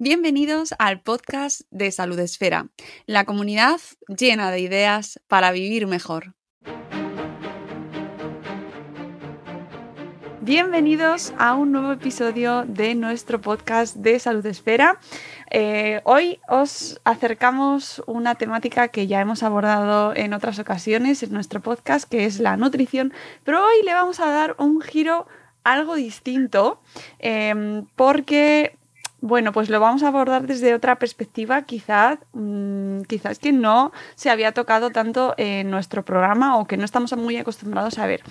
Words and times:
Bienvenidos 0.00 0.76
al 0.78 1.00
podcast 1.00 1.62
de 1.72 1.90
Salud 1.90 2.20
Esfera, 2.20 2.68
la 3.06 3.24
comunidad 3.24 3.80
llena 4.06 4.52
de 4.52 4.60
ideas 4.60 5.20
para 5.26 5.50
vivir 5.50 5.88
mejor. 5.88 6.36
Bienvenidos 10.40 11.34
a 11.36 11.54
un 11.54 11.72
nuevo 11.72 11.90
episodio 11.90 12.64
de 12.64 12.94
nuestro 12.94 13.40
podcast 13.40 13.96
de 13.96 14.20
Salud 14.20 14.46
Esfera. 14.46 15.00
Eh, 15.50 16.00
hoy 16.04 16.38
os 16.48 17.00
acercamos 17.02 18.00
una 18.06 18.36
temática 18.36 18.86
que 18.86 19.08
ya 19.08 19.20
hemos 19.20 19.42
abordado 19.42 20.14
en 20.14 20.32
otras 20.32 20.60
ocasiones 20.60 21.24
en 21.24 21.32
nuestro 21.32 21.60
podcast, 21.60 22.08
que 22.08 22.24
es 22.24 22.38
la 22.38 22.56
nutrición, 22.56 23.12
pero 23.42 23.64
hoy 23.64 23.82
le 23.84 23.94
vamos 23.94 24.20
a 24.20 24.30
dar 24.30 24.54
un 24.60 24.80
giro 24.80 25.26
algo 25.64 25.96
distinto 25.96 26.80
em, 27.18 27.86
porque 27.96 28.77
bueno, 29.20 29.52
pues 29.52 29.68
lo 29.68 29.80
vamos 29.80 30.02
a 30.02 30.08
abordar 30.08 30.46
desde 30.46 30.74
otra 30.74 30.96
perspectiva, 30.96 31.62
quizás, 31.62 32.18
mm, 32.32 33.02
quizás 33.02 33.38
que 33.38 33.52
no 33.52 33.92
se 34.14 34.30
había 34.30 34.52
tocado 34.52 34.90
tanto 34.90 35.34
en 35.36 35.70
nuestro 35.70 36.04
programa 36.04 36.56
o 36.58 36.66
que 36.66 36.76
no 36.76 36.84
estamos 36.84 37.16
muy 37.16 37.36
acostumbrados 37.36 37.98
a 37.98 38.06
ver. 38.06 38.22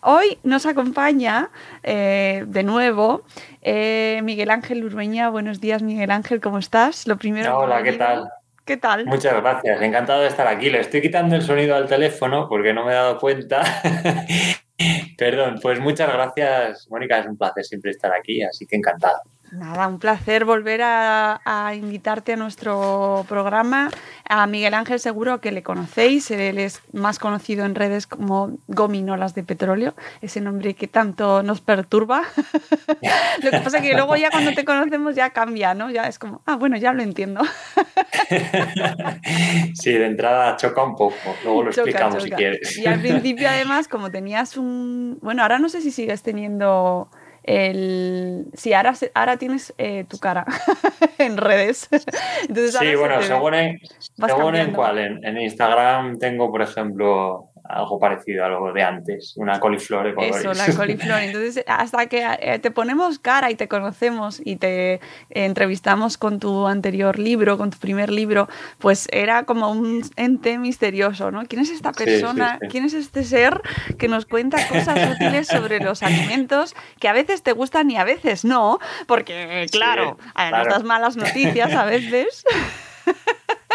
Hoy 0.00 0.38
nos 0.44 0.66
acompaña 0.66 1.50
eh, 1.82 2.44
de 2.46 2.62
nuevo 2.62 3.22
eh, 3.62 4.20
Miguel 4.22 4.50
Ángel 4.50 4.84
Urbeña. 4.84 5.28
Buenos 5.28 5.60
días, 5.60 5.82
Miguel 5.82 6.10
Ángel, 6.10 6.40
¿cómo 6.40 6.58
estás? 6.58 7.08
Lo 7.08 7.16
primero. 7.16 7.58
Hola, 7.58 7.82
¿qué 7.82 7.92
tal? 7.94 8.28
¿Qué 8.64 8.76
tal? 8.76 9.06
Muchas 9.06 9.34
gracias, 9.40 9.80
encantado 9.80 10.20
de 10.20 10.28
estar 10.28 10.46
aquí. 10.46 10.70
Le 10.70 10.80
estoy 10.80 11.00
quitando 11.00 11.34
el 11.34 11.42
sonido 11.42 11.74
al 11.74 11.88
teléfono 11.88 12.48
porque 12.48 12.72
no 12.72 12.84
me 12.84 12.92
he 12.92 12.94
dado 12.94 13.18
cuenta. 13.18 13.62
Perdón, 15.18 15.58
pues 15.60 15.80
muchas 15.80 16.12
gracias, 16.12 16.86
Mónica, 16.90 17.18
es 17.18 17.26
un 17.26 17.36
placer 17.36 17.64
siempre 17.64 17.90
estar 17.90 18.12
aquí, 18.12 18.42
así 18.42 18.66
que 18.66 18.76
encantado. 18.76 19.18
Nada, 19.50 19.88
un 19.88 19.98
placer 19.98 20.44
volver 20.44 20.82
a, 20.82 21.72
invitarte 21.74 22.34
a 22.34 22.36
nuestro 22.36 23.24
programa. 23.28 23.90
A 24.28 24.46
Miguel 24.46 24.74
Ángel 24.74 25.00
seguro 25.00 25.40
que 25.40 25.52
le 25.52 25.62
conocéis, 25.62 26.30
él 26.30 26.58
es 26.58 26.82
más 26.92 27.18
conocido 27.18 27.64
en 27.64 27.74
redes 27.74 28.06
como 28.06 28.58
Gominolas 28.66 29.34
de 29.34 29.42
Petróleo, 29.42 29.94
ese 30.20 30.40
nombre 30.40 30.74
que 30.74 30.86
tanto 30.86 31.42
nos 31.42 31.60
perturba. 31.60 32.22
lo 33.42 33.50
que 33.50 33.58
pasa 33.58 33.78
es 33.78 33.82
que 33.82 33.94
luego 33.94 34.16
ya 34.16 34.30
cuando 34.30 34.52
te 34.52 34.64
conocemos 34.64 35.14
ya 35.14 35.30
cambia, 35.30 35.74
¿no? 35.74 35.90
Ya 35.90 36.04
es 36.04 36.18
como, 36.18 36.42
ah, 36.44 36.56
bueno, 36.56 36.76
ya 36.76 36.92
lo 36.92 37.02
entiendo. 37.02 37.40
sí, 39.74 39.92
de 39.92 40.06
entrada 40.06 40.56
choca 40.56 40.82
un 40.82 40.94
poco, 40.94 41.16
luego 41.44 41.64
lo 41.64 41.70
explicamos 41.70 42.22
si 42.22 42.30
quieres. 42.30 42.76
Y 42.76 42.86
al 42.86 43.00
principio 43.00 43.48
además, 43.48 43.88
como 43.88 44.10
tenías 44.10 44.56
un... 44.56 45.18
Bueno, 45.22 45.42
ahora 45.42 45.58
no 45.58 45.68
sé 45.68 45.80
si 45.80 45.90
sigues 45.90 46.22
teniendo 46.22 47.10
el... 47.48 48.44
Sí, 48.52 48.74
ahora, 48.74 48.92
ahora 49.14 49.38
tienes 49.38 49.72
eh, 49.78 50.04
tu 50.06 50.18
cara 50.18 50.44
en 51.18 51.38
redes. 51.38 51.88
sí, 51.90 52.94
bueno, 52.94 53.22
según, 53.22 53.54
en, 53.54 53.80
según 54.26 54.54
en 54.54 54.72
cuál. 54.72 54.98
en, 54.98 55.38
Instagram 55.38 56.18
tengo, 56.18 56.50
por 56.50 56.60
ejemplo, 56.60 57.47
algo 57.68 57.98
parecido 58.00 58.44
a 58.44 58.48
lo 58.48 58.72
de 58.72 58.82
antes, 58.82 59.34
una 59.36 59.60
coliflor 59.60 60.06
de 60.06 60.14
colores. 60.14 60.36
Eso, 60.36 60.54
la 60.54 60.66
coliflor. 60.76 61.20
Entonces, 61.20 61.64
hasta 61.66 62.06
que 62.06 62.26
eh, 62.40 62.58
te 62.58 62.70
ponemos 62.70 63.18
cara 63.18 63.50
y 63.50 63.54
te 63.54 63.68
conocemos 63.68 64.40
y 64.42 64.56
te 64.56 65.00
entrevistamos 65.30 66.16
con 66.16 66.40
tu 66.40 66.66
anterior 66.66 67.18
libro, 67.18 67.58
con 67.58 67.70
tu 67.70 67.78
primer 67.78 68.10
libro, 68.10 68.48
pues 68.78 69.06
era 69.12 69.44
como 69.44 69.70
un 69.70 70.02
ente 70.16 70.58
misterioso, 70.58 71.30
¿no? 71.30 71.44
¿Quién 71.46 71.62
es 71.62 71.70
esta 71.70 71.92
persona? 71.92 72.58
¿Quién 72.70 72.84
es 72.84 72.94
este 72.94 73.22
ser 73.24 73.60
que 73.98 74.08
nos 74.08 74.24
cuenta 74.24 74.66
cosas 74.68 75.14
útiles 75.14 75.46
sobre 75.46 75.80
los 75.80 76.02
alimentos 76.02 76.74
que 76.98 77.08
a 77.08 77.12
veces 77.12 77.42
te 77.42 77.52
gustan 77.52 77.90
y 77.90 77.96
a 77.96 78.04
veces 78.04 78.44
no? 78.44 78.78
Porque, 79.06 79.66
claro, 79.70 80.18
claro. 80.34 80.58
nos 80.58 80.68
das 80.68 80.84
malas 80.84 81.16
noticias 81.16 81.72
a 81.72 81.84
veces. 81.84 82.44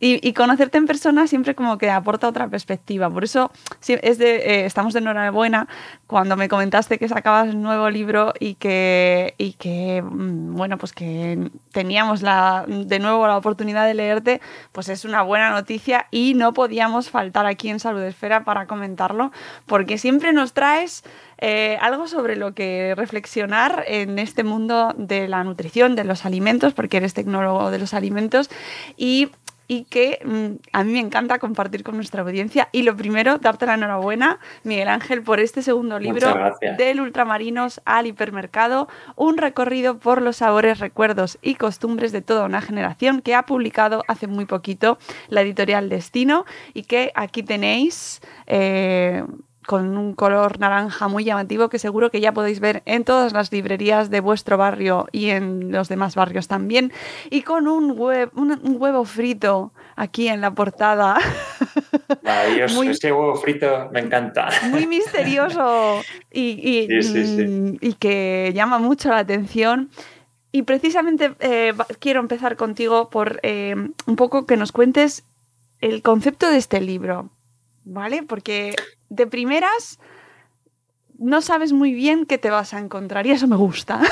Y, 0.00 0.32
conocerte 0.32 0.78
en 0.78 0.86
persona 0.86 1.26
siempre 1.26 1.54
como 1.54 1.78
que 1.78 1.90
aporta 1.90 2.28
otra 2.28 2.48
perspectiva. 2.48 3.10
Por 3.10 3.24
eso 3.24 3.50
eh, 3.88 4.62
estamos 4.64 4.92
de 4.92 5.00
enhorabuena 5.00 5.68
cuando 6.06 6.36
me 6.36 6.48
comentaste 6.48 6.98
que 6.98 7.08
sacabas 7.08 7.54
un 7.54 7.62
nuevo 7.62 7.90
libro 7.90 8.32
y 8.38 8.54
que, 8.54 10.02
mm, 10.04 10.54
bueno, 10.56 10.78
pues 10.78 10.92
que 10.92 11.50
teníamos 11.72 12.20
de 12.20 12.98
nuevo 12.98 13.26
la 13.26 13.36
oportunidad 13.36 13.86
de 13.86 13.94
leerte, 13.94 14.40
pues 14.72 14.88
es 14.88 15.04
una 15.04 15.22
buena 15.22 15.50
noticia 15.50 16.06
y 16.10 16.34
no 16.34 16.52
podíamos 16.52 17.10
faltar 17.10 17.46
aquí 17.46 17.68
en 17.68 17.80
Salud 17.80 18.02
Esfera 18.02 18.44
para 18.44 18.66
comentarlo, 18.66 19.32
porque 19.66 19.98
siempre 19.98 20.32
nos 20.32 20.52
traes 20.52 21.04
eh, 21.40 21.78
algo 21.80 22.06
sobre 22.06 22.36
lo 22.36 22.54
que 22.54 22.94
reflexionar 22.96 23.84
en 23.86 24.18
este 24.18 24.44
mundo 24.44 24.94
de 24.96 25.28
la 25.28 25.42
nutrición, 25.44 25.96
de 25.96 26.04
los 26.04 26.24
alimentos, 26.24 26.74
porque 26.74 26.98
eres 26.98 27.14
tecnólogo 27.14 27.70
de 27.70 27.78
los 27.78 27.94
alimentos 27.94 28.50
y 28.96 29.30
y 29.70 29.84
que 29.84 30.18
mm, 30.24 30.68
a 30.72 30.82
mí 30.82 30.92
me 30.94 30.98
encanta 30.98 31.38
compartir 31.38 31.84
con 31.84 31.94
nuestra 31.94 32.22
audiencia. 32.22 32.68
Y 32.72 32.82
lo 32.82 32.96
primero, 32.96 33.38
darte 33.38 33.66
la 33.66 33.74
enhorabuena, 33.74 34.40
Miguel 34.64 34.88
Ángel, 34.88 35.22
por 35.22 35.38
este 35.38 35.62
segundo 35.62 36.00
libro 36.00 36.34
del 36.76 37.00
Ultramarinos 37.00 37.80
al 37.84 38.08
Hipermercado, 38.08 38.88
un 39.14 39.36
recorrido 39.36 39.96
por 39.96 40.22
los 40.22 40.38
sabores, 40.38 40.80
recuerdos 40.80 41.38
y 41.40 41.54
costumbres 41.54 42.10
de 42.10 42.20
toda 42.20 42.46
una 42.46 42.60
generación 42.60 43.22
que 43.22 43.36
ha 43.36 43.46
publicado 43.46 44.02
hace 44.08 44.26
muy 44.26 44.44
poquito 44.44 44.98
la 45.28 45.42
editorial 45.42 45.88
Destino 45.88 46.46
y 46.74 46.82
que 46.82 47.12
aquí 47.14 47.44
tenéis. 47.44 48.22
Eh, 48.48 49.22
con 49.70 49.96
un 49.96 50.14
color 50.14 50.58
naranja 50.58 51.06
muy 51.06 51.22
llamativo 51.22 51.68
que 51.68 51.78
seguro 51.78 52.10
que 52.10 52.20
ya 52.20 52.32
podéis 52.32 52.58
ver 52.58 52.82
en 52.86 53.04
todas 53.04 53.32
las 53.32 53.52
librerías 53.52 54.10
de 54.10 54.18
vuestro 54.18 54.56
barrio 54.56 55.06
y 55.12 55.30
en 55.30 55.70
los 55.70 55.88
demás 55.88 56.16
barrios 56.16 56.48
también. 56.48 56.92
Y 57.30 57.42
con 57.42 57.68
un, 57.68 57.92
un, 57.92 58.76
huevo 58.80 59.04
frito 59.04 59.72
aquí 59.94 60.26
en 60.26 60.40
la 60.40 60.52
portada. 60.52 61.18
Maravilloso, 62.24 62.82
ese 62.82 63.12
huevo 63.12 63.36
frito 63.36 63.88
me 63.92 64.00
encanta. 64.00 64.48
Muy 64.70 64.88
misterioso 64.88 66.00
y, 66.32 66.88
mm, 66.90 67.76
y, 67.80 67.92
que 67.92 68.50
llama 68.52 68.80
mucho 68.80 69.10
la 69.10 69.18
atención. 69.18 69.88
Y 70.50 70.62
precisamente 70.62 71.34
eh, 71.38 71.74
quiero 72.00 72.18
empezar 72.18 72.56
contigo 72.56 73.08
por 73.08 73.38
eh, 73.44 73.76
un 74.04 74.16
poco 74.16 74.46
que 74.46 74.56
nos 74.56 74.72
cuentes 74.72 75.22
el 75.80 76.02
concepto 76.02 76.50
de 76.50 76.56
este 76.56 76.80
libro. 76.80 77.30
¿vale? 77.84 78.22
Porque 78.22 78.74
de 79.10 79.26
primeras 79.26 79.98
no 81.18 81.42
sabes 81.42 81.74
muy 81.74 81.92
bien 81.92 82.24
qué 82.24 82.38
te 82.38 82.48
vas 82.48 82.72
a 82.72 82.78
encontrar 82.78 83.26
y 83.26 83.32
eso 83.32 83.46
me 83.46 83.56
gusta. 83.56 84.00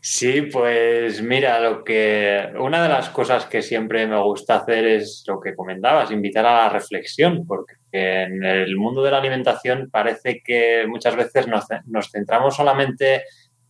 Sí, 0.00 0.42
pues 0.42 1.20
mira, 1.22 1.60
lo 1.60 1.84
que 1.84 2.52
una 2.58 2.82
de 2.82 2.88
las 2.88 3.10
cosas 3.10 3.46
que 3.46 3.62
siempre 3.62 4.06
me 4.06 4.18
gusta 4.22 4.56
hacer 4.56 4.86
es 4.86 5.24
lo 5.26 5.40
que 5.40 5.54
comentabas, 5.54 6.10
invitar 6.10 6.46
a 6.46 6.64
la 6.64 6.68
reflexión, 6.68 7.44
porque 7.46 7.74
en 7.92 8.44
el 8.44 8.76
mundo 8.76 9.02
de 9.02 9.10
la 9.10 9.18
alimentación 9.18 9.90
parece 9.90 10.40
que 10.42 10.86
muchas 10.86 11.16
veces 11.16 11.48
nos, 11.48 11.66
nos 11.86 12.10
centramos 12.10 12.56
solamente 12.56 13.24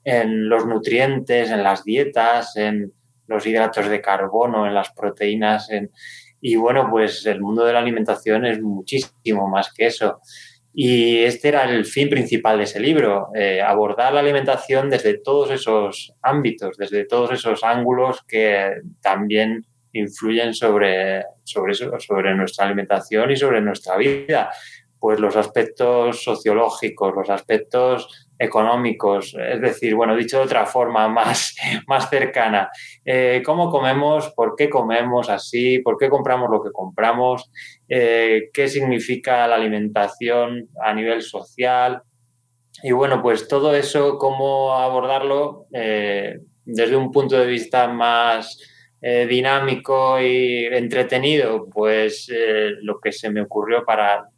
en 0.04 0.48
los 0.48 0.66
nutrientes, 0.66 1.50
en 1.50 1.62
las 1.62 1.82
dietas, 1.82 2.56
en 2.56 2.92
los 3.26 3.46
hidratos 3.46 3.88
de 3.88 4.00
carbono, 4.00 4.66
en 4.66 4.74
las 4.74 4.92
proteínas, 4.92 5.70
en, 5.70 5.90
y 6.40 6.56
bueno, 6.56 6.88
pues 6.90 7.26
el 7.26 7.40
mundo 7.40 7.64
de 7.64 7.72
la 7.72 7.80
alimentación 7.80 8.46
es 8.46 8.60
muchísimo 8.60 9.48
más 9.48 9.72
que 9.72 9.86
eso. 9.86 10.20
Y 10.72 11.24
este 11.24 11.48
era 11.48 11.64
el 11.64 11.84
fin 11.84 12.08
principal 12.08 12.58
de 12.58 12.64
ese 12.64 12.78
libro, 12.78 13.30
eh, 13.34 13.60
abordar 13.60 14.12
la 14.12 14.20
alimentación 14.20 14.90
desde 14.90 15.18
todos 15.18 15.50
esos 15.50 16.14
ámbitos, 16.22 16.76
desde 16.76 17.04
todos 17.04 17.32
esos 17.32 17.64
ángulos 17.64 18.22
que 18.28 18.82
también 19.00 19.66
influyen 19.92 20.54
sobre, 20.54 21.24
sobre, 21.42 21.74
sobre 21.74 22.34
nuestra 22.34 22.66
alimentación 22.66 23.30
y 23.30 23.36
sobre 23.36 23.60
nuestra 23.60 23.96
vida. 23.96 24.50
Pues 25.00 25.18
los 25.18 25.36
aspectos 25.36 26.22
sociológicos, 26.22 27.14
los 27.14 27.30
aspectos 27.30 28.27
económicos, 28.38 29.34
es 29.38 29.60
decir, 29.60 29.94
bueno, 29.94 30.14
dicho 30.14 30.38
de 30.38 30.44
otra 30.44 30.64
forma 30.66 31.08
más, 31.08 31.56
más 31.86 32.08
cercana, 32.08 32.70
eh, 33.04 33.42
cómo 33.44 33.70
comemos, 33.70 34.32
por 34.34 34.54
qué 34.56 34.70
comemos 34.70 35.28
así, 35.28 35.80
por 35.80 35.98
qué 35.98 36.08
compramos 36.08 36.48
lo 36.50 36.62
que 36.62 36.70
compramos, 36.70 37.50
eh, 37.88 38.50
qué 38.52 38.68
significa 38.68 39.46
la 39.48 39.56
alimentación 39.56 40.68
a 40.82 40.94
nivel 40.94 41.22
social. 41.22 42.02
Y 42.82 42.92
bueno, 42.92 43.20
pues 43.20 43.48
todo 43.48 43.74
eso, 43.74 44.18
cómo 44.18 44.74
abordarlo 44.74 45.66
eh, 45.72 46.38
desde 46.64 46.96
un 46.96 47.10
punto 47.10 47.36
de 47.36 47.46
vista 47.46 47.88
más 47.88 48.60
dinámico 49.00 50.20
y 50.20 50.64
entretenido, 50.66 51.68
pues 51.70 52.28
lo 52.82 52.98
que 52.98 53.12
se 53.12 53.30
me 53.30 53.42
ocurrió 53.42 53.84
para 53.84 54.28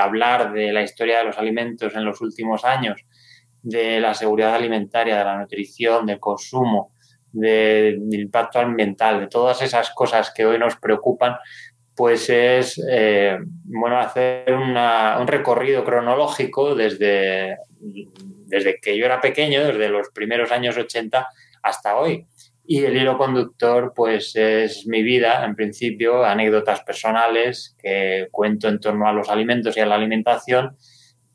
hablar 0.00 0.52
de 0.52 0.72
la 0.72 0.82
historia 0.82 1.18
de 1.18 1.26
los 1.26 1.38
alimentos 1.38 1.94
en 1.94 2.04
los 2.04 2.20
últimos 2.20 2.64
años 2.64 3.04
de 3.62 4.00
la 4.00 4.14
seguridad 4.14 4.54
alimentaria, 4.54 5.18
de 5.18 5.24
la 5.24 5.38
nutrición, 5.38 6.06
del 6.06 6.18
consumo, 6.18 6.92
del 7.32 8.02
impacto 8.12 8.58
ambiental, 8.58 9.20
de 9.20 9.26
todas 9.28 9.62
esas 9.62 9.90
cosas 9.90 10.32
que 10.34 10.46
hoy 10.46 10.58
nos 10.58 10.76
preocupan, 10.76 11.36
pues 11.94 12.30
es 12.30 12.82
eh, 12.90 13.38
bueno 13.64 13.98
hacer 13.98 14.52
un 14.52 15.26
recorrido 15.26 15.84
cronológico 15.84 16.74
desde, 16.74 17.58
desde 18.46 18.80
que 18.80 18.96
yo 18.96 19.04
era 19.04 19.20
pequeño, 19.20 19.64
desde 19.64 19.88
los 19.88 20.08
primeros 20.10 20.50
años 20.50 20.76
80 20.76 21.28
hasta 21.62 21.96
hoy. 21.96 22.26
Y 22.64 22.84
el 22.84 22.96
hilo 22.96 23.18
conductor, 23.18 23.92
pues 23.94 24.36
es 24.36 24.86
mi 24.86 25.02
vida, 25.02 25.44
en 25.44 25.56
principio, 25.56 26.24
anécdotas 26.24 26.82
personales 26.82 27.76
que 27.82 28.28
cuento 28.30 28.68
en 28.68 28.78
torno 28.78 29.08
a 29.08 29.12
los 29.12 29.28
alimentos 29.28 29.76
y 29.76 29.80
a 29.80 29.86
la 29.86 29.96
alimentación 29.96 30.76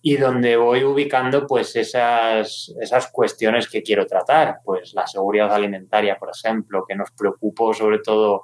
y 0.07 0.18
donde 0.18 0.56
voy 0.56 0.84
ubicando 0.84 1.48
pues 1.48 1.75
esas, 1.75 2.72
esas 2.80 3.07
cuestiones 3.12 3.68
que 3.68 3.81
quiero 3.81 4.06
tratar, 4.06 4.57
pues 4.63 4.94
la 4.94 5.07
seguridad 5.07 5.52
alimentaria, 5.52 6.16
por 6.19 6.30
ejemplo, 6.30 6.86
que 6.88 6.94
nos 6.94 7.10
preocupó 7.10 7.74
sobre 7.74 7.98
todo 7.98 8.44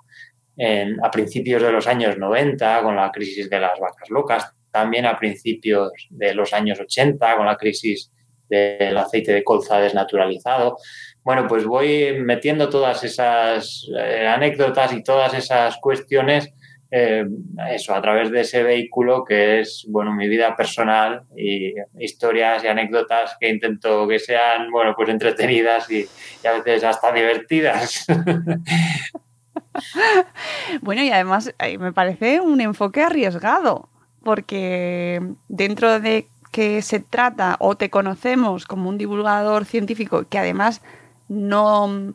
a 1.04 1.12
principios 1.12 1.62
de 1.62 1.72
los 1.72 1.86
años 1.86 2.18
90 2.18 2.82
con 2.82 2.96
la 2.96 3.12
crisis 3.12 3.48
de 3.48 3.60
las 3.60 3.80
vacas 3.80 4.10
locas, 4.10 4.52
también 4.72 5.06
a 5.06 5.20
principios 5.20 5.92
de 6.10 6.34
los 6.34 6.52
años 6.52 6.80
80 6.80 7.38
con 7.38 7.46
la 7.46 7.58
crisis 7.58 8.12
del 8.50 8.98
aceite 8.98 9.32
de 9.32 9.44
colza 9.44 9.80
desnaturalizado. 9.80 10.78
Bueno, 11.22 11.46
pues 11.48 11.64
voy 11.64 12.18
metiendo 12.20 12.70
todas 12.70 13.04
esas 13.04 13.88
eh, 13.96 14.26
anécdotas 14.26 14.94
y 14.94 15.04
todas 15.04 15.36
esas 15.36 15.78
cuestiones, 15.78 16.52
eh, 16.94 17.26
eso, 17.70 17.96
a 17.96 18.02
través 18.02 18.32
de 18.32 18.42
ese 18.42 18.64
vehículo 18.64 19.24
que 19.24 19.62
es, 19.62 19.86
bueno, 19.88 20.14
mi 20.14 20.28
vida 20.28 20.58
personal 20.58 21.24
y 21.38 21.74
historias 21.98 22.64
y 22.64 22.68
anécdotas 22.68 23.38
que 23.40 23.50
intento 23.50 24.06
que 24.10 24.20
sean, 24.20 24.70
bueno, 24.72 24.94
pues 24.96 25.08
entretenidas 25.08 25.90
y, 25.90 26.06
y 26.44 26.48
a 26.48 26.52
veces 26.52 26.84
hasta 26.84 27.14
divertidas. 27.14 28.06
bueno, 30.82 31.02
y 31.02 31.12
además 31.12 31.54
eh, 31.60 31.78
me 31.78 31.94
parece 31.94 32.42
un 32.42 32.60
enfoque 32.60 33.02
arriesgado, 33.02 33.88
porque 34.24 35.22
dentro 35.48 36.02
de 36.02 36.28
que 36.52 36.82
se 36.82 37.00
trata 37.00 37.56
o 37.60 37.76
te 37.76 37.90
conocemos 37.90 38.66
como 38.66 38.90
un 38.90 38.98
divulgador 38.98 39.64
científico 39.64 40.26
que 40.30 40.38
además 40.38 40.82
no, 41.30 42.14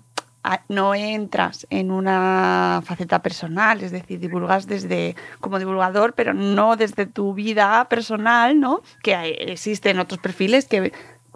no 0.69 0.95
entras 0.95 1.67
en 1.71 1.91
una 1.91 2.83
faceta 2.85 3.23
personal, 3.23 3.83
es 3.83 3.91
decir, 3.91 4.21
divulgas 4.21 4.67
desde 4.67 5.17
como 5.41 5.59
divulgador, 5.59 6.15
pero 6.15 6.35
no 6.35 6.77
desde 6.77 7.07
tu 7.07 7.35
vida 7.35 7.87
personal, 7.89 8.59
¿no? 8.61 8.83
Que 9.03 9.37
existen 9.49 9.99
otros 9.99 10.21
perfiles 10.21 10.67
que 10.67 10.93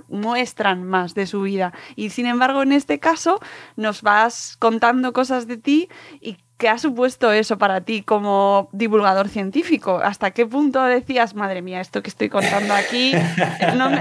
muestran 0.09 0.85
más 0.85 1.15
de 1.15 1.27
su 1.27 1.43
vida. 1.43 1.73
Y 1.97 2.11
sin 2.11 2.27
embargo, 2.27 2.63
en 2.63 2.73
este 2.73 2.99
caso, 2.99 3.41
nos 3.77 4.03
vas 4.03 4.57
contando 4.59 5.13
cosas 5.13 5.47
de 5.47 5.57
ti 5.57 5.89
y 6.21 6.39
¿Qué 6.61 6.69
ha 6.69 6.77
supuesto 6.77 7.33
eso 7.33 7.57
para 7.57 7.81
ti 7.81 8.03
como 8.03 8.69
divulgador 8.73 9.31
científico? 9.31 9.99
¿Hasta 10.05 10.33
qué 10.33 10.45
punto 10.45 10.83
decías, 10.83 11.35
madre 11.35 11.63
mía, 11.63 11.81
esto 11.81 12.03
que 12.03 12.11
estoy 12.11 12.29
contando 12.29 12.75
aquí, 12.75 13.15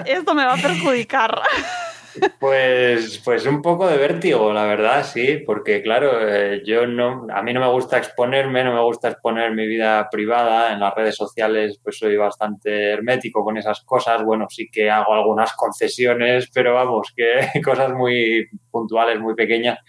esto 0.06 0.36
me 0.36 0.44
va 0.44 0.56
a 0.56 0.58
perjudicar? 0.58 1.40
Pues, 2.40 3.22
pues 3.24 3.46
un 3.46 3.62
poco 3.62 3.88
de 3.88 3.98
vértigo, 3.98 4.52
la 4.52 4.66
verdad, 4.66 5.06
sí, 5.06 5.44
porque 5.46 5.82
claro, 5.82 6.28
eh, 6.28 6.64
yo 6.66 6.88
no, 6.88 7.28
a 7.32 7.44
mí 7.44 7.54
no 7.54 7.60
me 7.60 7.70
gusta 7.70 7.98
exponerme, 7.98 8.64
no 8.64 8.74
me 8.74 8.82
gusta 8.82 9.10
exponer 9.10 9.54
mi 9.54 9.68
vida 9.68 10.08
privada 10.10 10.74
en 10.74 10.80
las 10.80 10.94
redes 10.96 11.16
sociales, 11.16 11.80
pues 11.84 11.98
soy 12.00 12.18
bastante 12.18 12.92
hermético 12.92 13.44
con 13.44 13.58
esas 13.58 13.82
cosas. 13.82 14.24
Bueno, 14.24 14.48
sí 14.50 14.70
que 14.72 14.90
hago 14.90 15.14
algunas 15.14 15.54
concesiones, 15.54 16.50
pero 16.54 16.74
vamos, 16.74 17.14
que 17.16 17.40
cosas 17.64 17.94
muy 17.94 18.48
puntuales, 18.72 19.20
muy 19.20 19.36
pequeñas. 19.36 19.80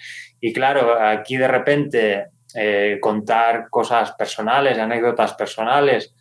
Y 0.40 0.52
claro, 0.52 1.00
aquí 1.00 1.36
de 1.36 1.48
repente 1.48 2.26
eh, 2.54 2.98
contar 3.00 3.68
cosas 3.70 4.12
personales, 4.12 4.78
anécdotas 4.78 5.34
personales, 5.34 6.14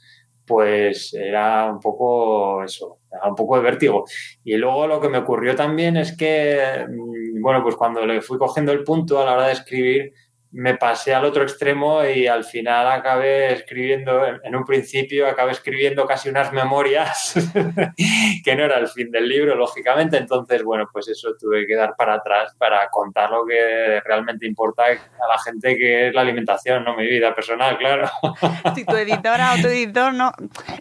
pues 0.49 1.13
era 1.13 1.71
un 1.71 1.79
poco 1.79 2.63
eso, 2.63 3.01
un 3.23 3.35
poco 3.35 3.55
de 3.57 3.61
vértigo. 3.61 4.03
Y 4.43 4.57
luego 4.57 4.87
lo 4.87 4.99
que 4.99 5.07
me 5.07 5.19
ocurrió 5.19 5.55
también 5.55 5.95
es 5.95 6.17
que, 6.17 6.87
mm, 6.89 7.39
bueno, 7.39 7.61
pues 7.61 7.75
cuando 7.75 8.03
le 8.03 8.19
fui 8.19 8.39
cogiendo 8.39 8.71
el 8.71 8.83
punto 8.83 9.19
a 9.19 9.25
la 9.25 9.33
hora 9.33 9.45
de 9.45 9.53
escribir, 9.53 10.11
me 10.51 10.75
pasé 10.75 11.13
al 11.13 11.25
otro 11.25 11.43
extremo 11.43 12.03
y 12.03 12.25
al 12.25 12.43
final 12.43 12.87
acabé 12.87 13.53
escribiendo, 13.53 14.25
en 14.43 14.55
un 14.55 14.65
principio 14.65 15.27
acabé 15.27 15.51
escribiendo 15.51 16.05
casi 16.07 16.29
unas 16.29 16.51
memorias 16.51 17.33
que 18.43 18.55
no 18.55 18.63
era 18.63 18.79
el 18.79 18.87
fin 18.87 19.11
del 19.11 19.29
libro, 19.29 19.55
lógicamente. 19.55 20.17
Entonces, 20.17 20.63
bueno, 20.63 20.89
pues 20.91 21.07
eso 21.07 21.35
tuve 21.39 21.67
que 21.67 21.75
dar 21.75 21.95
para 21.95 22.15
atrás 22.15 22.55
para 22.57 22.89
contar 22.89 23.29
lo 23.29 23.45
que 23.45 24.01
realmente 24.03 24.47
importa 24.47 24.85
a 24.85 25.27
la 25.27 25.39
gente, 25.43 25.77
que 25.77 26.07
es 26.07 26.15
la 26.15 26.21
alimentación, 26.21 26.83
no 26.83 26.95
mi 26.95 27.05
vida 27.05 27.33
personal, 27.33 27.77
claro. 27.77 28.09
Si 28.75 28.85
tu 28.85 28.95
editora 28.95 29.53
o 29.53 29.61
tu 29.61 29.67
editor, 29.67 30.13
no. 30.13 30.31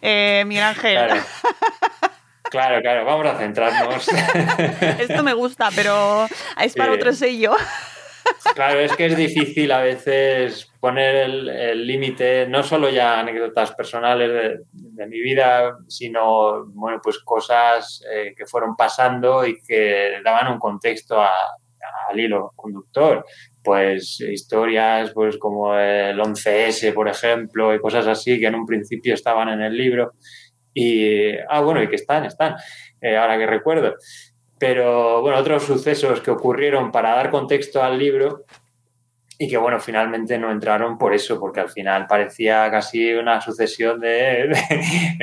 Eh, 0.00 0.44
Miguel 0.47 0.64
Ángel. 0.64 0.94
Claro. 0.94 1.23
Claro, 2.50 2.81
claro, 2.81 3.05
vamos 3.05 3.26
a 3.26 3.37
centrarnos. 3.37 4.09
Esto 4.99 5.23
me 5.23 5.35
gusta, 5.35 5.69
pero 5.76 6.26
es 6.59 6.75
para 6.75 6.93
otro 6.93 7.12
sello. 7.12 7.55
Claro, 8.54 8.80
es 8.80 8.96
que 8.96 9.06
es 9.06 9.16
difícil 9.16 9.70
a 9.72 9.80
veces 9.80 10.70
poner 10.80 11.14
el 11.16 11.86
límite, 11.86 12.46
no 12.48 12.62
solo 12.62 12.88
ya 12.88 13.20
anécdotas 13.20 13.72
personales 13.72 14.64
de, 14.72 15.06
mi 15.06 15.20
vida, 15.20 15.76
sino, 15.86 16.66
bueno, 16.66 17.00
pues 17.02 17.19
cosas 17.20 18.02
eh, 18.12 18.34
que 18.36 18.46
fueron 18.46 18.75
pasando 18.75 19.46
y 19.46 19.60
que 19.62 20.20
daban 20.25 20.52
un 20.52 20.58
contexto 20.58 21.20
al 21.20 22.19
hilo 22.19 22.52
conductor. 22.56 23.25
Pues 23.62 24.20
historias 24.20 25.12
pues 25.12 25.38
como 25.38 25.75
el 25.78 26.19
11S, 26.19 26.92
por 26.94 27.08
ejemplo, 27.08 27.75
y 27.75 27.80
cosas 27.80 28.06
así 28.06 28.40
que 28.40 28.46
en 28.46 28.54
un 28.54 28.66
principio 28.66 29.14
estaban 29.14 29.48
en 29.50 29.62
el 29.62 29.76
libro. 29.76 30.14
Y, 30.75 31.36
ah, 31.48 31.60
bueno, 31.60 31.82
y 31.82 31.88
que 31.88 31.96
están, 31.96 32.25
están, 32.25 32.56
eh, 33.00 33.16
ahora 33.16 33.38
que 33.38 33.46
recuerdo. 33.46 33.94
Pero 34.58 35.22
bueno, 35.22 35.38
otros 35.38 35.64
sucesos 35.64 36.20
que 36.20 36.31
ocurrieron 36.31 36.90
para 36.90 37.14
dar 37.14 37.31
contexto 37.31 37.82
al 37.82 37.99
libro 37.99 38.44
y 39.38 39.49
que 39.49 39.56
bueno, 39.56 39.78
finalmente 39.78 40.37
no 40.37 40.50
entraron 40.50 40.99
por 40.99 41.14
eso, 41.14 41.38
porque 41.38 41.60
al 41.60 41.70
final 41.70 42.06
parecía 42.08 42.69
casi 42.70 43.14
una 43.14 43.40
sucesión 43.40 44.00
de, 44.00 44.50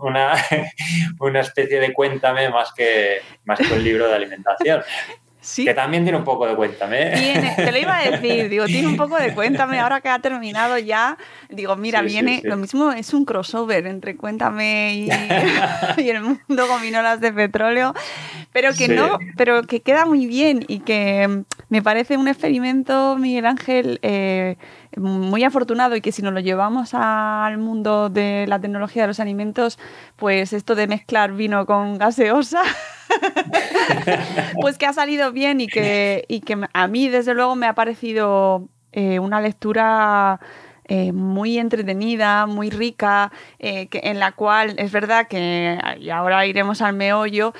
una, 0.00 0.32
una 1.20 1.40
especie 1.40 1.78
de 1.78 1.92
cuéntame 1.92 2.48
más 2.48 2.72
que, 2.72 3.20
más 3.44 3.58
que 3.58 3.74
un 3.74 3.84
libro 3.84 4.08
de 4.08 4.14
alimentación. 4.14 4.82
Que 5.54 5.74
también 5.74 6.02
tiene 6.02 6.18
un 6.18 6.24
poco 6.24 6.46
de 6.46 6.56
cuéntame. 6.56 7.12
Tiene, 7.16 7.54
te 7.56 7.70
lo 7.70 7.78
iba 7.78 7.98
a 7.98 8.10
decir, 8.10 8.48
digo, 8.48 8.66
tiene 8.66 8.88
un 8.88 8.96
poco 8.96 9.16
de 9.16 9.32
cuéntame, 9.32 9.78
ahora 9.78 10.00
que 10.00 10.08
ha 10.08 10.18
terminado 10.18 10.76
ya, 10.78 11.16
digo, 11.48 11.76
mira, 11.76 12.02
viene, 12.02 12.40
lo 12.44 12.56
mismo 12.56 12.90
es 12.90 13.14
un 13.14 13.24
crossover 13.24 13.86
entre 13.86 14.16
cuéntame 14.16 14.94
y, 14.94 15.08
y, 16.02 16.10
el 16.10 16.20
mundo 16.22 16.66
gominolas 16.66 17.20
de 17.20 17.32
petróleo, 17.32 17.94
pero 18.52 18.72
que 18.72 18.88
no, 18.88 19.18
pero 19.36 19.62
que 19.62 19.82
queda 19.82 20.04
muy 20.04 20.26
bien 20.26 20.64
y 20.66 20.80
que 20.80 21.44
me 21.68 21.82
parece 21.82 22.16
un 22.16 22.28
experimento, 22.28 23.16
Miguel 23.18 23.46
Ángel, 23.46 23.98
eh, 24.02 24.56
muy 24.96 25.42
afortunado 25.42 25.96
y 25.96 26.00
que 26.00 26.12
si 26.12 26.22
nos 26.22 26.32
lo 26.32 26.40
llevamos 26.40 26.94
al 26.94 27.58
mundo 27.58 28.08
de 28.08 28.46
la 28.46 28.60
tecnología 28.60 29.02
de 29.02 29.08
los 29.08 29.20
alimentos, 29.20 29.78
pues 30.16 30.52
esto 30.52 30.74
de 30.74 30.86
mezclar 30.86 31.32
vino 31.32 31.66
con 31.66 31.98
gaseosa 31.98 32.62
pues 34.60 34.78
que 34.78 34.86
ha 34.86 34.92
salido 34.92 35.32
bien 35.32 35.60
y 35.60 35.66
que, 35.66 36.24
que 36.44 36.58
a 36.72 36.86
mí, 36.86 37.08
desde 37.08 37.34
luego, 37.34 37.56
me 37.56 37.66
ha 37.66 37.74
parecido 37.74 38.68
eh, 38.92 39.18
una 39.18 39.40
lectura 39.40 40.40
eh, 40.88 41.10
muy 41.10 41.58
entretenida, 41.58 42.46
muy 42.46 42.70
rica, 42.70 43.32
eh, 43.58 43.88
en 43.90 44.20
la 44.20 44.32
cual 44.32 44.76
es 44.78 44.92
verdad 44.92 45.26
que, 45.26 45.78
y 45.98 46.10
ahora 46.10 46.46
iremos 46.46 46.80
al 46.80 46.94
meollo, 46.94 47.52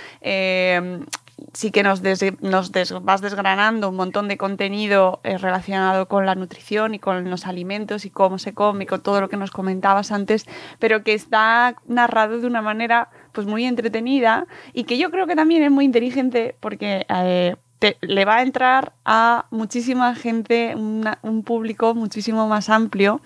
sí 1.52 1.71
que 1.71 1.83
nos, 1.83 2.02
nos 2.40 2.73
vas 3.05 3.21
desgranando 3.21 3.90
un 3.90 3.97
montón 3.97 4.28
de 4.28 4.37
contenido 4.37 5.21
relacionado 5.23 6.09
con 6.09 6.25
la 6.26 6.35
nutrición 6.35 6.95
y 6.95 6.99
con 6.99 7.28
los 7.31 7.47
alimentos 7.47 8.05
y 8.05 8.11
cómo 8.11 8.38
se 8.38 8.55
come 8.55 8.85
y 8.85 8.87
con 8.87 9.02
todo 9.02 9.21
lo 9.21 9.28
que 9.28 9.37
nos 9.37 9.50
comentabas 9.50 10.12
antes, 10.12 10.47
pero 10.78 11.02
que 11.02 11.14
está 11.14 11.76
narrado 11.87 12.40
de 12.40 12.47
una 12.47 12.62
manera 12.62 13.11
pues 13.33 13.47
muy 13.47 13.64
entretenida 13.64 14.47
y 14.73 14.85
que 14.85 14.97
yo 14.99 15.11
creo 15.11 15.26
que 15.26 15.37
también 15.37 15.62
es 15.62 15.71
muy 15.71 15.85
inteligente 15.85 16.57
porque 16.61 17.07
eh, 17.09 17.57
le 18.00 18.25
va 18.25 18.37
a 18.37 18.43
entrar 18.43 18.95
a 19.05 19.47
muchísima 19.50 20.14
gente, 20.14 20.75
un 20.75 21.43
público 21.45 21.95
muchísimo 21.95 22.49
más 22.49 22.71
amplio 22.71 23.21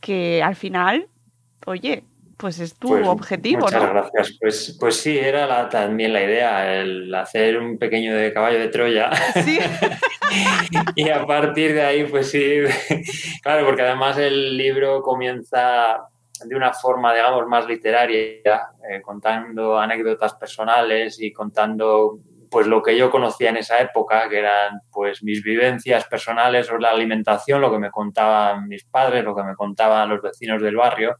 que 0.00 0.42
al 0.42 0.54
final, 0.54 1.08
oye, 1.66 2.04
pues 2.38 2.60
es 2.60 2.74
tu 2.76 2.88
pues 2.88 3.06
objetivo, 3.06 3.62
muchas 3.62 3.90
gracias. 3.90 4.38
Pues, 4.40 4.76
pues 4.78 4.96
sí, 4.96 5.18
era 5.18 5.68
también 5.68 6.12
la 6.12 6.22
idea, 6.22 6.80
el 6.80 7.12
hacer 7.14 7.58
un 7.58 7.78
pequeño 7.78 8.14
de 8.14 8.32
caballo 8.32 8.60
de 8.60 8.68
Troya. 8.68 9.10
Sí. 9.44 9.58
y 10.94 11.08
a 11.10 11.26
partir 11.26 11.74
de 11.74 11.82
ahí, 11.82 12.04
pues 12.04 12.30
sí, 12.30 12.60
claro, 13.42 13.66
porque 13.66 13.82
además 13.82 14.18
el 14.18 14.56
libro 14.56 15.02
comienza 15.02 16.08
de 16.44 16.54
una 16.54 16.72
forma, 16.72 17.12
digamos, 17.12 17.44
más 17.48 17.66
literaria, 17.66 18.70
eh, 18.88 19.02
contando 19.02 19.76
anécdotas 19.76 20.34
personales 20.34 21.20
y 21.20 21.32
contando 21.32 22.20
pues 22.50 22.66
lo 22.66 22.82
que 22.82 22.96
yo 22.96 23.10
conocía 23.10 23.50
en 23.50 23.58
esa 23.58 23.80
época, 23.80 24.28
que 24.28 24.38
eran 24.38 24.80
pues 24.92 25.22
mis 25.22 25.42
vivencias 25.42 26.04
personales 26.06 26.66
sobre 26.66 26.82
la 26.82 26.90
alimentación, 26.90 27.60
lo 27.60 27.70
que 27.70 27.78
me 27.78 27.90
contaban 27.90 28.68
mis 28.68 28.84
padres, 28.84 29.24
lo 29.24 29.34
que 29.34 29.42
me 29.42 29.54
contaban 29.54 30.08
los 30.08 30.22
vecinos 30.22 30.62
del 30.62 30.76
barrio. 30.76 31.16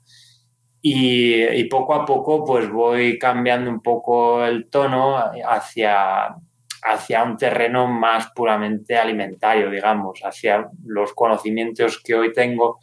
Y, 0.81 1.65
poco 1.65 1.95
a 1.95 2.05
poco 2.05 2.45
pues 2.45 2.71
voy 2.71 3.19
cambiando 3.19 3.71
un 3.71 3.81
poco 3.81 4.45
el 4.45 4.69
tono 4.71 5.19
hacia, 5.47 6.35
hacia 6.83 7.25
un 7.25 7.37
terreno 7.37 7.87
más 7.89 8.31
puramente 8.35 8.97
alimentario, 8.97 9.71
digamos, 9.71 10.21
hacia 10.23 10.69
los 10.85 11.13
conocimientos 11.15 12.01
que 12.03 12.15
hoy 12.15 12.33
tengo 12.33 12.79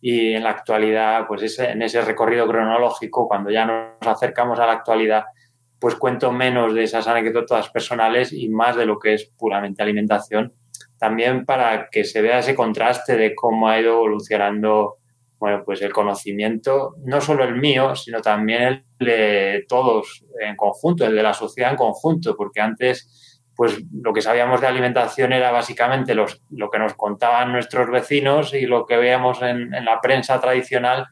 y 0.00 0.34
en 0.34 0.44
la 0.44 0.50
actualidad, 0.50 1.26
pues 1.26 1.58
en 1.58 1.82
ese 1.82 2.02
recorrido 2.02 2.46
cronológico, 2.46 3.26
cuando 3.26 3.50
ya 3.50 3.64
nos 3.64 4.06
acercamos 4.06 4.60
a 4.60 4.66
la 4.66 4.72
actualidad, 4.72 5.24
pues 5.80 5.94
cuento 5.96 6.30
menos 6.32 6.74
de 6.74 6.84
esas 6.84 7.08
anécdotas 7.08 7.68
personales 7.70 8.32
y 8.32 8.48
más 8.48 8.76
de 8.76 8.86
lo 8.86 8.98
que 8.98 9.14
es 9.14 9.26
puramente 9.36 9.82
alimentación, 9.82 10.52
también 10.98 11.44
para 11.44 11.88
que 11.90 12.04
se 12.04 12.22
vea 12.22 12.40
ese 12.40 12.54
contraste 12.54 13.16
de 13.16 13.34
cómo 13.34 13.68
ha 13.68 13.80
ido 13.80 13.94
evolucionando 13.94 14.98
bueno, 15.38 15.62
pues 15.64 15.80
el 15.82 15.92
conocimiento, 15.92 16.96
no 17.04 17.20
solo 17.20 17.44
el 17.44 17.56
mío, 17.56 17.94
sino 17.94 18.20
también 18.20 18.84
el 18.98 19.06
de 19.06 19.64
todos 19.68 20.24
en 20.40 20.56
conjunto, 20.56 21.06
el 21.06 21.14
de 21.14 21.22
la 21.22 21.32
sociedad 21.32 21.70
en 21.70 21.76
conjunto, 21.76 22.36
porque 22.36 22.60
antes, 22.60 23.44
pues 23.54 23.78
lo 23.92 24.12
que 24.12 24.20
sabíamos 24.20 24.60
de 24.60 24.66
alimentación 24.66 25.32
era 25.32 25.52
básicamente 25.52 26.14
lo 26.14 26.26
que 26.70 26.78
nos 26.78 26.94
contaban 26.94 27.52
nuestros 27.52 27.88
vecinos 27.88 28.52
y 28.52 28.66
lo 28.66 28.84
que 28.84 28.96
veíamos 28.96 29.40
en, 29.42 29.70
la 29.70 30.00
prensa 30.00 30.40
tradicional, 30.40 31.06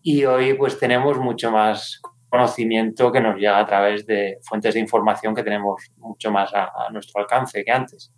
y 0.00 0.24
hoy 0.24 0.54
pues 0.54 0.78
tenemos 0.78 1.18
mucho 1.18 1.50
más 1.50 2.00
conocimiento 2.28 3.10
que 3.10 3.20
nos 3.20 3.36
llega 3.36 3.58
a 3.58 3.66
través 3.66 4.06
de 4.06 4.38
fuentes 4.42 4.74
de 4.74 4.80
información 4.80 5.34
que 5.34 5.42
tenemos 5.42 5.90
mucho 5.96 6.30
más 6.30 6.52
a, 6.54 6.88
nuestro 6.92 7.20
alcance 7.20 7.64
que 7.64 7.72
antes. 7.72 8.12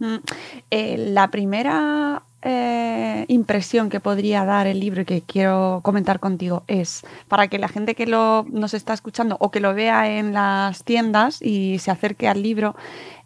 Mm, 0.00 0.16
eh, 0.70 0.96
la 0.98 1.28
primera 1.28 2.22
eh, 2.42 3.26
impresión 3.28 3.90
que 3.90 4.00
podría 4.00 4.44
dar 4.46 4.66
el 4.66 4.80
libro 4.80 5.02
y 5.02 5.04
que 5.04 5.20
quiero 5.20 5.80
comentar 5.82 6.20
contigo 6.20 6.62
es 6.68 7.02
para 7.28 7.48
que 7.48 7.58
la 7.58 7.68
gente 7.68 7.94
que 7.94 8.06
lo, 8.06 8.46
nos 8.50 8.72
está 8.72 8.94
escuchando 8.94 9.36
o 9.40 9.50
que 9.50 9.60
lo 9.60 9.74
vea 9.74 10.10
en 10.10 10.32
las 10.32 10.82
tiendas 10.84 11.42
y 11.42 11.78
se 11.80 11.90
acerque 11.90 12.28
al 12.28 12.42
libro, 12.42 12.74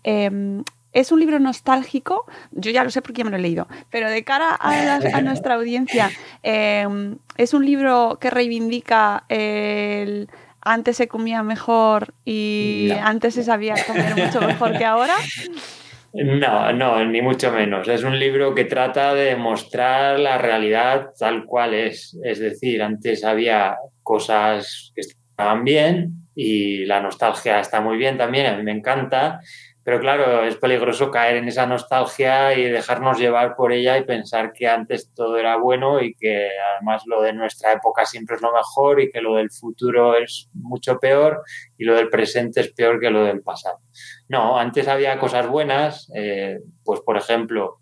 em, 0.03 0.65
es 0.93 1.13
un 1.13 1.21
libro 1.21 1.39
nostálgico, 1.39 2.27
yo 2.51 2.71
ya 2.73 2.83
lo 2.83 2.91
sé 2.91 3.03
porque 3.03 3.19
ya 3.19 3.25
me 3.25 3.31
lo 3.31 3.37
he 3.37 3.41
leído, 3.41 3.69
pero 3.91 4.11
de 4.11 4.25
cara 4.25 4.57
a, 4.59 5.21
nuestra 5.23 5.55
audiencia, 5.57 6.11
em, 6.43 7.17
es 7.37 7.55
un 7.55 7.65
libro 7.65 8.19
que 8.21 8.31
reivindica 8.31 9.25
el 9.29 10.29
antes 10.61 10.97
se 10.97 11.09
comía 11.09 11.43
mejor 11.43 12.15
y 12.25 12.91
antes 13.03 13.35
se 13.35 13.45
sabía 13.45 13.75
comer 13.87 14.17
mucho 14.17 14.41
mejor 14.41 14.77
que 14.79 14.85
ahora. 14.85 15.15
No, 16.17 16.73
no, 16.73 17.05
ni 17.05 17.21
mucho 17.21 17.51
menos. 17.51 17.89
Es 17.89 18.05
un 18.05 18.17
libro 18.17 18.55
que 18.55 18.67
trata 18.67 19.15
de 19.15 19.35
mostrar 19.35 20.21
la 20.21 20.39
realidad 20.39 21.11
tal 21.19 21.45
cual 21.45 21.75
es. 21.75 22.17
Es 22.23 22.39
decir, 22.39 22.83
antes 22.85 23.25
había 23.25 23.77
cosas 24.01 24.93
que 24.95 25.01
estaban 25.01 25.65
bien 25.65 26.29
y 26.37 26.85
la 26.85 27.01
nostalgia 27.01 27.59
está 27.59 27.81
muy 27.81 27.97
bien 27.97 28.17
también, 28.17 28.47
a 28.47 28.57
mí 28.57 28.63
me 28.63 28.71
encanta, 28.71 29.41
pero 29.85 30.01
claro, 30.01 30.45
es 30.45 30.57
peligroso 30.57 31.11
caer 31.11 31.37
en 31.37 31.47
esa 31.47 31.67
nostalgia 31.67 32.55
y 32.55 32.65
dejarnos 32.71 33.19
llevar 33.19 33.55
por 33.55 33.71
ella 33.71 33.99
y 33.99 34.05
pensar 34.05 34.55
que 34.55 34.67
antes 34.67 35.13
todo 35.15 35.37
era 35.37 35.59
bueno 35.59 36.01
y 36.01 36.15
que 36.15 36.49
además 36.75 37.03
lo 37.07 37.21
de 37.21 37.35
nuestra 37.35 37.73
época 37.73 38.07
siempre 38.07 38.37
es 38.37 38.43
lo 38.43 38.51
mejor 38.51 39.03
y 39.03 39.11
que 39.11 39.21
lo 39.21 39.35
del 39.35 39.51
futuro 39.51 40.17
es 40.17 40.49
mucho 40.55 40.99
peor 40.99 41.43
y 41.77 41.85
lo 41.85 41.95
del 41.95 42.09
presente 42.09 42.63
es 42.63 42.73
peor 42.73 42.99
que 42.99 43.11
lo 43.11 43.25
del 43.25 43.43
pasado. 43.43 43.81
No, 44.27 44.59
antes 44.59 44.89
había 44.89 45.19
cosas 45.19 45.47
buenas, 45.47 46.11
eh, 46.15 46.61
pues 46.83 47.01
por 47.01 47.19
ejemplo, 47.19 47.81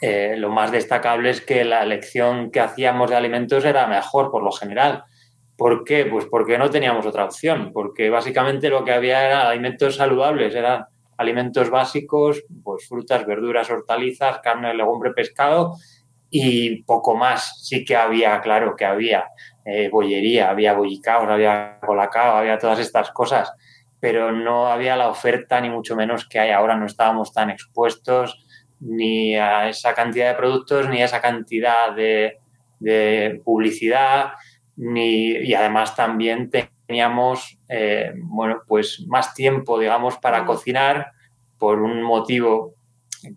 eh, 0.00 0.36
lo 0.36 0.50
más 0.50 0.70
destacable 0.70 1.30
es 1.30 1.40
que 1.40 1.64
la 1.64 1.82
elección 1.82 2.52
que 2.52 2.60
hacíamos 2.60 3.10
de 3.10 3.16
alimentos 3.16 3.64
era 3.64 3.88
mejor 3.88 4.30
por 4.30 4.44
lo 4.44 4.52
general. 4.52 5.02
¿Por 5.56 5.82
qué? 5.82 6.06
Pues 6.06 6.26
porque 6.26 6.56
no 6.56 6.70
teníamos 6.70 7.04
otra 7.04 7.24
opción, 7.24 7.72
porque 7.72 8.08
básicamente 8.08 8.68
lo 8.68 8.84
que 8.84 8.92
había 8.92 9.26
eran 9.26 9.46
alimentos 9.48 9.96
saludables, 9.96 10.54
eran 10.54 10.84
alimentos 11.18 11.68
básicos, 11.68 12.44
pues 12.62 12.88
frutas, 12.88 13.26
verduras, 13.26 13.70
hortalizas, 13.70 14.38
carne, 14.38 14.72
legumbre, 14.72 15.12
pescado 15.12 15.76
y 16.30 16.82
poco 16.84 17.14
más. 17.14 17.66
Sí 17.66 17.84
que 17.84 17.96
había, 17.96 18.40
claro 18.40 18.76
que 18.76 18.84
había 18.84 19.26
eh, 19.64 19.90
bollería, 19.90 20.48
había 20.48 20.74
bollicaos, 20.74 21.28
había 21.28 21.78
colacao, 21.84 22.36
había 22.36 22.58
todas 22.58 22.78
estas 22.78 23.10
cosas, 23.10 23.52
pero 24.00 24.30
no 24.32 24.68
había 24.68 24.96
la 24.96 25.08
oferta 25.08 25.60
ni 25.60 25.68
mucho 25.68 25.96
menos 25.96 26.26
que 26.26 26.38
hay 26.38 26.50
ahora. 26.50 26.76
No 26.76 26.86
estábamos 26.86 27.34
tan 27.34 27.50
expuestos 27.50 28.46
ni 28.80 29.34
a 29.34 29.68
esa 29.68 29.94
cantidad 29.94 30.28
de 30.28 30.36
productos 30.36 30.88
ni 30.88 31.02
a 31.02 31.06
esa 31.06 31.20
cantidad 31.20 31.92
de, 31.94 32.38
publicidad 33.44 34.34
ni, 34.76 35.32
y 35.32 35.52
además 35.54 35.96
también 35.96 36.48
teníamos 36.86 37.57
eh, 37.68 38.12
bueno, 38.16 38.62
pues 38.66 39.04
más 39.06 39.34
tiempo, 39.34 39.78
digamos, 39.78 40.16
para 40.18 40.44
cocinar 40.44 41.12
por 41.58 41.80
un 41.80 42.02
motivo 42.02 42.74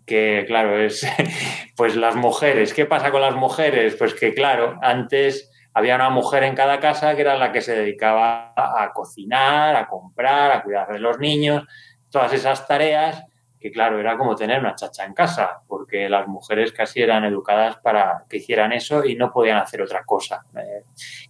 que, 0.06 0.44
claro, 0.46 0.78
es 0.78 1.06
pues 1.76 1.96
las 1.96 2.14
mujeres. 2.14 2.72
¿Qué 2.72 2.86
pasa 2.86 3.10
con 3.10 3.20
las 3.20 3.34
mujeres? 3.34 3.96
Pues 3.96 4.14
que, 4.14 4.34
claro, 4.34 4.78
antes 4.82 5.50
había 5.74 5.96
una 5.96 6.10
mujer 6.10 6.44
en 6.44 6.54
cada 6.54 6.80
casa 6.80 7.14
que 7.14 7.22
era 7.22 7.36
la 7.36 7.52
que 7.52 7.60
se 7.60 7.74
dedicaba 7.74 8.52
a 8.56 8.92
cocinar, 8.94 9.74
a 9.76 9.88
comprar, 9.88 10.52
a 10.52 10.62
cuidar 10.62 10.92
de 10.92 10.98
los 10.98 11.18
niños, 11.18 11.64
todas 12.10 12.32
esas 12.32 12.66
tareas 12.66 13.24
que 13.62 13.70
claro, 13.70 14.00
era 14.00 14.18
como 14.18 14.34
tener 14.34 14.58
una 14.58 14.74
chacha 14.74 15.04
en 15.04 15.14
casa, 15.14 15.60
porque 15.68 16.08
las 16.08 16.26
mujeres 16.26 16.72
casi 16.72 17.00
eran 17.00 17.24
educadas 17.24 17.76
para 17.76 18.24
que 18.28 18.38
hicieran 18.38 18.72
eso 18.72 19.04
y 19.04 19.14
no 19.14 19.32
podían 19.32 19.58
hacer 19.58 19.80
otra 19.80 20.02
cosa. 20.04 20.44
Eh, 20.56 20.82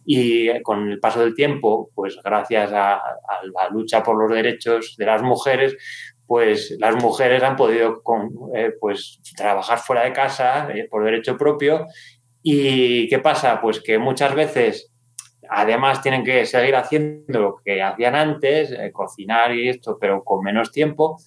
y 0.06 0.62
con 0.62 0.90
el 0.90 0.98
paso 0.98 1.20
del 1.20 1.34
tiempo, 1.34 1.90
pues 1.94 2.18
gracias 2.24 2.72
a, 2.72 3.02
la 3.54 3.68
lucha 3.70 4.02
por 4.02 4.16
los 4.16 4.34
derechos 4.34 4.96
de 4.96 5.04
las 5.04 5.22
mujeres, 5.22 5.76
pues 6.26 6.74
las 6.80 6.96
mujeres 6.96 7.42
han 7.42 7.56
podido 7.56 8.02
eh, 8.54 8.72
pues, 8.80 9.20
trabajar 9.36 9.78
fuera 9.78 10.04
de 10.04 10.12
casa 10.14 10.70
eh, 10.72 10.88
por 10.90 11.04
derecho 11.04 11.36
propio. 11.36 11.86
¿Y 12.42 13.08
qué 13.08 13.18
pasa? 13.18 13.60
Pues 13.60 13.80
que 13.80 13.98
muchas 13.98 14.34
veces 14.34 14.90
además 15.50 16.00
tienen 16.00 16.24
que 16.24 16.46
seguir 16.46 16.74
haciendo 16.76 17.40
lo 17.40 17.56
que 17.62 17.82
hacían 17.82 18.14
antes, 18.14 18.74
cocinar 18.92 19.54
y 19.54 19.68
esto, 19.68 19.98
pero 20.00 20.24
con 20.24 20.42
menos 20.42 20.72
tiempo 20.72 21.18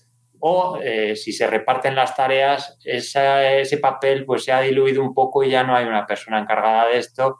o 0.47 0.77
eh, 0.79 1.15
si 1.15 1.33
se 1.33 1.47
reparten 1.47 1.95
las 1.95 2.15
tareas, 2.15 2.77
ese 2.83 3.77
papel 3.81 4.25
pues 4.25 4.43
se 4.43 4.51
ha 4.51 4.61
diluido 4.61 5.01
un 5.01 5.11
poco 5.11 5.43
y 5.43 5.49
ya 5.49 5.63
no 5.63 5.75
hay 5.75 5.87
una 5.87 6.05
persona 6.05 6.39
encargada 6.39 6.87
de 6.87 6.99
esto 6.99 7.39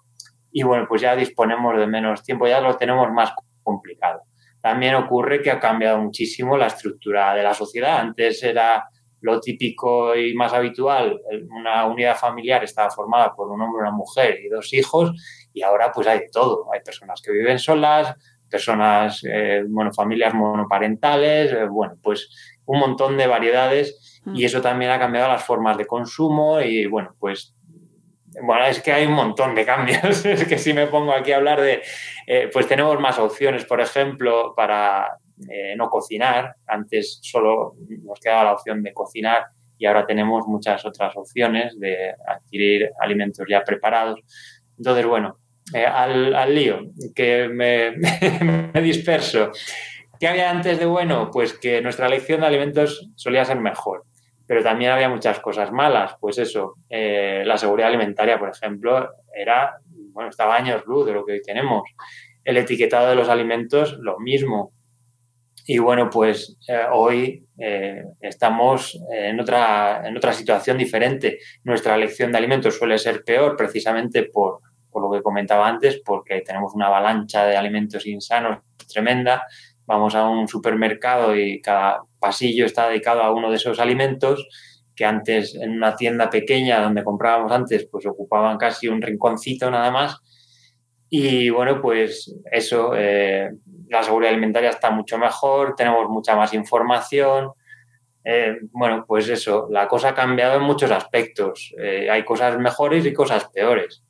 y 0.52 0.64
bueno, 0.64 0.88
pues 0.90 1.04
ya 1.04 1.16
disponemos 1.16 1.78
de 1.78 1.86
menos 1.86 2.24
tiempo, 2.24 2.48
ya 2.48 2.60
lo 2.62 2.76
tenemos 2.78 3.12
más 3.12 3.32
complicado. 3.62 4.24
También 4.60 4.96
ocurre 4.96 5.44
que 5.44 5.52
ha 5.52 5.60
cambiado 5.60 6.00
muchísimo 6.00 6.58
la 6.58 6.66
estructura 6.66 7.36
de 7.36 7.44
la 7.44 7.54
sociedad. 7.54 8.00
Antes 8.00 8.42
era 8.42 8.90
lo 9.22 9.40
típico 9.40 10.16
y 10.16 10.34
más 10.34 10.54
habitual, 10.54 11.22
una 11.52 11.86
unidad 11.86 12.18
familiar 12.18 12.64
estaba 12.64 12.90
formada 12.90 13.36
por 13.36 13.52
un 13.52 13.62
hombre, 13.62 13.82
una 13.82 13.92
mujer 13.92 14.40
y 14.44 14.50
dos 14.50 14.74
hijos 14.74 15.12
y 15.54 15.62
ahora 15.62 15.92
pues 15.92 16.08
hay 16.08 16.22
todo. 16.32 16.74
Hay 16.74 16.80
personas 16.80 17.22
que 17.24 17.32
viven 17.32 17.60
solas, 17.60 18.16
personas, 18.50 19.22
eh, 19.30 19.64
bueno, 19.68 19.92
familias 19.94 20.34
monoparentales, 20.34 21.52
eh, 21.52 21.66
bueno, 21.66 21.96
pues 22.02 22.55
un 22.66 22.80
montón 22.80 23.18
de 23.18 23.28
variedades 23.28 24.22
y 24.26 24.42
mm. 24.42 24.46
eso 24.46 24.62
también 24.62 24.92
ha 24.92 25.00
cambiado 25.00 25.28
las 25.28 25.44
formas 25.44 25.78
de 25.78 25.86
consumo 25.86 26.60
y 26.62 26.86
bueno, 26.88 27.16
pues 27.20 27.56
bueno, 28.42 28.66
es 28.66 28.82
que 28.82 28.92
hay 28.92 29.06
un 29.06 29.14
montón 29.14 29.56
de 29.56 29.66
cambios. 29.66 30.26
es 30.26 30.46
que 30.46 30.58
si 30.58 30.74
me 30.74 30.88
pongo 30.88 31.14
aquí 31.14 31.32
a 31.32 31.38
hablar 31.38 31.62
de, 31.62 31.82
eh, 32.28 32.50
pues 32.52 32.68
tenemos 32.68 33.00
más 33.00 33.18
opciones, 33.20 33.66
por 33.66 33.82
ejemplo, 33.82 34.54
para 34.56 35.18
eh, 35.50 35.76
no 35.78 35.90
cocinar. 35.90 36.56
Antes 36.68 37.20
solo 37.22 37.76
nos 38.04 38.20
quedaba 38.20 38.46
la 38.46 38.54
opción 38.54 38.84
de 38.84 38.94
cocinar 38.94 39.46
y 39.78 39.86
ahora 39.86 40.06
tenemos 40.06 40.48
muchas 40.48 40.86
otras 40.86 41.16
opciones 41.18 41.80
de 41.80 42.14
adquirir 42.28 42.92
alimentos 43.00 43.46
ya 43.50 43.64
preparados. 43.64 44.20
Entonces, 44.78 45.06
bueno, 45.06 45.38
eh, 45.74 45.86
al, 45.86 46.54
lío, 46.54 46.92
que 47.16 47.48
me, 47.48 47.92
me 48.74 48.82
disperso. 48.82 49.52
¿Qué 50.20 50.28
había 50.28 50.50
antes 50.50 50.80
de 50.80 50.86
bueno? 50.86 51.30
Pues 51.32 51.58
que 51.58 51.82
nuestra 51.82 52.08
elección 52.08 52.42
de 52.42 52.48
alimentos 52.48 53.10
solía 53.16 53.44
ser 53.44 53.60
mejor, 53.60 54.06
pero 54.48 54.64
también 54.64 54.92
había 54.92 55.10
muchas 55.10 55.40
cosas 55.40 55.72
malas. 55.72 56.16
Pues 56.20 56.38
eso, 56.38 56.76
eh, 56.90 57.44
la 57.46 57.58
seguridad 57.58 57.90
alimentaria, 57.90 58.40
por 58.40 58.50
ejemplo, 58.50 59.10
era, 59.36 59.78
bueno, 60.14 60.30
estaba 60.30 60.56
años 60.56 60.84
luz 60.86 61.06
de 61.06 61.14
lo 61.14 61.26
que 61.26 61.34
hoy 61.34 61.42
tenemos. 61.42 61.84
El 62.44 62.58
etiquetado 62.58 63.10
de 63.10 63.16
los 63.16 63.30
alimentos, 63.30 63.98
lo 64.00 64.20
mismo. 64.20 64.72
Y 65.68 65.80
bueno, 65.80 66.10
pues 66.10 66.58
eh, 66.68 66.86
hoy 66.92 67.46
eh, 67.58 68.04
estamos 68.22 69.00
en 69.12 69.40
otra, 69.40 70.08
en 70.08 70.16
otra 70.16 70.32
situación 70.32 70.78
diferente. 70.78 71.40
Nuestra 71.64 71.96
elección 71.96 72.32
de 72.32 72.38
alimentos 72.38 72.78
suele 72.78 73.00
ser 73.00 73.24
peor 73.24 73.58
precisamente 73.58 74.24
por, 74.24 74.60
por 74.92 75.02
lo 75.02 75.12
que 75.12 75.24
comentaba 75.24 75.68
antes, 75.68 76.02
porque 76.06 76.42
tenemos 76.42 76.74
una 76.76 76.88
avalancha 76.88 77.46
de 77.46 77.58
alimentos 77.58 78.06
insanos 78.06 78.60
tremenda 78.86 79.44
vamos 79.86 80.16
a 80.16 80.28
un 80.28 80.48
supermercado 80.48 81.36
y 81.36 81.62
cada 81.62 82.02
pasillo 82.20 82.66
está 82.66 82.90
dedicado 82.90 83.22
a 83.24 83.32
uno 83.34 83.50
de 83.50 83.58
esos 83.58 83.80
alimentos 83.80 84.48
que 84.96 85.06
antes 85.06 85.56
en 85.56 85.72
una 85.72 85.96
tienda 85.96 86.30
pequeña 86.30 86.82
donde 86.82 87.04
comprábamos 87.04 87.52
antes 87.52 87.88
pues 87.92 88.06
ocupaban 88.06 88.58
casi 88.58 88.88
un 88.88 89.02
rinconcito 89.02 89.70
nada 89.70 89.92
más 89.92 90.22
Y 91.10 91.50
bueno, 91.50 91.82
pues 91.82 92.34
eso, 92.52 92.94
eh, 92.96 93.52
la 93.90 94.04
seguridad 94.04 94.32
alimentaria 94.34 94.70
está 94.70 94.92
mucho 94.92 95.18
mejor, 95.18 95.76
tenemos 95.76 96.10
mucha 96.10 96.36
más 96.36 96.54
información. 96.54 97.52
Eh, 98.24 98.58
bueno, 98.72 99.06
pues 99.08 99.30
eso, 99.30 99.68
la 99.72 99.88
cosa 99.88 100.10
ha 100.10 100.16
cambiado 100.16 100.58
en 100.58 100.64
muchos 100.64 100.92
aspectos. 100.92 101.74
Eh, 101.80 102.10
hay 102.10 102.26
cosas 102.26 102.58
mejores 102.58 103.06
y 103.06 103.14
cosas 103.14 103.50
peores. 103.50 104.04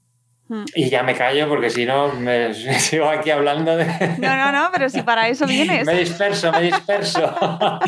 Hmm. 0.48 0.66
Y 0.76 0.90
ya 0.90 1.02
me 1.02 1.16
callo 1.16 1.50
porque 1.50 1.72
si 1.72 1.86
no 1.86 2.14
me, 2.14 2.54
sigo 2.80 3.10
aquí 3.10 3.32
hablando 3.32 3.76
de... 3.76 3.86
No, 4.20 4.36
no, 4.36 4.52
no, 4.52 4.70
pero 4.72 4.90
si 4.90 5.02
para 5.02 5.28
eso 5.28 5.46
vienes. 5.48 5.88
me 5.88 5.96
disperso, 5.96 6.52
me 6.52 6.62
disperso. 6.62 7.34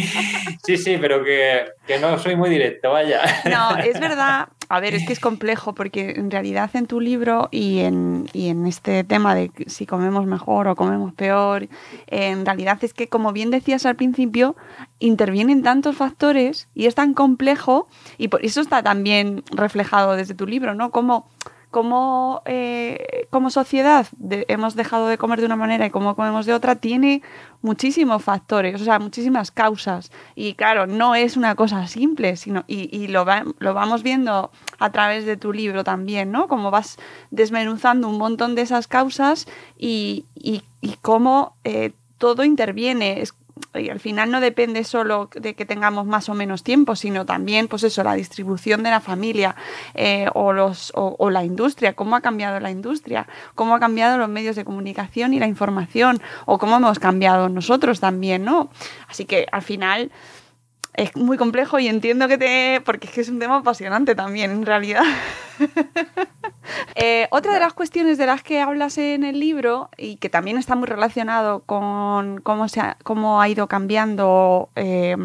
sí, 0.66 0.78
sí, 0.78 0.98
pero 1.00 1.24
que, 1.24 1.66
que, 1.86 2.00
no 2.00 2.18
soy 2.18 2.36
muy 2.36 2.50
directo, 2.50 2.92
vaya. 2.92 3.22
No, 3.46 3.78
es 3.78 4.00
verdad. 4.00 4.50
A 4.70 4.80
ver, 4.82 4.96
es 4.96 5.06
que 5.06 5.14
es 5.14 5.20
complejo 5.20 5.74
porque 5.74 6.16
en 6.18 6.30
realidad 6.30 6.70
en 6.74 6.88
tu 6.88 7.00
libro 7.00 7.48
y 7.52 7.80
en, 7.80 8.28
y 8.34 8.50
en 8.50 8.68
este 8.68 9.06
tema 9.06 9.34
de 9.34 9.50
si 9.68 9.86
comemos 9.86 10.26
mejor 10.26 10.68
o 10.68 10.76
comemos 10.76 11.14
peor, 11.14 11.70
en 12.08 12.46
realidad 12.46 12.78
es 12.82 12.94
que 12.94 13.08
como 13.08 13.32
bien 13.32 13.50
decías 13.50 13.86
al 13.86 13.96
principio, 13.96 14.58
intervienen 15.00 15.64
tantos 15.64 15.96
factores 15.96 16.68
y 16.74 16.88
es 16.88 16.96
tan 16.96 17.14
complejo 17.14 17.88
y 18.18 18.28
por 18.28 18.44
eso 18.44 18.60
está 18.60 18.84
también 18.84 19.44
reflejado 19.52 20.18
desde 20.18 20.34
tu 20.34 20.46
libro, 20.46 20.76
¿no? 20.76 20.92
Como 20.92 21.30
cómo 21.78 22.42
eh, 22.46 23.28
como 23.30 23.52
sociedad 23.52 24.08
hemos 24.48 24.74
dejado 24.74 25.10
de 25.10 25.20
comer 25.20 25.42
de 25.42 25.46
una 25.46 25.56
manera 25.56 25.86
y 25.86 25.92
cómo 25.92 26.16
comemos 26.16 26.48
de 26.48 26.56
otra, 26.56 26.78
tiene 26.78 27.22
muchísimos 27.62 28.24
factores, 28.24 28.82
o 28.82 28.84
sea, 28.84 28.98
muchísimas 28.98 29.52
causas. 29.52 30.12
Y 30.34 30.56
claro, 30.56 30.88
no 30.88 31.14
es 31.14 31.38
una 31.38 31.54
cosa 31.54 31.86
simple, 31.86 32.36
sino, 32.36 32.64
y, 32.66 33.10
lo, 33.10 33.28
lo, 33.60 33.76
vamos 33.76 34.02
viendo 34.02 34.50
a 34.80 34.92
través 34.92 35.28
de 35.28 35.38
tu 35.38 35.54
libro 35.54 35.84
también, 35.84 36.32
¿no? 36.32 36.48
Cómo 36.48 36.72
vas 36.72 36.98
desmenuzando 37.30 38.10
un 38.10 38.18
montón 38.18 38.56
de 38.56 38.64
esas 38.64 38.88
causas 38.88 39.48
y, 39.78 40.26
y, 40.34 40.64
cómo 41.04 41.54
eh, 41.64 41.92
todo 42.18 42.44
interviene. 42.44 43.22
Es, 43.22 43.36
y 43.74 43.90
al 43.90 44.00
final 44.00 44.32
no 44.32 44.42
depende 44.42 44.84
solo 44.84 45.30
de 45.36 45.56
que 45.56 45.66
tengamos 45.66 46.06
más 46.06 46.30
o 46.30 46.34
menos 46.34 46.64
tiempo, 46.64 46.96
sino 46.96 47.26
también, 47.26 47.68
pues 47.68 47.84
eso, 47.84 48.04
la 48.04 48.14
distribución 48.14 48.84
de 48.84 48.90
la 48.90 49.00
familia 49.00 49.56
eh, 49.94 50.28
o, 50.34 50.54
los, 50.54 50.92
o, 50.96 51.30
la 51.30 51.44
industria, 51.44 51.94
cómo 51.94 52.16
ha 52.16 52.22
cambiado 52.22 52.60
la 52.60 52.72
industria, 52.72 53.28
cómo 53.56 53.76
ha 53.76 53.80
cambiado 53.80 54.18
los 54.18 54.30
medios 54.30 54.56
de 54.56 54.66
comunicación 54.66 55.34
y 55.34 55.40
la 55.40 55.48
información, 55.48 56.22
o 56.46 56.58
cómo 56.58 56.78
hemos 56.78 57.00
cambiado 57.00 57.50
nosotros 57.50 58.00
también, 58.00 58.44
¿no? 58.44 58.70
Así 59.08 59.26
que 59.26 59.48
al 59.52 59.62
final 59.62 60.12
es 60.98 61.16
muy 61.16 61.38
complejo 61.38 61.80
y 61.80 61.88
entiendo 61.88 62.28
que 62.28 62.40
te... 62.40 62.82
porque 62.84 63.08
es 63.08 63.14
que 63.14 63.22
es 63.22 63.30
un 63.30 63.38
tema 63.40 63.58
apasionante 63.58 64.16
también, 64.16 64.52
en 64.52 64.66
realidad. 64.66 65.04
Eh, 66.96 67.28
otra 67.32 67.54
de 67.54 67.62
las 67.62 67.74
cuestiones 67.74 68.18
de 68.18 68.26
las 68.26 68.44
que 68.44 68.60
hablas 68.60 68.98
en 68.98 69.24
el 69.24 69.40
libro 69.40 69.90
y 69.98 70.18
que 70.18 70.30
también 70.30 70.58
está 70.58 70.76
muy 70.76 70.88
relacionado 70.88 71.62
con 71.62 72.42
cómo, 72.42 72.68
se 72.68 72.82
ha, 72.82 72.98
cómo 73.04 73.42
ha 73.42 73.48
ido 73.48 73.68
cambiando, 73.68 74.70
eh, 74.76 75.16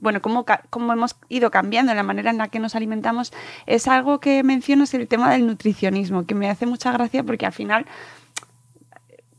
bueno, 0.00 0.20
cómo, 0.20 0.44
cómo, 0.68 0.92
hemos 0.92 1.16
ido 1.30 1.50
cambiando 1.50 1.94
la 1.94 2.02
manera 2.02 2.30
en 2.30 2.36
la 2.36 2.48
que 2.48 2.58
nos 2.58 2.74
alimentamos, 2.74 3.32
es 3.66 3.88
algo 3.88 4.20
que 4.20 4.42
mencionas 4.42 4.92
el 4.92 5.08
tema 5.08 5.32
del 5.32 5.46
nutricionismo, 5.46 6.26
que 6.26 6.34
me 6.34 6.50
hace 6.50 6.66
mucha 6.66 6.92
gracia 6.92 7.22
porque 7.22 7.46
al 7.46 7.52
final 7.52 7.86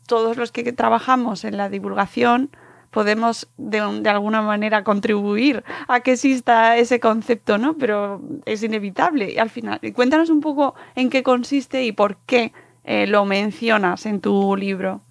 todos 0.08 0.36
los 0.36 0.52
que 0.52 0.74
trabajamos 0.74 1.46
en 1.46 1.58
la 1.58 1.70
divulgación 1.70 2.50
podemos 2.92 3.48
de, 3.58 3.80
alguna 3.80 4.42
manera 4.42 4.84
contribuir 4.84 5.64
a 5.88 6.02
que 6.02 6.14
exista 6.14 6.78
ese 6.78 7.00
concepto, 7.00 7.58
¿no? 7.58 7.78
Pero 7.78 8.22
es 8.46 8.62
inevitable 8.62 9.40
al 9.40 9.50
final. 9.50 9.80
Cuéntanos 9.96 10.30
un 10.30 10.42
poco 10.42 10.76
en 10.96 11.10
qué 11.10 11.24
consiste 11.24 11.84
y 11.84 11.92
por 11.92 12.18
qué 12.26 12.52
eh, 12.84 13.08
lo 13.08 13.26
mencionas 13.26 14.06
en 14.06 14.22
tu 14.22 14.56
libro. 14.56 15.02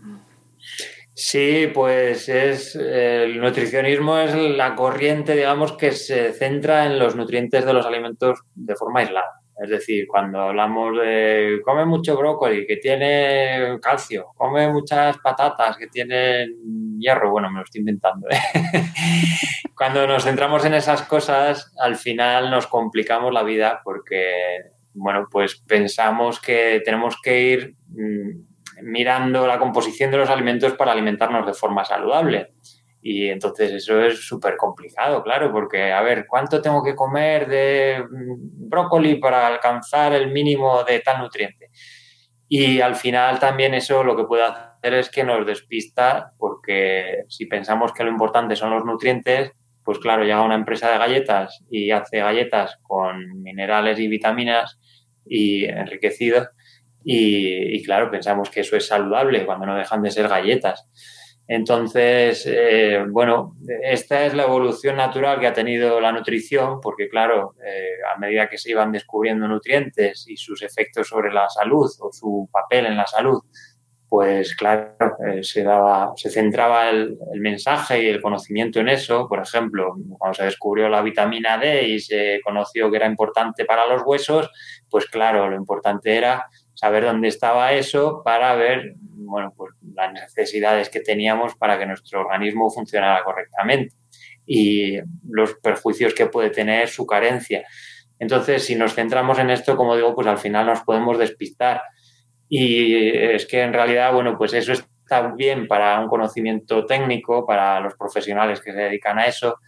Sí, 1.15 1.69
pues 1.75 2.29
es 2.29 2.77
el 2.77 3.41
nutricionismo 3.41 4.19
es 4.19 4.35
la 4.35 4.75
corriente, 4.75 5.37
digamos, 5.37 5.73
que 5.73 5.93
se 5.93 6.33
centra 6.33 6.87
en 6.87 6.99
los 6.99 7.15
nutrientes 7.15 7.67
de 7.67 7.73
los 7.75 7.85
alimentos 7.85 8.41
de 8.55 8.75
forma 8.75 9.01
aislada. 9.01 9.40
Es 9.63 9.69
decir, 9.69 10.07
cuando 10.09 10.41
hablamos 10.41 10.97
de 10.97 11.61
come 11.63 11.85
mucho 11.85 12.17
brócoli 12.17 12.67
que 12.67 12.79
tiene 12.79 13.79
calcio, 13.83 14.29
come 14.35 14.73
muchas 14.73 15.19
patatas 15.19 15.77
que 15.77 15.89
tienen 15.89 16.99
hierro, 16.99 17.31
bueno, 17.31 17.51
me 17.51 17.59
lo 17.59 17.65
estoy 17.65 17.81
inventando. 17.81 18.27
¿eh? 18.31 18.39
cuando 19.77 20.07
nos 20.07 20.25
centramos 20.25 20.65
en 20.65 20.73
esas 20.73 21.03
cosas, 21.03 21.75
al 21.79 21.97
final 21.97 22.51
nos 22.51 22.67
complicamos 22.69 23.35
la 23.35 23.43
vida 23.43 23.83
porque, 23.85 24.33
bueno, 24.95 25.29
pues 25.31 25.57
pensamos 25.67 26.41
que 26.41 26.81
tenemos 26.83 27.21
que 27.23 27.43
ir 27.43 27.77
mm, 27.89 28.83
mirando 28.83 29.47
la 29.47 29.59
composición 29.59 30.11
de 30.11 30.17
los 30.17 30.31
alimentos 30.31 30.73
para 30.73 30.93
alimentarnos 30.93 31.45
de 31.47 31.53
forma 31.53 31.85
saludable. 31.85 32.55
Y 33.03 33.29
entonces 33.29 33.73
eso 33.73 34.01
es 34.03 34.27
súper 34.27 34.57
complicado, 34.57 35.23
claro, 35.23 35.51
porque, 35.51 35.93
a 35.93 36.03
ver, 36.03 36.27
¿cuánto 36.29 36.61
tengo 36.61 36.83
que 36.83 36.95
comer 36.95 37.49
de 37.49 38.05
mm, 38.09 38.69
brócoli 38.69 39.17
para 39.17 39.47
alcanzar 39.47 40.13
el 40.13 40.31
mínimo 40.31 40.85
de 40.85 41.01
tal 41.01 41.21
nutriente? 41.23 41.71
Y 42.49 42.81
al 42.81 42.97
final 42.97 43.39
también 43.39 43.75
eso 43.75 44.03
lo 44.05 44.17
que 44.17 44.25
puede 44.25 44.43
hacer 44.43 44.95
es 44.95 45.09
que 45.09 45.25
nos 45.25 45.47
despista, 45.47 46.33
porque 46.37 47.25
si 47.29 47.47
pensamos 47.47 47.93
que 47.93 48.05
lo 48.05 48.11
importante 48.11 48.57
son 48.57 48.71
los 48.71 48.85
nutrientes, 48.85 49.53
pues 49.85 49.99
claro, 49.99 50.25
llega 50.25 50.43
una 50.43 50.57
empresa 50.57 50.91
de 50.91 50.99
galletas 50.99 51.65
y 51.71 51.91
hace 51.91 52.19
galletas 52.19 52.77
con 52.83 53.43
minerales 53.43 53.99
y 53.99 54.09
vitaminas 54.09 54.79
y 55.25 55.65
enriquecidos 55.65 56.49
y, 57.05 57.77
y 57.77 57.83
claro, 57.83 58.11
pensamos 58.11 58.51
que 58.51 58.61
eso 58.61 58.77
es 58.77 58.87
saludable 58.87 59.47
cuando 59.47 59.67
no 59.67 59.77
dejan 59.77 60.03
de 60.03 60.11
ser 60.11 60.29
galletas. 60.29 60.87
Entonces, 61.53 62.45
eh, 62.47 63.05
bueno, 63.09 63.57
esta 63.83 64.25
es 64.25 64.35
la 64.35 64.45
evolución 64.45 64.95
natural 64.95 65.41
que 65.41 65.49
ha 65.49 65.53
tenido 65.53 66.01
la 66.01 66.13
nutrición, 66.13 66.81
porque 66.81 67.09
claro, 67.09 67.57
eh, 67.67 67.97
a 68.15 68.17
medida 68.21 68.49
que 68.49 68.57
se 68.57 68.71
iban 68.71 68.93
descubriendo 68.93 69.49
nutrientes 69.49 70.27
y 70.29 70.37
sus 70.37 70.63
efectos 70.63 71.09
sobre 71.09 71.33
la 71.33 71.49
salud 71.49 71.91
o 71.99 72.13
su 72.13 72.49
papel 72.53 72.87
en 72.87 72.97
la 72.97 73.05
salud, 73.05 73.43
pues 74.09 74.55
claro, 74.55 74.95
eh, 75.27 75.43
se, 75.43 75.65
daba, 75.65 76.13
se 76.15 76.31
centraba 76.31 76.89
el, 76.89 77.19
el, 77.35 77.41
mensaje 77.41 78.01
y 78.01 78.07
el 78.07 78.23
conocimiento 78.23 78.79
en 78.79 78.89
eso. 78.89 79.29
Por 79.29 79.41
ejemplo, 79.41 79.97
cuando 80.19 80.35
se 80.35 80.45
descubrió 80.45 80.89
la 80.89 81.03
vitamina 81.03 81.59
D 81.59 81.83
y 81.83 81.99
se 81.99 82.41
conoció 82.45 82.93
que 82.93 82.99
era 82.99 83.07
importante 83.07 83.65
para 83.65 83.89
los 83.89 84.03
huesos, 84.07 84.49
pues 84.89 85.07
claro, 85.07 85.51
lo 85.51 85.57
importante 85.57 86.17
era 86.17 86.47
saber 86.75 87.05
dónde 87.05 87.29
estaba 87.29 87.73
eso 87.73 88.23
para 88.25 88.55
ver 88.55 88.95
bueno, 89.31 89.55
pues 89.57 89.73
las 89.95 90.13
necesidades 90.13 90.89
que 90.91 91.01
teníamos 91.01 91.55
para 91.55 91.79
que 91.79 91.87
nuestro 91.87 92.21
organismo 92.21 92.71
funcionara 92.71 93.23
correctamente 93.23 93.95
y 94.45 94.99
los 95.29 95.55
perjuicios 95.55 96.15
que 96.15 96.27
puede 96.27 96.51
tener 96.51 96.89
su 96.89 97.07
carencia. 97.07 97.65
Entonces, 98.19 98.65
si 98.65 98.75
nos 98.75 98.95
centramos 98.95 99.39
en 99.39 99.51
esto, 99.51 99.77
como 99.77 99.95
digo, 99.95 100.15
pues 100.15 100.27
al 100.27 100.39
final 100.39 100.67
nos 100.67 100.83
podemos 100.83 101.19
despistar. 101.19 101.83
Y 102.49 103.17
es 103.17 103.47
que 103.47 103.63
en 103.63 103.73
realidad, 103.73 104.13
bueno, 104.13 104.37
pues 104.37 104.53
eso 104.53 104.73
está 104.73 105.33
bien 105.37 105.69
para 105.69 106.01
un 106.01 106.09
conocimiento 106.09 106.85
técnico, 106.85 107.47
para 107.47 107.81
los 107.81 107.95
profesionales 107.95 108.61
que 108.61 108.73
se 108.73 108.79
dedican 108.79 109.19
a 109.19 109.27
eso, 109.27 109.59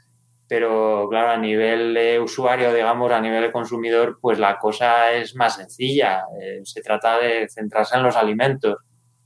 pero 0.52 1.08
claro, 1.08 1.30
a 1.30 1.38
nivel 1.38 1.94
de 1.94 2.20
usuario, 2.20 2.74
digamos, 2.74 3.10
a 3.10 3.22
nivel 3.22 3.40
de 3.40 3.50
consumidor, 3.50 4.18
pues 4.20 4.38
la 4.38 4.58
cosa 4.58 5.10
es 5.14 5.34
más 5.34 5.56
sencilla. 5.56 6.24
Eh, 6.38 6.60
se 6.64 6.82
trata 6.82 7.18
de 7.18 7.48
centrarse 7.48 7.96
en 7.96 8.02
los 8.02 8.16
alimentos. 8.16 8.76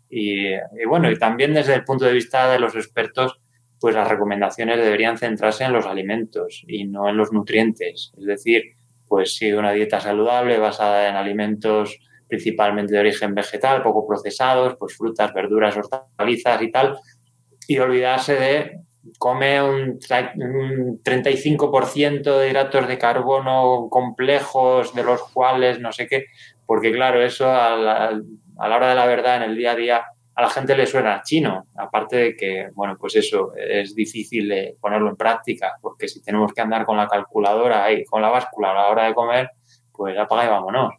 Y, 0.09 0.53
bueno, 0.89 1.11
y 1.11 1.19
también 1.19 1.53
desde 1.53 1.75
el 1.75 1.83
punto 1.83 2.05
de 2.05 2.13
vista 2.13 2.49
de 2.49 2.61
los 2.61 2.77
expertos, 2.77 3.41
pues 3.81 3.97
las 3.97 4.07
recomendaciones 4.07 4.77
deberían 4.77 5.19
centrarse 5.19 5.65
en 5.65 5.73
los 5.73 5.85
alimentos 5.87 6.63
y 6.69 6.85
no 6.85 7.09
en 7.09 7.17
los 7.17 7.33
nutrientes. 7.33 8.13
Es 8.17 8.25
decir, 8.25 8.63
pues 9.09 9.35
sigue 9.35 9.59
una 9.59 9.73
dieta 9.73 9.99
saludable 9.99 10.59
basada 10.59 11.09
en 11.09 11.17
alimentos 11.17 11.99
principalmente 12.29 12.95
de 12.95 13.01
origen 13.01 13.35
vegetal, 13.35 13.83
poco 13.83 14.07
procesados, 14.07 14.77
pues 14.79 14.97
frutas, 14.97 15.35
verduras, 15.35 15.77
hortalizas 15.77 16.63
y 16.63 16.71
tal, 16.71 16.97
y 17.67 17.79
olvidarse 17.79 18.37
de 18.37 18.86
come 19.19 19.63
un, 19.63 19.99
35% 20.01 22.39
de 22.39 22.51
hidratos 22.51 22.89
de 22.89 22.99
carbono 22.99 23.89
complejos, 23.91 24.95
de 24.95 25.05
los 25.05 25.23
cuales 25.33 25.81
no 25.81 25.93
sé 25.93 26.07
qué, 26.07 26.27
porque 26.67 26.93
claro, 26.93 27.23
eso 27.23 27.51
a 27.51 27.77
la, 27.77 28.21
a 28.59 28.69
la 28.69 28.77
hora 28.77 28.91
de 28.91 28.95
la 28.95 29.07
verdad 29.07 29.37
en 29.37 29.45
el 29.51 29.57
día 29.57 29.73
a 29.73 29.77
día 29.77 30.05
a 30.37 30.43
la 30.43 30.51
gente 30.51 30.77
le 30.77 30.87
suena 30.87 31.23
chino, 31.23 31.67
aparte 31.77 32.17
de 32.17 32.37
que, 32.37 32.69
bueno, 32.75 32.97
pues 33.01 33.17
eso 33.17 33.55
es 33.57 33.95
difícil 33.95 34.51
de 34.51 34.77
ponerlo 34.79 35.09
en 35.09 35.17
práctica, 35.17 35.73
porque 35.81 36.09
si 36.09 36.23
tenemos 36.23 36.53
que 36.53 36.61
andar 36.61 36.85
con 36.85 36.99
la 36.99 37.09
calculadora 37.09 37.91
y 37.91 38.05
con 38.05 38.21
la 38.21 38.29
báscula 38.29 38.73
a 38.73 38.75
la 38.75 38.89
hora 38.89 39.07
de 39.07 39.15
comer, 39.15 39.51
pues 39.93 40.17
apaga 40.19 40.45
y 40.45 40.49
vámonos. 40.49 40.95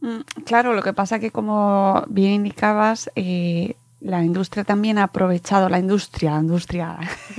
Mm, 0.00 0.20
claro, 0.44 0.74
lo 0.74 0.82
que 0.82 0.92
pasa 0.92 1.20
que 1.20 1.30
como 1.30 2.02
bien 2.08 2.32
indicabas, 2.32 3.08
eh, 3.14 3.76
la 4.00 4.22
industria 4.22 4.64
también 4.64 4.98
ha 4.98 5.04
aprovechado, 5.04 5.68
la 5.68 5.78
industria, 5.78 6.32
la 6.32 6.40
industria, 6.40 6.98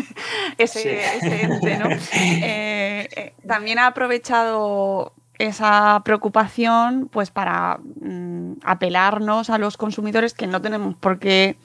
ese, 0.57 1.01
ente, 1.43 1.77
¿no? 1.77 1.89
Eh, 2.13 3.07
eh, 3.15 3.33
también 3.47 3.79
ha 3.79 3.87
aprovechado 3.87 5.13
esa 5.37 6.01
preocupación 6.03 7.07
pues 7.09 7.31
para 7.31 7.79
mm, 8.01 8.55
apelarnos 8.63 9.49
a 9.49 9.57
los 9.57 9.77
consumidores 9.77 10.33
que 10.33 10.47
no 10.47 10.61
tenemos 10.61 10.95
por 10.95 11.17
qué 11.17 11.55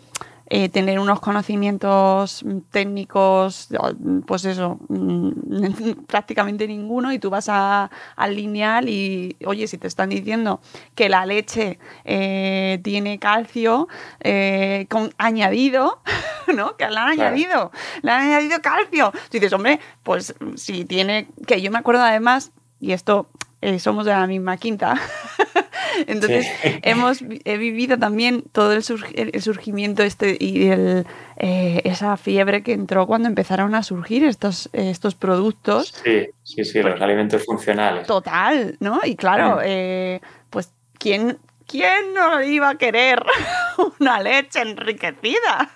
eh, 0.51 0.69
tener 0.69 0.99
unos 0.99 1.21
conocimientos 1.21 2.45
técnicos, 2.71 3.69
pues 4.27 4.45
eso, 4.45 4.79
mm, 4.89 5.31
prácticamente 6.07 6.69
ninguno, 6.69 7.13
y 7.13 7.19
tú 7.19 7.31
vas 7.31 7.49
a, 7.49 7.91
al 8.17 8.37
lineal 8.37 8.89
y, 8.89 9.37
oye, 9.47 9.67
si 9.67 9.79
te 9.79 9.87
están 9.87 10.11
diciendo 10.11 10.61
que 10.95 11.09
la 11.09 11.25
leche 11.25 11.79
eh, 12.05 12.79
tiene 12.83 13.19
calcio 13.19 13.89
eh, 14.21 14.87
con 14.91 15.15
añadido, 15.17 16.03
¿no? 16.55 16.77
Que 16.77 16.89
le 16.89 16.97
han 16.99 17.09
añadido, 17.09 17.71
le 18.03 18.11
han 18.11 18.29
añadido 18.29 18.61
calcio. 18.61 19.13
Tú 19.13 19.39
dices, 19.39 19.53
hombre, 19.53 19.81
pues 20.03 20.35
si 20.57 20.85
tiene, 20.85 21.29
que 21.47 21.63
yo 21.63 21.71
me 21.71 21.79
acuerdo 21.79 22.03
además, 22.03 22.53
y 22.81 22.93
esto 22.93 23.29
somos 23.79 24.05
de 24.05 24.13
la 24.13 24.27
misma 24.27 24.57
quinta, 24.57 24.95
Entonces, 26.07 26.47
hemos 26.83 27.23
he 27.45 27.57
vivido 27.57 27.99
también 27.99 28.43
todo 28.53 28.73
el, 28.73 28.83
surgimiento 28.83 30.03
este 30.03 30.37
y 30.39 30.69
el, 30.69 31.07
eh, 31.37 31.83
esa 31.85 32.17
fiebre 32.17 32.63
que 32.63 32.73
entró 32.73 33.07
cuando 33.07 33.29
empezaron 33.29 33.75
a 33.75 33.83
surgir 33.83 34.25
estos, 34.25 34.69
estos 34.73 35.15
productos. 35.15 35.95
Sí, 36.05 36.29
sí, 36.43 36.65
sí, 36.65 36.83
los 36.83 37.01
alimentos 37.01 37.45
funcionales. 37.45 38.07
Total, 38.07 38.77
¿no? 38.81 39.01
Y 39.05 39.17
claro, 39.17 39.61
eh, 39.63 40.21
pues, 40.51 40.73
¿quién, 40.99 41.39
¿quién 41.67 42.15
no 42.15 42.43
iba 42.43 42.71
a 42.71 42.79
querer 42.79 43.25
una 44.01 44.21
leche 44.21 44.61
enriquecida? 44.61 45.71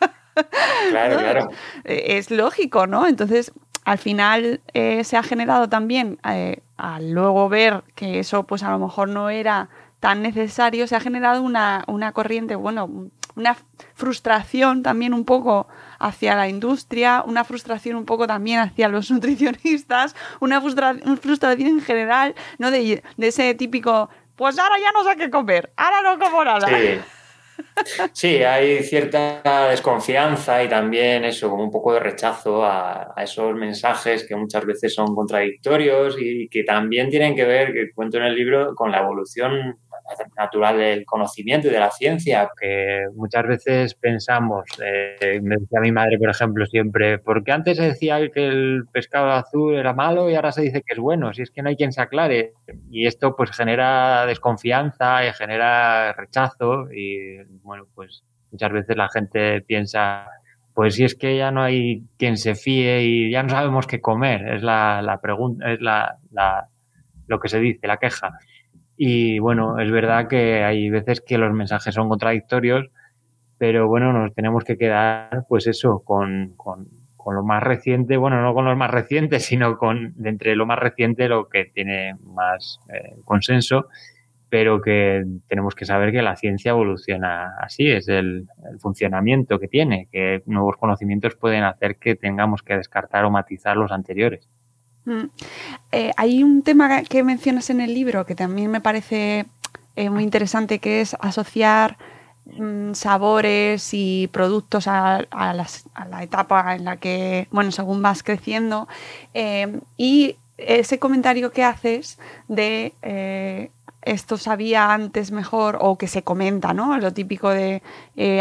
Claro, 0.91 1.19
claro. 1.19 1.51
Eh, 1.85 2.19
es 2.19 2.31
lógico, 2.31 2.87
¿no? 2.87 3.09
Entonces, 3.09 3.53
al 3.89 3.99
final 3.99 4.61
se 4.75 5.17
ha 5.17 5.23
generado 5.23 5.69
también, 5.69 6.19
al 6.23 7.11
luego 7.11 7.49
ver 7.49 7.85
que 7.95 8.19
eso 8.19 8.45
pues 8.45 8.63
a 8.63 8.71
lo 8.71 8.79
mejor 8.79 9.09
no 9.09 9.31
era 9.31 9.69
tan 10.01 10.23
necesario, 10.23 10.87
se 10.87 10.97
ha 10.97 11.01
generado 11.01 11.43
una, 11.43 12.13
corriente, 12.13 12.55
bueno, 12.55 13.11
una 13.35 13.57
frustración 13.95 14.83
también 14.83 15.13
un 15.13 15.25
poco 15.25 15.67
hacia 15.99 16.37
la 16.37 16.49
industria, 16.49 17.23
una 17.27 17.45
frustración 17.45 17.97
un 17.97 18.05
poco 18.05 18.27
también 18.27 18.61
hacia 18.61 18.89
los 18.89 19.11
nutricionistas, 19.11 20.15
una, 20.41 20.61
frustración 20.61 21.69
en 21.69 21.81
general, 21.81 22.35
¿no? 22.59 22.71
De, 22.71 23.03
ese 23.19 23.55
típico, 23.55 24.09
pues 24.37 24.59
ahora 24.59 24.77
ya 24.79 24.93
no 24.93 25.05
sé 25.05 25.17
qué 25.17 25.31
comer, 25.31 25.73
ahora 25.77 26.03
no 26.03 26.19
como 26.19 26.45
nada. 26.45 26.69
Sí, 28.13 28.43
hay 28.43 28.83
cierta 28.83 29.69
desconfianza 29.69 30.63
y 30.63 30.69
también 30.69 31.25
eso, 31.25 31.49
como 31.49 31.65
un 31.65 31.71
poco 31.71 31.95
de 31.95 32.01
rechazo 32.01 32.65
a, 32.65 33.15
a, 33.17 33.23
esos 33.23 33.55
mensajes 33.55 34.27
que 34.27 34.37
muchas 34.37 34.65
veces 34.65 34.95
son 34.95 35.15
contradictorios 35.15 36.17
y 36.19 36.49
que 36.49 36.65
también 36.65 37.09
tienen 37.09 37.35
que 37.35 37.45
ver, 37.45 37.73
que 37.73 37.93
cuento 37.93 38.19
en 38.19 38.25
el 38.25 38.35
libro, 38.35 38.75
con 38.75 38.91
la 38.91 39.01
evolución 39.01 39.79
natural 40.37 40.79
del 40.79 41.05
conocimiento 41.05 41.69
y 41.69 41.71
de 41.71 41.81
la 41.81 41.91
ciencia, 41.91 42.49
que 42.59 43.07
muchas 43.15 43.47
veces 43.47 43.95
pensamos, 43.95 44.65
eh, 44.83 45.41
me 45.43 45.57
decía 45.57 45.81
mi 45.81 45.93
madre, 45.93 46.19
por 46.19 46.31
ejemplo, 46.31 46.67
siempre, 46.67 47.19
porque 47.19 47.53
antes 47.53 47.77
se 47.77 47.85
decía 47.85 48.19
que 48.31 48.47
el 48.47 48.85
pescado 48.93 49.31
azul 49.33 49.75
era 49.75 49.93
malo 49.93 50.31
y 50.31 50.35
ahora 50.35 50.53
se 50.53 50.63
dice 50.63 50.83
que 50.83 50.95
es 50.95 50.99
bueno, 50.99 51.33
si 51.33 51.43
es 51.43 51.51
que 51.51 51.63
no 51.63 51.69
hay 51.69 51.77
quien 51.77 51.93
se 51.93 52.01
aclare. 52.01 52.53
Y 52.91 53.07
esto 53.07 53.35
pues 53.37 53.51
genera 53.51 54.27
desconfianza 54.27 55.27
y 55.27 55.33
genera 55.33 56.13
rechazo 56.13 56.93
y 56.93 57.43
bueno, 57.63 57.87
pues 57.95 58.25
muchas 58.51 58.73
veces 58.73 58.97
la 58.97 59.09
gente 59.09 59.61
piensa, 59.63 60.27
pues 60.75 60.95
si 60.95 61.05
es 61.05 61.15
que 61.15 61.37
ya 61.37 61.51
no 61.51 61.63
hay 61.63 62.05
quien 62.17 62.37
se 62.37 62.55
fíe 62.55 63.03
y 63.03 63.31
ya 63.31 63.43
no 63.43 63.51
sabemos 63.51 63.87
qué 63.87 64.01
comer, 64.01 64.55
es 64.55 64.63
la, 64.63 65.03
la 65.03 65.21
pregunta, 65.21 65.73
es 65.73 65.81
la, 65.81 66.19
la, 66.31 66.69
lo 67.27 67.39
que 67.39 67.49
se 67.49 67.61
dice, 67.61 67.87
la 67.87 67.99
queja. 67.99 68.39
Y 69.01 69.39
bueno, 69.39 69.79
es 69.79 69.91
verdad 69.93 70.27
que 70.27 70.65
hay 70.65 70.91
veces 70.91 71.21
que 71.21 71.39
los 71.39 71.53
mensajes 71.55 71.95
son 71.95 72.09
contradictorios, 72.09 72.91
pero 73.57 73.87
bueno, 73.87 74.13
nos 74.13 74.35
tenemos 74.35 74.65
que 74.65 74.77
quedar, 74.77 75.47
pues 75.49 75.69
eso, 75.69 76.01
con, 76.05 76.55
con, 76.57 76.89
con 77.17 77.37
lo 77.37 77.45
más 77.45 77.63
reciente, 77.63 78.17
bueno, 78.17 78.43
no 78.43 78.55
con 78.55 78.65
lo 78.65 78.75
más 78.75 78.91
reciente, 78.91 79.39
sino 79.41 79.79
con 79.79 80.15
entre 80.25 80.57
lo 80.57 80.67
más 80.67 80.81
reciente 80.81 81.29
lo 81.29 81.49
que 81.49 81.67
tiene 81.67 82.17
más 82.25 82.81
eh, 82.93 83.15
consenso, 83.25 83.87
pero 84.49 84.81
que 84.81 85.25
tenemos 85.47 85.77
que 85.77 85.85
saber 85.85 86.11
que 86.11 86.23
la 86.23 86.35
ciencia 86.35 86.71
evoluciona 86.71 87.55
así, 87.61 87.89
es 87.91 88.09
el, 88.09 88.49
funcionamiento 88.81 89.61
que 89.61 89.69
tiene, 89.69 90.09
que 90.11 90.43
nuevos 90.47 90.77
conocimientos 90.77 91.37
pueden 91.37 91.65
hacer 91.65 91.99
que 91.99 92.17
tengamos 92.17 92.63
que 92.63 92.77
descartar 92.77 93.25
o 93.25 93.31
matizar 93.31 93.77
los 93.77 93.93
anteriores. 93.93 94.49
Mm. 95.05 95.25
Eh, 95.93 96.13
hay 96.17 96.43
un 96.43 96.63
tema 96.63 97.03
que 97.03 97.23
mencionas 97.23 97.71
en 97.71 97.81
el 97.81 97.95
libro 97.95 98.27
que 98.27 98.35
también 98.35 98.71
me 98.71 98.81
parece 98.81 99.47
eh, 99.97 100.11
muy 100.11 100.23
interesante, 100.23 100.79
que 100.79 101.01
es 101.01 101.17
asociar 101.21 101.97
mm, 102.47 102.93
sabores 102.95 103.91
y 103.93 104.29
productos 104.29 104.87
a, 104.87 105.27
la 105.33 106.23
etapa 106.23 106.75
en 106.75 106.85
la 106.85 106.97
que, 106.97 107.49
bueno, 107.51 107.73
según 107.73 108.03
vas 108.03 108.23
creciendo. 108.23 108.89
Eh, 109.35 109.81
y 109.97 110.37
ese 110.59 110.99
comentario 110.99 111.53
que 111.53 111.65
haces 111.65 112.19
de 112.49 113.71
esto 114.03 114.37
sabía 114.39 114.93
antes 114.93 115.31
mejor 115.31 115.79
o 115.81 115.97
que 115.99 116.09
se 116.09 116.23
comenta, 116.23 116.73
¿no? 116.75 116.99
Lo 116.99 117.13
típico 117.13 117.51
de 117.51 117.83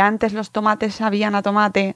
antes 0.01 0.33
los 0.33 0.51
tomates 0.51 0.95
sabían 0.95 1.35
a 1.35 1.43
tomate, 1.43 1.95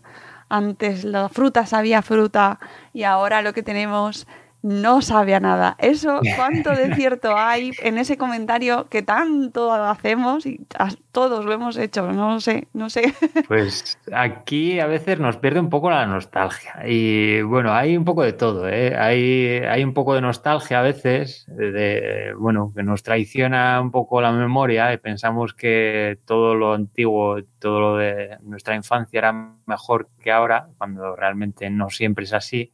antes 0.51 1.05
la 1.05 1.29
fruta 1.29 1.65
sabía 1.65 2.01
fruta 2.01 2.59
y 2.93 3.03
ahora 3.03 3.41
lo 3.41 3.53
que 3.53 3.63
tenemos 3.63 4.27
no 4.63 5.01
sabe 5.01 5.33
a 5.35 5.39
nada. 5.39 5.75
Eso, 5.79 6.19
¿cuánto 6.35 6.71
de 6.71 6.93
cierto 6.95 7.37
hay 7.37 7.71
en 7.81 7.97
ese 7.97 8.17
comentario 8.17 8.87
que 8.89 9.01
tanto 9.01 9.71
hacemos 9.73 10.45
y 10.45 10.65
todos 11.11 11.45
lo 11.45 11.51
hemos 11.51 11.77
hecho? 11.77 12.11
No 12.11 12.39
sé, 12.39 12.67
no 12.73 12.89
sé. 12.89 13.13
Pues 13.47 13.97
aquí 14.13 14.79
a 14.79 14.87
veces 14.87 15.19
nos 15.19 15.37
pierde 15.37 15.59
un 15.59 15.69
poco 15.69 15.89
la 15.89 16.05
nostalgia. 16.05 16.75
Y 16.85 17.41
bueno, 17.41 17.73
hay 17.73 17.97
un 17.97 18.05
poco 18.05 18.23
de 18.23 18.33
todo, 18.33 18.67
¿eh? 18.69 18.95
Hay, 18.95 19.61
hay 19.67 19.83
un 19.83 19.93
poco 19.93 20.13
de 20.13 20.21
nostalgia 20.21 20.79
a 20.79 20.83
veces, 20.83 21.45
de, 21.47 22.33
bueno, 22.37 22.71
que 22.73 22.83
nos 22.83 23.03
traiciona 23.03 23.81
un 23.81 23.91
poco 23.91 24.21
la 24.21 24.31
memoria 24.31 24.93
y 24.93 24.97
pensamos 24.97 25.53
que 25.53 26.19
todo 26.25 26.55
lo 26.55 26.73
antiguo, 26.73 27.37
todo 27.59 27.79
lo 27.79 27.97
de 27.97 28.37
nuestra 28.41 28.75
infancia 28.75 29.17
era 29.17 29.33
mejor 29.65 30.09
que 30.21 30.31
ahora, 30.31 30.69
cuando 30.77 31.15
realmente 31.15 31.69
no 31.69 31.89
siempre 31.89 32.25
es 32.25 32.33
así 32.33 32.71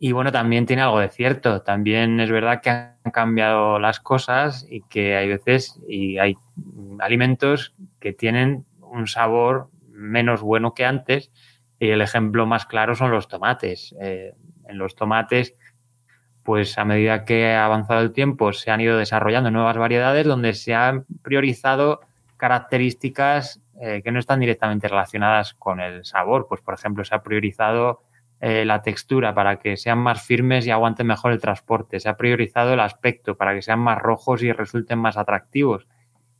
y 0.00 0.12
bueno, 0.12 0.30
también 0.30 0.64
tiene 0.64 0.82
algo 0.82 1.00
de 1.00 1.08
cierto. 1.08 1.62
También 1.62 2.20
es 2.20 2.30
verdad 2.30 2.60
que 2.60 2.70
han 2.70 3.10
cambiado 3.12 3.80
las 3.80 3.98
cosas 3.98 4.64
y 4.68 4.82
que 4.82 5.16
hay 5.16 5.28
veces 5.28 5.80
y 5.88 6.18
hay 6.18 6.36
alimentos 7.00 7.74
que 7.98 8.12
tienen 8.12 8.64
un 8.80 9.08
sabor 9.08 9.70
menos 9.88 10.40
bueno 10.40 10.72
que 10.72 10.84
antes. 10.84 11.32
Y 11.80 11.88
el 11.88 12.00
ejemplo 12.00 12.46
más 12.46 12.66
claro 12.66 12.94
son 12.94 13.10
los 13.10 13.26
tomates. 13.26 13.94
Eh, 14.00 14.34
en 14.68 14.78
los 14.78 14.94
tomates, 14.94 15.56
pues 16.44 16.78
a 16.78 16.84
medida 16.84 17.24
que 17.24 17.52
ha 17.54 17.64
avanzado 17.64 18.00
el 18.00 18.12
tiempo, 18.12 18.52
se 18.52 18.70
han 18.70 18.80
ido 18.80 18.98
desarrollando 18.98 19.50
nuevas 19.50 19.78
variedades 19.78 20.26
donde 20.26 20.54
se 20.54 20.74
han 20.74 21.06
priorizado 21.22 22.00
características 22.36 23.60
eh, 23.80 24.00
que 24.04 24.12
no 24.12 24.20
están 24.20 24.38
directamente 24.38 24.86
relacionadas 24.86 25.54
con 25.54 25.80
el 25.80 26.04
sabor. 26.04 26.46
Pues, 26.48 26.60
por 26.60 26.74
ejemplo, 26.74 27.04
se 27.04 27.16
ha 27.16 27.22
priorizado 27.22 28.02
eh, 28.40 28.64
la 28.64 28.82
textura 28.82 29.34
para 29.34 29.58
que 29.58 29.76
sean 29.76 29.98
más 29.98 30.22
firmes 30.22 30.66
y 30.66 30.70
aguanten 30.70 31.06
mejor 31.06 31.32
el 31.32 31.40
transporte. 31.40 31.98
Se 31.98 32.08
ha 32.08 32.16
priorizado 32.16 32.72
el 32.72 32.80
aspecto 32.80 33.36
para 33.36 33.54
que 33.54 33.62
sean 33.62 33.80
más 33.80 33.98
rojos 33.98 34.42
y 34.42 34.52
resulten 34.52 34.98
más 34.98 35.16
atractivos. 35.16 35.88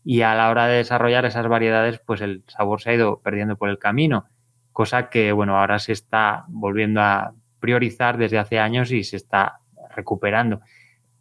Y 0.04 0.22
a 0.22 0.34
la 0.34 0.48
hora 0.48 0.68
de 0.68 0.76
desarrollar 0.76 1.24
esas 1.24 1.48
variedades, 1.48 1.98
pues 1.98 2.20
el 2.20 2.44
sabor 2.46 2.80
se 2.80 2.90
ha 2.90 2.94
ido 2.94 3.20
perdiendo 3.20 3.56
por 3.56 3.68
el 3.68 3.78
camino, 3.78 4.26
cosa 4.72 5.08
que, 5.10 5.32
bueno, 5.32 5.58
ahora 5.58 5.80
se 5.80 5.92
está 5.92 6.44
volviendo 6.48 7.00
a 7.00 7.34
priorizar 7.58 8.16
desde 8.16 8.38
hace 8.38 8.60
años 8.60 8.92
y 8.92 9.02
se 9.02 9.16
está 9.16 9.58
recuperando. 9.94 10.60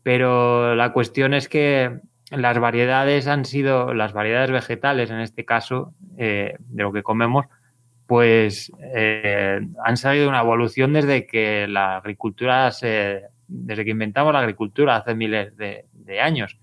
Pero 0.04 0.76
la 0.76 0.94
cuestión 0.94 1.34
es 1.34 1.50
que 1.50 2.00
las 2.30 2.60
variedades 2.60 3.28
han 3.28 3.46
sido, 3.46 3.94
las 3.94 4.14
variedades 4.14 4.52
vegetales 4.52 5.10
en 5.10 5.22
este 5.22 5.44
caso, 5.44 5.94
eh, 6.18 6.56
de 6.60 6.84
lo 6.84 6.94
que 6.94 7.04
comemos, 7.04 7.48
pues 8.08 8.72
eh, 8.82 9.60
han 9.84 9.98
salido 9.98 10.30
una 10.30 10.40
evolución 10.40 10.94
desde 10.94 11.28
que 11.28 11.68
la 11.68 11.98
agricultura 11.98 12.72
se, 12.72 13.24
desde 13.48 13.84
que 13.84 13.92
inventamos 13.92 14.34
la 14.34 14.40
agricultura 14.40 14.96
hace 14.96 15.14
miles 15.14 15.56
de, 15.58 15.86
años. 16.22 16.58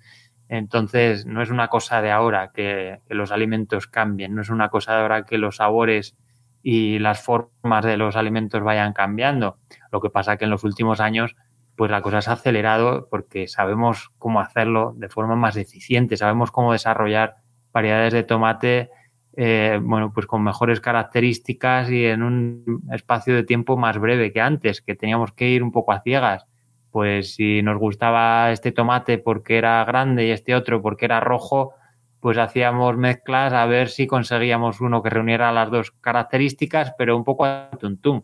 Entonces, 0.49 1.27
no 1.27 1.43
es 1.43 1.51
una 1.51 1.69
cosa 1.69 2.01
de 2.01 2.11
ahora 2.11 2.51
que, 2.53 3.01
los 3.09 3.31
alimentos 3.31 3.87
cambien, 3.87 4.35
no 4.35 4.41
es 4.41 4.49
una 4.49 4.71
cosa 4.71 4.95
de 4.95 5.03
ahora 5.03 5.25
que 5.25 5.37
los 5.37 5.57
sabores 5.57 6.17
y 6.63 6.99
las 6.99 7.23
formas 7.23 7.85
de 7.85 7.99
los 7.99 8.17
alimentos 8.17 8.63
vayan 8.63 8.95
cambiando. 8.95 9.59
Lo 9.93 10.01
que 10.01 10.09
pasa 10.09 10.39
que 10.39 10.45
en 10.45 10.51
los 10.51 10.65
últimos 10.65 11.01
años, 11.01 11.37
pues 11.77 11.91
la 11.91 12.01
cosa 12.01 12.23
se 12.23 12.31
ha 12.31 12.35
acelerado 12.35 13.07
porque 13.11 13.49
sabemos 13.49 14.13
cómo 14.19 14.41
hacerlo 14.41 14.95
de 14.97 15.11
forma 15.11 15.37
más 15.37 15.57
eficiente, 15.57 16.17
sabemos 16.17 16.51
cómo 16.51 16.73
desarrollar 16.73 17.37
variedades 17.71 18.15
de 18.15 18.23
tomate 18.23 18.91
eh, 19.37 19.81
bueno, 19.83 20.13
pues 20.13 20.27
con 20.27 20.43
mejores 20.43 20.81
características 20.81 21.91
y 21.91 22.05
en 22.07 22.23
un 22.23 22.83
espacio 22.93 23.35
de 23.35 23.45
tiempo 23.45 23.77
más 23.77 23.99
breve 23.99 24.33
que 24.33 24.41
antes, 24.41 24.81
que 24.81 24.95
teníamos 24.95 25.33
que 25.33 25.49
ir 25.49 25.63
un 25.63 25.73
poco 25.73 25.93
a 25.93 26.01
ciegas. 26.01 26.47
Pues 26.91 27.35
si 27.35 27.63
nos 27.63 27.79
gustaba 27.79 28.53
este 28.53 28.71
tomate 28.71 29.19
porque 29.19 29.59
era 29.59 29.85
grande 29.85 30.27
y 30.27 30.31
este 30.31 30.55
otro 30.55 30.81
porque 30.81 31.07
era 31.07 31.21
rojo, 31.21 31.75
pues 32.21 32.39
hacíamos 32.39 32.97
mezclas 32.97 33.53
a 33.53 33.67
ver 33.67 33.89
si 33.89 34.07
conseguíamos 34.07 34.81
uno 34.81 35.03
que 35.03 35.11
reuniera 35.11 35.53
las 35.53 35.71
dos 35.71 35.91
características, 35.91 36.95
pero 36.97 37.17
un 37.17 37.25
poco 37.25 37.45
al 37.45 37.77
tuntum. 37.79 38.23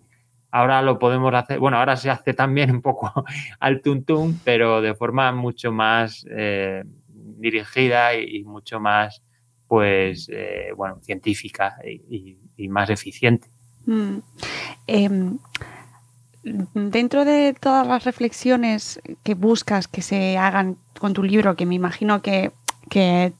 Ahora 0.52 0.82
lo 0.82 0.98
podemos 0.98 1.34
hacer, 1.34 1.58
bueno, 1.58 1.76
ahora 1.76 1.96
se 1.96 2.10
hace 2.10 2.32
también 2.32 2.70
un 2.70 2.82
poco 2.82 3.12
al 3.60 3.82
tuntum, 3.82 4.38
pero 4.44 4.80
de 4.80 4.94
forma 4.94 5.30
mucho 5.32 5.70
más 5.70 6.24
eh, 6.30 6.82
dirigida 7.08 8.14
y, 8.14 8.42
mucho 8.44 8.80
más, 8.80 9.22
pues, 9.70 10.28
eh, 10.33 10.72
bueno, 10.76 10.98
científica 11.00 11.76
y, 11.87 12.66
más 12.68 12.90
eficiente. 12.90 13.46
Mm. 13.87 14.16
Em, 14.88 15.38
dentro 16.74 17.24
de 17.24 17.54
todas 17.54 17.87
las 17.87 18.02
reflexiones 18.02 19.00
que 19.22 19.35
buscas 19.35 19.87
que 19.87 20.02
se 20.02 20.37
hagan 20.37 20.76
con 20.98 21.12
tu 21.12 21.22
libro, 21.22 21.54
que 21.54 21.66
me 21.66 21.76
imagino 21.76 22.20
que, 22.20 22.50
que 22.88 23.33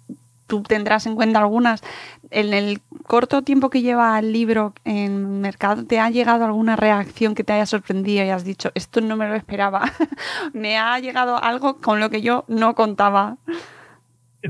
tú 0.47 0.63
tendrás 0.63 1.05
en 1.07 1.17
cuenta 1.17 1.41
algunas, 1.41 1.83
en 2.31 2.55
el 2.55 2.81
corto 3.09 3.43
tiempo 3.43 3.69
que 3.69 3.83
lleva 3.83 4.17
el 4.17 4.33
libro 4.33 4.73
en 4.85 5.41
mercado, 5.41 5.85
¿te 5.85 5.99
ha 5.99 6.11
llegado 6.11 6.45
alguna 6.45 6.77
reacción 6.77 7.35
que 7.35 7.43
te 7.43 7.55
haya 7.55 7.67
sorprendido 7.67 8.25
y 8.25 8.31
has 8.31 8.45
dicho, 8.45 8.71
esto 8.77 9.01
no 9.01 9.17
me 9.17 9.27
lo 9.27 9.35
esperaba? 9.35 9.91
me 10.53 10.79
ha 10.79 10.97
llegado 11.01 11.43
algo 11.43 11.79
con 11.79 11.99
lo 11.99 12.09
que 12.09 12.23
yo 12.23 12.45
no 12.47 12.77
contaba. 12.77 13.37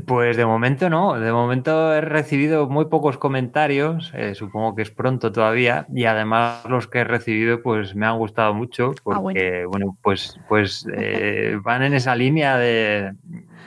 Pues 0.07 0.37
de 0.37 0.46
momento 0.46 0.88
no, 0.88 1.18
de 1.18 1.33
momento 1.33 1.92
he 1.92 2.00
recibido 2.00 2.68
muy 2.68 2.85
pocos 2.85 3.18
comentarios, 3.18 4.12
eh, 4.14 4.37
supongo 4.37 4.76
que 4.76 4.83
es 4.83 4.90
pronto 4.92 5.33
todavía, 5.33 5.85
y 5.92 6.05
además 6.05 6.64
los 6.66 6.87
que 6.87 7.00
he 7.00 7.05
recibido 7.05 7.61
pues 7.61 7.96
me 7.96 8.07
han 8.07 8.16
gustado 8.16 8.55
mucho 8.55 8.92
ah, 9.07 9.18
porque, 9.20 9.64
bueno. 9.64 9.98
pues, 10.00 10.38
pues 10.48 10.87
eh, 10.96 11.59
van 11.64 11.83
en 11.83 11.94
esa 11.94 12.14
línea 12.14 12.57
de, 12.57 13.14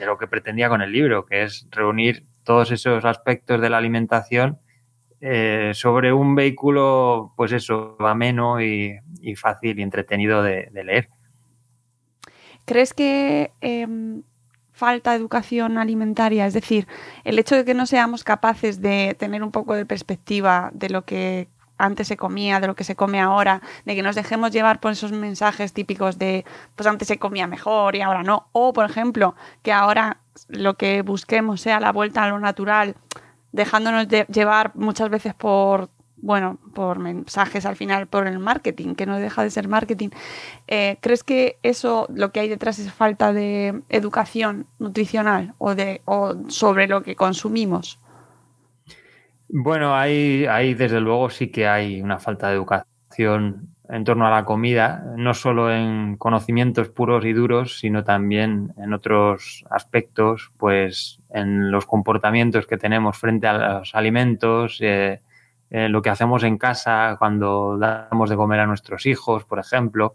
lo 0.05 0.17
que 0.17 0.27
pretendía 0.27 0.69
con 0.69 0.81
el 0.81 0.93
libro, 0.93 1.25
que 1.25 1.43
es 1.43 1.67
reunir 1.71 2.23
todos 2.45 2.71
esos 2.71 3.03
aspectos 3.03 3.59
de 3.59 3.69
la 3.69 3.77
alimentación 3.77 4.59
eh, 5.19 5.71
sobre 5.73 6.13
un 6.13 6.35
vehículo, 6.35 7.33
pues 7.35 7.51
eso, 7.51 7.97
ameno 7.99 8.61
y, 8.61 8.97
y 9.21 9.35
fácil 9.35 9.77
y 9.77 9.81
entretenido 9.81 10.41
de, 10.41 10.69
de 10.71 10.83
leer. 10.85 11.07
¿Crees 12.65 12.93
que 12.93 13.51
falta 14.73 15.15
educación 15.15 15.77
alimentaria, 15.77 16.45
es 16.45 16.53
decir, 16.53 16.87
el 17.23 17.39
hecho 17.39 17.55
de 17.55 17.63
que 17.63 17.73
no 17.73 17.85
seamos 17.85 18.23
capaces 18.23 18.81
de 18.81 19.15
tener 19.17 19.43
un 19.43 19.51
poco 19.51 19.75
de 19.75 19.85
perspectiva 19.85 20.71
de 20.73 20.89
lo 20.89 21.05
que 21.05 21.47
antes 21.77 22.07
se 22.07 22.17
comía, 22.17 22.59
de 22.59 22.67
lo 22.67 22.75
que 22.75 22.83
se 22.83 22.95
come 22.95 23.19
ahora, 23.19 23.61
de 23.85 23.95
que 23.95 24.03
nos 24.03 24.15
dejemos 24.15 24.51
llevar 24.51 24.79
por 24.79 24.91
esos 24.91 25.11
mensajes 25.11 25.73
típicos 25.73 26.17
de, 26.17 26.45
pues 26.75 26.87
antes 26.87 27.07
se 27.07 27.19
comía 27.19 27.47
mejor 27.47 27.95
y 27.95 28.01
ahora 28.01 28.23
no, 28.23 28.47
o 28.51 28.73
por 28.73 28.89
ejemplo, 28.89 29.35
que 29.61 29.71
ahora 29.71 30.17
lo 30.47 30.75
que 30.75 31.01
busquemos 31.01 31.61
sea 31.61 31.79
la 31.79 31.91
vuelta 31.91 32.23
a 32.23 32.29
lo 32.29 32.39
natural, 32.39 32.95
dejándonos 33.51 34.07
llevar 34.07 34.71
muchas 34.75 35.09
veces 35.09 35.33
por 35.33 35.89
bueno, 36.23 36.57
por 36.73 36.99
mensajes 36.99 37.65
al 37.65 37.75
final, 37.75 38.07
por 38.07 38.27
el 38.27 38.39
marketing, 38.39 38.95
que 38.95 39.05
no 39.05 39.19
deja 39.19 39.43
de 39.43 39.49
ser 39.49 39.67
marketing. 39.67 40.07
Eh, 40.69 40.97
¿Crees 41.01 41.21
que 41.21 41.57
eso, 41.63 42.07
lo 42.15 42.31
que 42.31 42.39
hay 42.39 42.47
detrás 42.47 42.79
es 42.79 42.93
falta 42.93 43.33
de 43.33 43.81
educación 43.89 44.65
nutricional 44.79 45.53
o, 45.57 45.75
de, 45.75 46.01
o 46.05 46.35
sobre 46.47 46.87
lo 46.87 47.03
que 47.03 47.17
consumimos? 47.17 47.99
Bueno, 49.49 49.93
hay, 49.95 50.45
hay, 50.45 50.75
desde 50.75 51.01
luego 51.01 51.29
sí 51.29 51.49
que 51.49 51.67
hay 51.67 52.01
una 52.01 52.19
falta 52.19 52.47
de 52.47 52.55
educación 52.55 53.75
en 53.89 54.03
torno 54.05 54.25
a 54.25 54.31
la 54.31 54.45
comida, 54.45 55.03
no 55.17 55.33
solo 55.33 55.73
en 55.73 56.15
conocimientos 56.15 56.87
puros 56.87 57.25
y 57.25 57.33
duros, 57.33 57.79
sino 57.79 58.05
también 58.05 58.73
en 58.77 58.93
otros 58.93 59.65
aspectos, 59.69 60.53
pues 60.55 61.19
en 61.31 61.69
los 61.69 61.85
comportamientos 61.85 62.65
que 62.65 62.77
tenemos 62.77 63.17
frente 63.17 63.45
a 63.45 63.79
los 63.79 63.93
alimentos, 63.93 64.77
eh, 64.79 65.19
eh, 65.73 65.89
lo 65.89 66.03
que 66.03 66.11
hacemos 66.11 66.43
en 66.43 66.59
casa 66.59 67.15
cuando 67.17 67.79
damos 67.79 68.29
de 68.29 68.35
comer 68.35 68.59
a 68.59 68.67
nuestros 68.67 69.07
hijos, 69.07 69.43
por 69.43 69.57
ejemplo. 69.57 70.13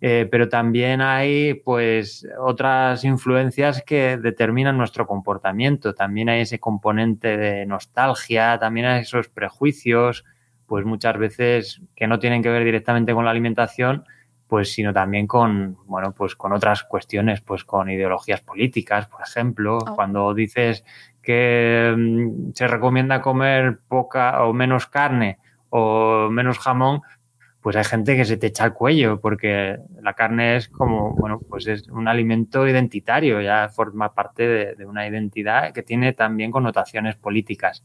Eh, 0.00 0.26
pero 0.30 0.48
también 0.48 1.02
hay 1.02 1.52
pues 1.52 2.26
otras 2.38 3.04
influencias 3.04 3.82
que 3.82 4.16
determinan 4.16 4.78
nuestro 4.78 5.06
comportamiento. 5.06 5.94
También 5.94 6.30
hay 6.30 6.40
ese 6.40 6.58
componente 6.58 7.36
de 7.36 7.66
nostalgia, 7.66 8.58
también 8.58 8.86
hay 8.86 9.02
esos 9.02 9.28
prejuicios, 9.28 10.24
pues 10.64 10.86
muchas 10.86 11.18
veces 11.18 11.82
que 11.94 12.06
no 12.06 12.18
tienen 12.18 12.42
que 12.42 12.48
ver 12.48 12.64
directamente 12.64 13.12
con 13.12 13.26
la 13.26 13.32
alimentación, 13.32 14.04
pues 14.46 14.72
sino 14.72 14.94
también 14.94 15.26
con 15.26 15.76
bueno 15.86 16.12
pues 16.12 16.36
con 16.36 16.52
otras 16.52 16.84
cuestiones 16.84 17.42
pues 17.42 17.64
con 17.64 17.90
ideologías 17.90 18.40
políticas 18.40 19.06
por 19.08 19.20
ejemplo 19.22 19.78
oh. 19.78 19.94
cuando 19.96 20.32
dices 20.34 20.84
que 21.26 21.92
mm, 21.96 22.52
se 22.54 22.68
recomienda 22.68 23.20
comer 23.20 23.80
poca 23.88 24.44
o 24.44 24.52
menos 24.52 24.86
carne 24.86 25.38
o 25.70 26.30
menos 26.30 26.60
jamón, 26.60 27.02
pues 27.60 27.74
hay 27.74 27.82
gente 27.82 28.16
que 28.16 28.24
se 28.24 28.36
te 28.36 28.46
echa 28.46 28.64
el 28.64 28.74
cuello 28.74 29.20
porque 29.20 29.76
la 30.00 30.14
carne 30.14 30.54
es 30.54 30.68
como, 30.68 31.16
bueno, 31.16 31.40
pues 31.50 31.66
es 31.66 31.88
un 31.88 32.06
alimento 32.06 32.66
identitario, 32.68 33.40
ya 33.40 33.68
forma 33.68 34.14
parte 34.14 34.76
de, 34.76 34.86
una 34.86 35.08
identidad 35.08 35.72
que 35.72 35.82
tiene 35.82 36.12
también 36.12 36.52
connotaciones 36.52 37.16
políticas. 37.16 37.84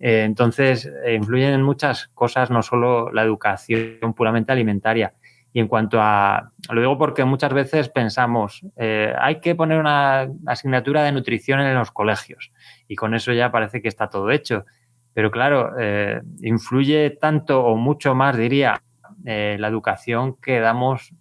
Eh, 0.00 0.24
entonces, 0.24 0.90
eh, 1.04 1.14
influyen 1.14 1.54
en 1.54 1.62
muchas 1.62 2.08
cosas, 2.08 2.50
no 2.50 2.62
solo 2.64 3.12
la 3.12 3.22
educación 3.22 4.12
puramente 4.16 4.50
alimentaria. 4.50 5.14
Y 5.52 5.60
en 5.60 5.68
cuanto 5.68 6.00
a, 6.00 6.50
lo 6.70 6.80
digo 6.80 6.96
porque 6.96 7.24
muchas 7.24 7.52
veces 7.52 7.90
pensamos, 7.90 8.64
eh, 8.76 9.12
hay 9.18 9.40
que 9.40 9.54
poner 9.54 9.78
una 9.78 10.28
asignatura 10.46 11.02
de 11.02 11.12
nutrición 11.12 11.60
en 11.60 11.74
los 11.74 11.90
colegios 11.90 12.52
y 12.88 12.96
con 12.96 13.14
eso 13.14 13.32
ya 13.32 13.52
parece 13.52 13.82
que 13.82 13.88
está 13.88 14.08
todo 14.08 14.30
hecho. 14.30 14.64
Pero 15.12 15.30
claro, 15.30 15.72
eh, 15.78 16.22
influye 16.40 17.10
tanto 17.20 17.64
o 17.64 17.76
mucho 17.76 18.14
más, 18.14 18.36
diría, 18.36 18.82
eh, 19.26 19.56
la 19.60 19.68
educación 19.68 20.36
que 20.36 20.58
damos, 20.58 21.14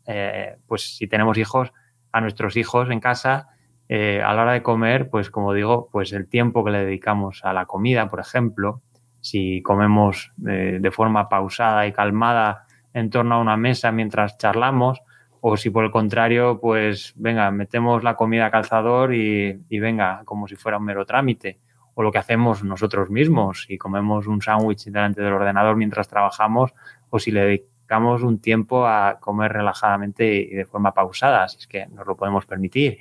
pues 0.66 0.96
si 0.96 1.08
tenemos 1.08 1.38
hijos, 1.38 1.74
a 2.14 2.22
nuestros 2.22 2.56
hijos 2.58 2.90
en 2.90 3.00
casa, 3.00 3.48
a 3.90 4.34
la 4.34 4.42
hora 4.42 4.54
de 4.54 4.64
comer, 4.64 5.10
pues 5.10 5.30
como 5.30 5.54
digo, 5.54 5.90
pues 5.92 6.14
el 6.14 6.30
tiempo 6.30 6.64
que 6.64 6.72
le 6.72 6.86
dedicamos 6.86 7.44
a 7.44 7.52
la 7.52 7.66
comida, 7.66 8.08
por 8.08 8.22
ejemplo, 8.22 8.82
si 9.20 9.62
comemos 9.62 10.32
de 10.38 10.92
forma 10.92 11.28
pausada 11.28 11.86
y 11.86 11.92
calmada, 11.92 12.66
en 12.94 13.10
torno 13.10 13.36
a 13.36 13.40
una 13.40 13.58
mesa 13.58 13.92
mientras 13.92 14.38
charlamos, 14.38 15.02
o 15.42 15.58
si 15.58 15.72
por 15.72 15.84
el 15.84 15.92
contrario, 15.92 16.60
pues 16.62 17.14
venga, 17.16 17.50
metemos 17.50 18.04
la 18.04 18.16
comida 18.16 18.46
a 18.46 18.52
calzador 18.52 19.14
y, 19.14 19.58
venga, 19.80 20.22
como 20.24 20.48
si 20.48 20.56
fuera 20.56 20.78
un 20.78 20.86
mero 20.86 21.04
trámite. 21.04 21.60
O 21.96 22.04
lo 22.04 22.12
que 22.12 22.20
hacemos 22.20 22.64
nosotros 22.64 23.10
mismos, 23.10 23.64
si 23.68 23.78
comemos 23.78 24.28
un 24.28 24.42
sándwich 24.42 24.86
delante 24.86 25.22
del 25.22 25.34
ordenador 25.34 25.76
mientras 25.76 26.08
trabajamos, 26.08 26.74
o 27.10 27.20
si 27.20 27.32
le 27.32 27.42
dedicamos 27.42 28.22
un 28.22 28.40
tiempo 28.40 28.86
a 28.86 29.18
comer 29.20 29.52
relajadamente 29.52 30.36
y 30.36 30.54
de 30.54 30.66
forma 30.66 30.94
pausada, 30.94 31.48
si 31.48 31.58
es 31.58 31.68
que 31.68 31.88
nos 31.88 32.06
lo 32.06 32.16
podemos 32.16 32.46
permitir. 32.46 33.00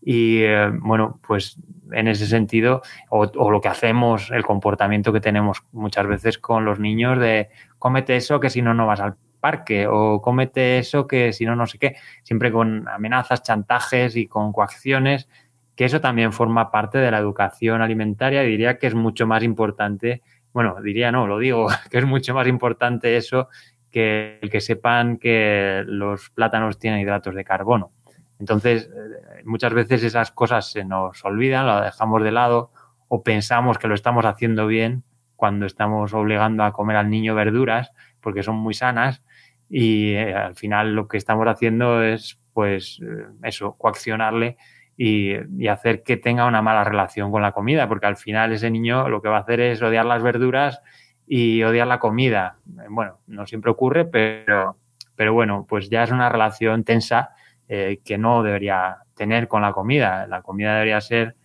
Y 0.00 0.42
eh, 0.42 0.70
bueno, 0.70 1.18
pues 1.26 1.56
en 1.90 2.06
ese 2.06 2.26
sentido, 2.26 2.82
o, 3.08 3.30
o, 3.34 3.50
lo 3.50 3.60
que 3.60 3.68
hacemos, 3.68 4.30
el 4.30 4.44
comportamiento 4.44 5.12
que 5.12 5.20
tenemos 5.20 5.64
muchas 5.72 6.06
veces 6.06 6.38
con 6.38 6.64
los 6.66 6.78
niños 6.78 7.18
de 7.18 7.48
cómete 7.78 8.14
eso 8.14 8.38
que 8.38 8.50
si 8.50 8.62
no, 8.62 8.74
no 8.74 8.86
vas 8.86 9.00
al 9.00 9.16
parque 9.38 9.86
o 9.86 10.20
cómete 10.20 10.78
eso 10.78 11.06
que 11.06 11.32
si 11.32 11.44
no, 11.46 11.56
no 11.56 11.66
sé 11.66 11.78
qué, 11.78 11.96
siempre 12.22 12.52
con 12.52 12.86
amenazas, 12.88 13.42
chantajes 13.42 14.16
y 14.16 14.26
con 14.26 14.52
coacciones, 14.52 15.28
que 15.74 15.84
eso 15.84 16.00
también 16.00 16.32
forma 16.32 16.70
parte 16.70 16.98
de 16.98 17.10
la 17.10 17.18
educación 17.18 17.82
alimentaria 17.82 18.42
diría 18.42 18.78
que 18.78 18.88
es 18.88 18.94
mucho 18.94 19.26
más 19.26 19.42
importante, 19.42 20.22
bueno, 20.52 20.76
diría 20.82 21.12
no, 21.12 21.26
lo 21.26 21.38
digo, 21.38 21.68
que 21.90 21.98
es 21.98 22.04
mucho 22.04 22.34
más 22.34 22.46
importante 22.48 23.16
eso 23.16 23.48
que 23.90 24.38
el 24.42 24.50
que 24.50 24.60
sepan 24.60 25.16
que 25.16 25.82
los 25.86 26.30
plátanos 26.30 26.78
tienen 26.78 27.00
hidratos 27.00 27.34
de 27.34 27.44
carbono. 27.44 27.92
Entonces, 28.38 28.90
eh, 28.94 29.42
muchas 29.44 29.72
veces 29.72 30.02
esas 30.02 30.30
cosas 30.30 30.70
se 30.70 30.84
nos 30.84 31.24
olvidan, 31.24 31.66
las 31.66 31.84
dejamos 31.84 32.22
de 32.22 32.32
lado 32.32 32.70
o 33.08 33.22
pensamos 33.22 33.78
que 33.78 33.88
lo 33.88 33.94
estamos 33.94 34.24
haciendo 34.24 34.66
bien 34.66 35.02
cuando 35.38 35.66
estamos 35.66 36.12
obligando 36.14 36.64
a 36.64 36.72
comer 36.72 36.96
al 36.96 37.08
niño 37.08 37.36
verduras 37.36 37.92
porque 38.20 38.42
son 38.42 38.56
muy 38.56 38.74
sanas 38.74 39.22
y 39.70 40.14
eh, 40.14 40.34
al 40.34 40.56
final 40.56 40.94
lo 40.94 41.06
que 41.06 41.16
estamos 41.16 41.46
haciendo 41.46 42.02
es, 42.02 42.40
pues, 42.52 43.00
eh, 43.02 43.26
eso, 43.44 43.76
coaccionarle 43.78 44.56
y, 44.96 45.36
hacer 45.68 46.02
que 46.02 46.16
tenga 46.16 46.46
una 46.46 46.60
mala 46.60 46.82
relación 46.82 47.30
con 47.30 47.40
la 47.40 47.52
comida, 47.52 47.88
porque 47.88 48.06
al 48.06 48.16
final 48.16 48.52
ese 48.52 48.68
niño 48.68 49.08
lo 49.08 49.22
que 49.22 49.28
va 49.28 49.36
a 49.36 49.40
hacer 49.42 49.60
es 49.60 49.80
odiar 49.80 50.06
las 50.06 50.24
verduras 50.24 50.82
y 51.24 51.62
odiar 51.62 51.86
la 51.86 52.00
comida. 52.00 52.58
Bueno, 52.90 53.20
no 53.28 53.46
siempre 53.46 53.70
ocurre, 53.70 54.06
pero, 54.06 54.76
pero 55.14 55.32
bueno, 55.34 55.66
pues 55.68 55.88
ya 55.88 56.02
es 56.02 56.10
una 56.10 56.28
relación 56.28 56.82
tensa 56.82 57.30
eh, 57.68 58.00
que 58.04 58.18
no 58.18 58.42
debería 58.42 58.96
tener 59.14 59.46
con 59.46 59.62
la 59.62 59.72
comida. 59.72 60.26
La 60.26 60.42
comida 60.42 60.72
debería 60.72 61.00
ser, 61.00 61.36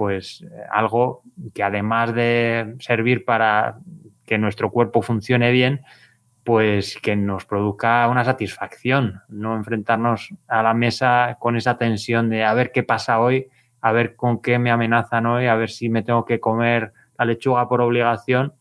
pues, 0.00 0.42
algo 0.72 1.20
que 1.52 1.62
además 1.62 2.14
de 2.14 2.74
servir 2.78 3.26
para 3.26 3.80
que 4.24 4.38
nuestro 4.38 4.70
cuerpo 4.70 5.02
funcione 5.02 5.52
bien, 5.52 5.82
pues 6.42 6.96
que 7.02 7.16
nos 7.16 7.44
produzca 7.44 8.08
una 8.08 8.24
satisfacción, 8.24 9.20
no 9.28 9.54
enfrentarnos 9.56 10.30
a 10.48 10.62
la 10.62 10.72
mesa 10.72 11.36
con 11.38 11.54
esa 11.54 11.76
tensión 11.76 12.30
de 12.30 12.44
a 12.44 12.54
ver 12.54 12.72
qué 12.72 12.82
pasa 12.82 13.20
hoy, 13.20 13.48
a 13.82 13.92
ver 13.92 14.16
con 14.16 14.40
qué 14.40 14.58
me 14.58 14.70
amenazan 14.70 15.26
hoy, 15.26 15.48
a 15.48 15.54
ver 15.54 15.68
si 15.68 15.90
me 15.90 16.02
tengo 16.02 16.24
que 16.24 16.40
comer 16.40 16.94
la 17.18 17.26
lechuga 17.26 17.68
por 17.68 17.82
obligación, 17.82 18.54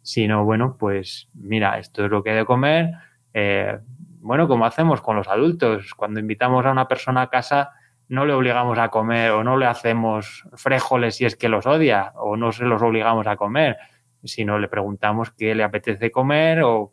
sino, 0.00 0.46
bueno, 0.46 0.76
pues 0.78 1.28
mira, 1.34 1.78
esto 1.78 2.06
es 2.06 2.10
lo 2.10 2.22
que 2.22 2.30
he 2.30 2.36
de 2.36 2.46
comer. 2.46 2.92
Eh, 3.34 3.78
bueno, 4.20 4.48
como 4.48 4.64
hacemos 4.64 5.02
con 5.02 5.16
los 5.16 5.28
adultos, 5.28 5.92
cuando 5.92 6.20
invitamos 6.20 6.64
a 6.64 6.72
una 6.72 6.88
persona 6.88 7.20
a 7.20 7.28
casa, 7.28 7.72
no 8.08 8.24
le 8.24 8.32
obligamos 8.32 8.78
a 8.78 8.88
comer 8.88 9.32
o 9.32 9.42
no 9.42 9.56
le 9.56 9.66
hacemos 9.66 10.44
frijoles 10.54 11.16
si 11.16 11.24
es 11.24 11.36
que 11.36 11.48
los 11.48 11.66
odia 11.66 12.12
o 12.16 12.36
no 12.36 12.52
se 12.52 12.64
los 12.64 12.82
obligamos 12.82 13.26
a 13.26 13.36
comer, 13.36 13.76
sino 14.24 14.58
le 14.58 14.68
preguntamos 14.68 15.32
qué 15.32 15.54
le 15.54 15.64
apetece 15.64 16.10
comer 16.10 16.62
o 16.62 16.92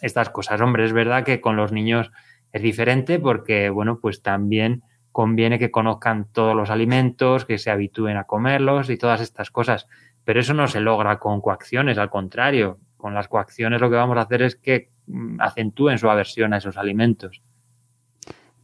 estas 0.00 0.30
cosas. 0.30 0.60
Hombre, 0.60 0.84
es 0.84 0.92
verdad 0.92 1.24
que 1.24 1.40
con 1.40 1.56
los 1.56 1.72
niños 1.72 2.10
es 2.52 2.62
diferente 2.62 3.18
porque, 3.18 3.70
bueno, 3.70 3.98
pues 4.00 4.22
también 4.22 4.82
conviene 5.14 5.60
que 5.60 5.70
conozcan 5.70 6.26
todos 6.32 6.56
los 6.56 6.70
alimentos, 6.70 7.44
que 7.44 7.56
se 7.56 7.70
habitúen 7.70 8.16
a 8.16 8.24
comerlos 8.24 8.90
y 8.90 8.96
todas 8.96 9.20
estas 9.20 9.52
cosas. 9.52 9.86
Pero 10.24 10.40
eso 10.40 10.54
no 10.54 10.66
se 10.66 10.80
logra 10.80 11.20
con 11.20 11.40
coacciones, 11.40 11.98
al 11.98 12.10
contrario. 12.10 12.80
Con 12.96 13.14
las 13.14 13.28
coacciones 13.28 13.80
lo 13.80 13.90
que 13.90 13.96
vamos 13.96 14.16
a 14.16 14.22
hacer 14.22 14.42
es 14.42 14.56
que 14.56 14.90
mm, 15.06 15.40
acentúen 15.40 15.98
su 15.98 16.10
aversión 16.10 16.52
a 16.52 16.56
esos 16.56 16.76
alimentos. 16.76 17.43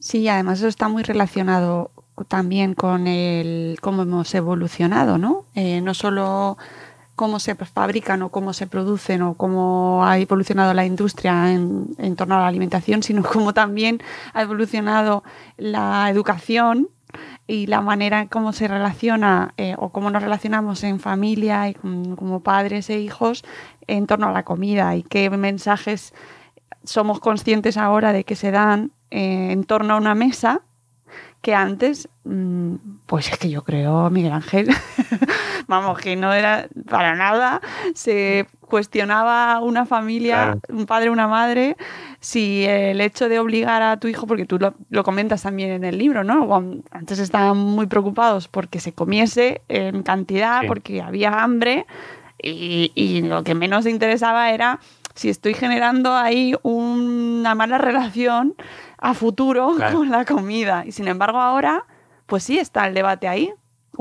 Sí, 0.00 0.26
además 0.28 0.58
eso 0.58 0.68
está 0.68 0.88
muy 0.88 1.02
relacionado 1.02 1.90
también 2.26 2.74
con 2.74 3.06
el 3.06 3.78
cómo 3.82 4.02
hemos 4.02 4.34
evolucionado, 4.34 5.18
¿no? 5.18 5.44
Eh, 5.54 5.82
no 5.82 5.92
solo 5.92 6.56
cómo 7.16 7.38
se 7.38 7.54
fabrican 7.54 8.22
o 8.22 8.30
cómo 8.30 8.54
se 8.54 8.66
producen 8.66 9.20
o 9.20 9.34
cómo 9.34 10.02
ha 10.06 10.18
evolucionado 10.18 10.72
la 10.72 10.86
industria 10.86 11.52
en, 11.52 12.16
torno 12.16 12.36
a 12.36 12.40
la 12.40 12.46
alimentación, 12.46 13.02
sino 13.02 13.22
cómo 13.30 13.52
también 13.52 14.00
ha 14.32 14.40
evolucionado 14.40 15.22
la 15.58 16.08
educación 16.08 16.88
y 17.46 17.66
la 17.66 17.82
manera 17.82 18.22
en 18.22 18.28
cómo 18.28 18.54
se 18.54 18.68
relaciona 18.68 19.52
eh, 19.58 19.74
o 19.76 19.90
cómo 19.90 20.10
nos 20.10 20.22
relacionamos 20.22 20.82
en 20.82 20.98
familia 20.98 21.68
y 21.68 21.74
como 21.74 22.40
padres 22.40 22.88
e 22.88 23.00
hijos 23.00 23.44
en 23.86 24.06
torno 24.06 24.28
a 24.28 24.32
la 24.32 24.44
comida 24.44 24.96
y 24.96 25.02
qué 25.02 25.28
mensajes 25.28 26.14
somos 26.84 27.20
conscientes 27.20 27.76
ahora 27.76 28.14
de 28.14 28.24
que 28.24 28.34
se 28.34 28.50
dan 28.50 28.92
eh, 29.10 29.52
en 29.52 29.64
torno 29.64 29.94
a 29.94 29.96
una 29.96 30.14
mesa 30.14 30.62
que 31.42 31.54
antes, 31.54 32.08
mm, 32.24 32.74
pues 33.06 33.32
es 33.32 33.38
que 33.38 33.48
yo 33.48 33.64
creo, 33.64 34.10
Miguel 34.10 34.32
Ángel, 34.32 34.68
vamos, 35.68 35.98
que 35.98 36.14
no 36.14 36.32
era 36.34 36.68
para 36.88 37.14
nada, 37.14 37.60
se 37.94 38.46
cuestionaba 38.60 39.58
una 39.60 39.86
familia, 39.86 40.58
un 40.68 40.86
padre, 40.86 41.10
una 41.10 41.26
madre, 41.26 41.76
si 42.20 42.64
el 42.66 43.00
hecho 43.00 43.28
de 43.28 43.38
obligar 43.38 43.82
a 43.82 43.98
tu 43.98 44.06
hijo, 44.08 44.26
porque 44.26 44.44
tú 44.44 44.58
lo, 44.58 45.02
comentas 45.02 45.42
también 45.42 45.70
en 45.70 45.84
el 45.84 45.96
libro, 45.96 46.24
¿no? 46.24 46.82
Antes 46.90 47.18
estaban 47.18 47.56
muy 47.56 47.86
preocupados 47.86 48.46
porque 48.46 48.78
se 48.78 48.92
comiese 48.92 49.62
en 49.68 50.02
cantidad, 50.02 50.62
porque 50.66 51.00
había 51.00 51.42
hambre, 51.42 51.86
y, 52.42 52.92
y 52.94 53.22
lo 53.22 53.44
que 53.44 53.54
menos 53.54 53.86
interesaba 53.86 54.50
era 54.50 54.78
si 55.14 55.28
estoy 55.28 55.54
generando 55.54 56.14
ahí 56.14 56.54
una 56.62 57.54
mala 57.54 57.78
relación 57.78 58.54
a 59.00 59.14
futuro 59.14 59.74
con 59.92 60.10
la 60.10 60.24
comida. 60.24 60.84
Y 60.86 60.92
sin 60.92 61.08
embargo 61.08 61.38
ahora, 61.38 61.84
pues 62.26 62.44
sí 62.44 62.58
está 62.58 62.86
el 62.86 62.94
debate 62.94 63.26
ahí. 63.28 63.52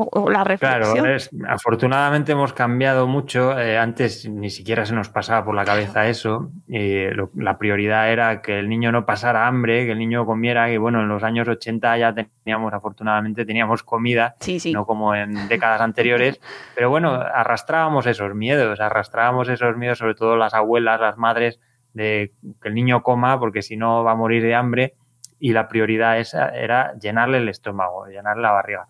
O, 0.01 0.29
la 0.29 0.45
reflexión. 0.45 1.03
Claro, 1.03 1.17
afortunadamente 1.49 2.31
hemos 2.31 2.53
cambiado 2.53 3.05
mucho. 3.07 3.59
Eh, 3.59 3.77
antes 3.77 4.29
ni 4.29 4.49
siquiera 4.49 4.85
se 4.85 4.93
nos 4.93 5.09
pasaba 5.09 5.43
por 5.43 5.55
la 5.55 5.65
cabeza 5.65 6.07
eso. 6.07 6.51
la 6.67 7.57
prioridad 7.57 8.09
era 8.09 8.41
que 8.41 8.59
el 8.59 8.69
niño 8.69 8.93
no 8.93 9.05
pasara 9.05 9.47
hambre, 9.47 9.85
que 9.85 9.91
el 9.91 9.97
niño 9.97 10.25
comiera. 10.25 10.71
Y 10.71 10.77
bueno, 10.77 11.01
en 11.01 11.09
los 11.09 11.23
años 11.23 11.49
80 11.49 11.97
ya 11.97 12.13
teníamos, 12.13 12.71
afortunadamente, 12.71 13.45
teníamos 13.45 13.83
comida, 13.83 14.35
no 14.71 14.85
como 14.85 15.15
en 15.15 15.49
décadas 15.49 15.81
anteriores. 15.81 16.39
Pero 16.75 16.89
bueno, 16.89 17.15
arrastrábamos 17.15 18.05
esos 18.05 18.33
miedos, 18.35 18.79
arrastrábamos 18.79 19.49
esos 19.49 19.75
miedos, 19.75 19.97
sobre 19.97 20.15
todo 20.15 20.38
las 20.38 20.53
abuelas, 20.53 21.01
las 21.01 21.17
madres, 21.17 21.59
de 21.99 22.31
que 22.62 22.69
el 22.69 22.75
niño 22.75 23.03
coma 23.03 23.38
porque 23.39 23.62
si 23.62 23.75
no 23.75 24.03
va 24.05 24.12
a 24.12 24.15
morir 24.15 24.41
de 24.41 24.55
hambre 24.55 24.93
y 25.38 25.51
la 25.51 25.67
prioridad 25.67 26.17
esa 26.17 26.49
era 26.49 26.97
llenarle 26.97 27.39
el 27.39 27.49
estómago, 27.49 28.07
llenarle 28.07 28.41
la 28.41 28.51
barriga. 28.51 28.88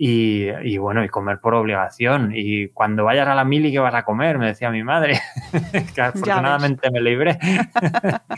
Y, 0.00 0.78
bueno, 0.78 1.02
y 1.02 1.08
comer 1.08 1.40
por 1.40 1.54
obligación. 1.54 2.30
Y 2.32 2.68
cuando 2.68 3.02
vayas 3.04 3.26
a 3.26 3.34
la 3.34 3.44
mili, 3.44 3.72
¿qué 3.72 3.80
vas 3.80 3.94
a 3.94 4.04
comer? 4.04 4.38
Me 4.38 4.46
decía 4.46 4.70
mi 4.70 4.84
madre, 4.84 5.20
que 5.94 6.00
afortunadamente 6.00 6.88
me 6.92 7.00
libré. 7.00 7.36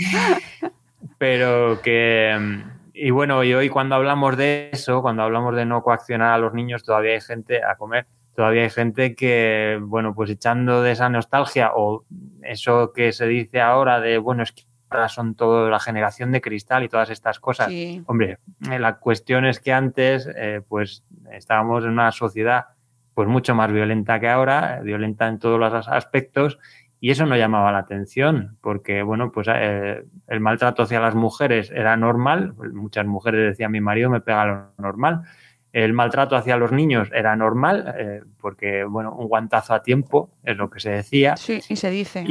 Pero 1.19 1.83
que... 1.83 2.63
Y 2.95 3.11
bueno, 3.11 3.45
y 3.45 3.53
hoy 3.53 3.69
cuando 3.69 3.95
hablamos 3.95 4.39
de 4.39 4.71
eso, 4.73 5.03
cuando 5.03 5.23
hablamos 5.23 5.55
de 5.55 5.67
no 5.67 5.83
coaccionar 5.83 6.33
a 6.33 6.39
los 6.39 6.55
niños, 6.55 6.83
todavía 6.83 7.13
hay 7.13 7.21
gente 7.21 7.63
a 7.63 7.77
comer 7.77 8.07
todavía 8.35 8.63
hay 8.63 8.71
gente 8.71 9.15
que, 9.15 9.79
bueno, 9.81 10.15
pues 10.15 10.31
echando 10.31 10.83
de 10.83 10.93
esa 10.93 11.09
nostalgia 11.09 11.73
o 11.75 12.05
eso 12.43 12.93
que 12.93 13.13
se 13.13 13.27
dice 13.27 13.61
ahora 13.61 14.01
de, 14.01 14.19
bueno, 14.19 14.43
es 14.43 14.53
que 14.53 14.63
ahora 14.89 15.09
son 15.09 15.35
toda 15.35 15.71
la 15.71 15.79
generación 15.79 16.33
de 16.33 16.41
cristal 16.41 16.83
y 16.83 16.89
todas 16.89 17.11
estas 17.11 17.39
cosas. 17.39 17.69
Hombre, 18.07 18.39
eh, 18.71 18.79
la 18.79 18.97
cuestión 18.97 19.45
es 19.45 19.61
que 19.61 19.73
antes, 19.73 20.29
eh, 20.37 20.63
pues 20.69 21.05
estábamos 21.33 21.85
en 21.85 21.91
una 21.91 22.13
sociedad 22.13 22.67
pues 23.15 23.29
mucho 23.29 23.55
más 23.55 23.71
violenta 23.71 24.19
que 24.19 24.29
ahora, 24.29 24.81
violenta 24.83 25.29
en 25.29 25.39
todos 25.39 25.59
los 25.61 25.89
aspectos, 25.89 26.59
y 27.01 27.11
eso 27.11 27.27
no 27.27 27.37
llamaba 27.37 27.73
la 27.73 27.79
atención, 27.79 28.57
porque, 28.61 29.03
bueno, 29.03 29.33
pues 29.33 29.49
eh, 29.51 30.05
el 30.29 30.41
maltrato 30.41 30.83
hacia 30.83 31.01
las 31.01 31.15
mujeres 31.15 31.71
era 31.71 31.97
normal, 31.97 32.55
muchas 32.73 33.07
mujeres 33.07 33.51
decían, 33.51 33.73
mi 33.73 33.81
marido 33.81 34.11
me 34.11 34.21
pega 34.21 34.45
lo 34.47 34.73
normal, 34.79 35.23
el 35.73 35.93
maltrato 35.93 36.37
hacia 36.37 36.57
los 36.57 36.73
niños 36.73 37.09
era 37.15 37.37
normal, 37.37 37.95
eh, 37.97 38.23
porque, 38.41 38.85
bueno, 38.85 39.15
un 39.15 39.29
guantazo 39.29 39.75
a 39.75 39.83
tiempo 39.83 40.31
es 40.43 40.57
lo 40.57 40.69
que 40.69 40.81
se 40.81 40.91
decía. 40.91 41.37
Sí, 41.37 41.61
y 41.69 41.77
se 41.77 41.91
dice. 41.91 42.25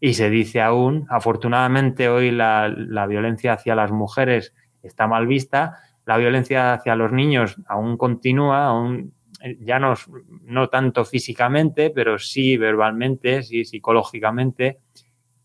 Y, 0.00 0.14
se 0.14 0.30
dice 0.30 0.60
aún, 0.60 1.06
afortunadamente 1.10 2.08
hoy 2.08 2.30
la, 2.30 2.72
violencia 3.08 3.52
hacia 3.52 3.74
las 3.74 3.92
mujeres 3.92 4.52
está 4.82 5.06
mal 5.06 5.26
vista, 5.26 5.78
la 6.06 6.16
violencia 6.16 6.74
hacia 6.74 6.96
los 6.96 7.12
niños 7.12 7.56
aún 7.68 7.96
continúa, 7.96 8.66
aún 8.66 9.12
ya 9.60 9.78
no, 9.78 9.94
no 10.42 10.68
tanto 10.68 11.04
físicamente, 11.04 11.90
pero 11.90 12.18
sí 12.18 12.56
verbalmente, 12.56 13.42
sí 13.42 13.64
psicológicamente. 13.64 14.78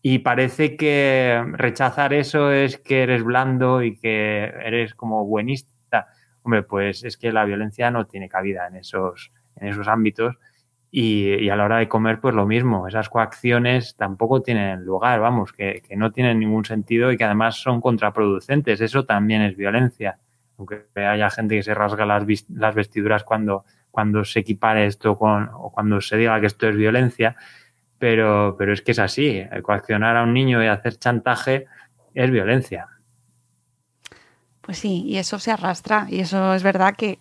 Y 0.02 0.20
parece 0.20 0.76
que 0.76 1.40
rechazar 1.52 2.12
eso 2.12 2.52
es 2.52 2.78
que 2.78 3.02
eres 3.02 3.22
blando 3.24 3.82
y 3.82 3.96
que 3.96 4.44
eres 4.44 4.94
como 4.94 5.24
buenista 5.24 5.77
hombre, 6.48 6.62
pues 6.62 7.04
es 7.04 7.18
que 7.18 7.30
la 7.30 7.44
violencia 7.44 7.90
no 7.90 8.06
tiene 8.06 8.26
cabida 8.26 8.66
en 8.68 8.76
esos, 8.76 9.32
en 9.56 9.68
esos 9.68 9.86
ámbitos. 9.86 10.36
Y, 10.90 11.50
a 11.50 11.56
la 11.56 11.66
hora 11.66 11.76
de 11.76 11.88
comer, 11.88 12.20
pues 12.20 12.34
lo 12.34 12.46
mismo, 12.46 12.88
esas 12.88 13.10
coacciones 13.10 13.94
tampoco 13.96 14.40
tienen 14.40 14.82
lugar, 14.86 15.20
vamos, 15.20 15.52
que, 15.52 15.82
no 15.94 16.10
tienen 16.10 16.38
ningún 16.38 16.64
sentido 16.64 17.12
y 17.12 17.18
que 17.18 17.24
además 17.24 17.56
son 17.56 17.82
contraproducentes. 17.82 18.80
Eso 18.80 19.04
también 19.04 19.42
es 19.42 19.56
violencia. 19.58 20.18
Aunque 20.56 20.86
haya 20.94 21.28
gente 21.28 21.56
que 21.56 21.62
se 21.62 21.74
rasga 21.74 22.06
las, 22.06 22.24
las 22.48 22.74
vestiduras 22.74 23.24
cuando, 23.24 23.66
cuando 23.90 24.24
se 24.24 24.40
equipare 24.40 24.86
esto 24.86 25.18
con, 25.18 25.50
o 25.52 25.70
cuando 25.70 26.00
se 26.00 26.16
diga 26.16 26.40
que 26.40 26.46
esto 26.46 26.66
es 26.66 26.76
violencia, 26.76 27.36
pero, 27.98 28.56
pero 28.58 28.72
es 28.72 28.80
que 28.80 28.92
es 28.92 28.98
así. 28.98 29.44
Coaccionar 29.62 30.16
a 30.16 30.22
un 30.22 30.32
niño 30.32 30.64
y 30.64 30.66
hacer 30.68 30.96
chantaje 30.96 31.66
es 32.14 32.30
violencia. 32.30 32.88
Pues 34.68 34.80
sí, 34.80 35.02
y 35.06 35.16
eso 35.16 35.38
se 35.38 35.50
arrastra, 35.50 36.06
y 36.10 36.20
eso 36.20 36.52
es 36.52 36.62
verdad 36.62 36.94
que, 36.94 37.20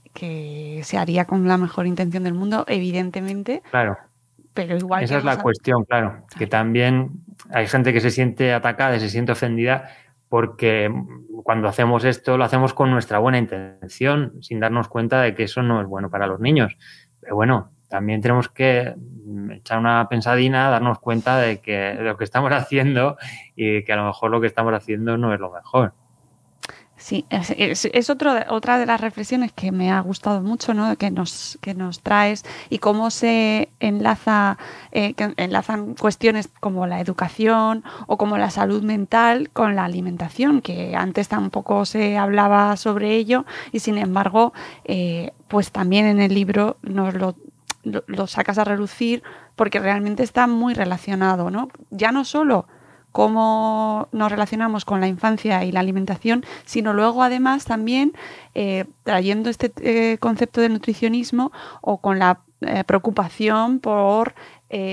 se 0.84 0.98
haría 0.98 1.24
con 1.24 1.48
la 1.48 1.58
mejor 1.58 1.88
intención 1.88 2.26
del 2.26 2.34
mundo, 2.34 2.66
evidentemente. 2.68 3.64
Claro. 3.72 3.98
Pero 4.54 4.76
igual. 4.76 5.02
Esa 5.02 5.20
es 5.20 5.24
la 5.24 5.38
cuestión, 5.42 5.86
claro. 5.86 6.26
Que 6.38 6.46
también 6.46 7.24
hay 7.50 7.66
gente 7.68 7.94
que 7.94 8.02
se 8.02 8.12
siente 8.12 8.52
atacada 8.52 8.98
y 8.98 9.00
se 9.00 9.08
siente 9.08 9.32
ofendida 9.32 9.90
porque 10.28 10.94
cuando 11.46 11.70
hacemos 11.70 12.04
esto 12.04 12.38
lo 12.38 12.44
hacemos 12.44 12.74
con 12.74 12.92
nuestra 12.92 13.20
buena 13.20 13.38
intención, 13.38 14.34
sin 14.42 14.60
darnos 14.60 14.90
cuenta 14.90 15.22
de 15.22 15.34
que 15.34 15.44
eso 15.44 15.64
no 15.64 15.80
es 15.80 15.88
bueno 15.88 16.10
para 16.10 16.28
los 16.28 16.42
niños. 16.42 16.76
Pero 17.22 17.36
bueno, 17.36 17.72
también 17.88 18.20
tenemos 18.20 18.50
que 18.50 18.94
echar 19.52 19.80
una 19.80 20.10
pensadina, 20.10 20.70
darnos 20.70 21.00
cuenta 21.00 21.38
de 21.38 21.62
que 21.62 21.94
lo 21.94 22.18
que 22.18 22.26
estamos 22.26 22.52
haciendo 22.52 23.16
y 23.56 23.86
que 23.86 23.94
a 23.94 23.96
lo 23.96 24.08
mejor 24.08 24.32
lo 24.32 24.42
que 24.42 24.48
estamos 24.48 24.74
haciendo 24.74 25.18
no 25.18 25.34
es 25.34 25.40
lo 25.40 25.54
mejor. 25.54 25.94
Sí, 27.00 27.26
es, 27.30 28.10
otra 28.10 28.80
de 28.80 28.86
las 28.88 29.00
reflexiones 29.00 29.52
que 29.52 29.72
me 29.72 29.92
ha 29.92 30.00
gustado 30.02 30.42
mucho, 30.42 30.74
¿no? 30.74 30.96
que, 30.98 31.12
nos, 31.12 31.60
que 31.62 31.76
nos 31.76 32.02
traes 32.02 32.44
y 32.72 32.80
cómo 32.80 33.12
se 33.12 33.70
enlaza, 33.80 34.58
eh, 34.92 35.14
enlazan 35.38 35.94
cuestiones 35.94 36.50
como 36.60 36.88
la 36.88 37.00
educación 37.00 37.84
o 38.08 38.18
como 38.18 38.40
la 38.40 38.50
salud 38.50 38.82
mental 38.82 39.52
con 39.52 39.76
la 39.76 39.86
alimentación, 39.86 40.62
que 40.62 40.96
antes 40.96 41.28
tampoco 41.28 41.86
se 41.86 42.18
hablaba 42.18 42.76
sobre 42.78 43.16
ello 43.16 43.46
y 43.72 43.80
sin 43.80 44.00
embargo, 44.00 44.54
eh, 44.84 45.34
pues 45.48 45.72
también 45.72 46.08
en 46.08 46.20
el 46.20 46.34
libro 46.34 46.78
nos 46.82 47.14
lo, 47.14 47.36
lo, 47.84 48.26
sacas 48.26 48.58
a 48.58 48.64
relucir 48.64 49.22
porque 49.56 49.80
realmente 49.80 50.24
está 50.24 50.48
muy 50.48 50.74
relacionado, 50.74 51.52
¿no? 51.52 51.70
Ya 51.92 52.12
no 52.12 52.26
solo 52.26 52.68
cómo 53.18 54.10
nos 54.12 54.32
relacionamos 54.32 54.86
con 54.86 55.02
la 55.02 55.08
infancia 55.08 55.64
y 55.64 55.72
la 55.72 55.80
alimentación, 55.80 56.46
sino 56.66 56.94
luego 56.94 57.24
además 57.24 57.66
también 57.66 58.14
eh, 58.54 58.86
trayendo 59.02 59.50
este 59.50 59.72
eh, 59.82 60.20
concepto 60.20 60.62
de 60.62 60.70
nutricionismo 60.70 61.52
o 61.82 61.98
con 61.98 62.20
la 62.20 62.42
eh, 62.62 62.84
preocupación 62.84 63.80
por, 63.80 64.36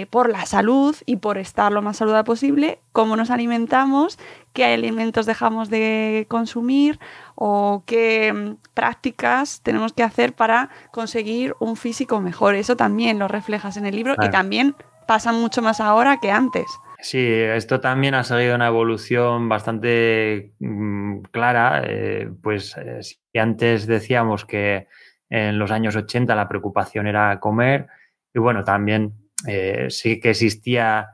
por 0.09 0.31
la 0.31 0.47
salud 0.47 0.97
y 1.05 1.17
por 1.17 1.37
estar 1.37 1.71
lo 1.71 1.83
más 1.83 1.99
saludable 1.99 2.25
posible, 2.25 2.79
cómo 2.93 3.15
nos 3.15 3.29
alimentamos, 3.29 4.19
qué 4.55 4.65
alimentos 4.65 5.27
dejamos 5.27 5.69
de 5.69 6.25
consumir 6.31 6.99
o 7.35 7.83
qué 7.85 8.33
mm, 8.33 8.57
prácticas 8.73 9.61
tenemos 9.63 9.93
que 9.93 10.03
hacer 10.03 10.33
para 10.33 10.71
conseguir 10.93 11.57
un 11.61 11.77
físico 11.77 12.23
mejor. 12.23 12.55
Eso 12.55 12.75
también 12.75 13.19
lo 13.19 13.29
reflejas 13.29 13.77
en 13.77 13.85
el 13.85 13.95
libro 13.95 14.15
y 14.23 14.31
también 14.31 14.75
pasa 15.07 15.31
mucho 15.31 15.61
más 15.61 15.79
ahora 15.79 16.21
que 16.21 16.31
antes. 16.31 16.65
Sí, 17.05 17.19
esto 17.19 17.81
también 17.81 18.15
ha 18.15 18.25
seguido 18.25 18.55
una 18.55 18.69
evolución 18.69 19.47
bastante 19.47 20.55
mm, 20.59 21.21
clara. 21.31 21.83
Eh, 21.85 22.31
pues 22.43 22.75
eh, 22.79 23.01
antes 23.39 23.87
decíamos 23.87 24.47
que 24.47 24.89
en 25.29 25.59
los 25.59 25.71
años 25.71 25.97
80 25.97 26.35
la 26.35 26.49
preocupación 26.49 27.07
era 27.07 27.39
comer, 27.41 27.89
y 28.33 28.39
bueno, 28.39 28.65
también 28.65 29.13
eh, 29.47 29.89
sí 29.91 30.19
que 30.19 30.31
existía 30.31 31.11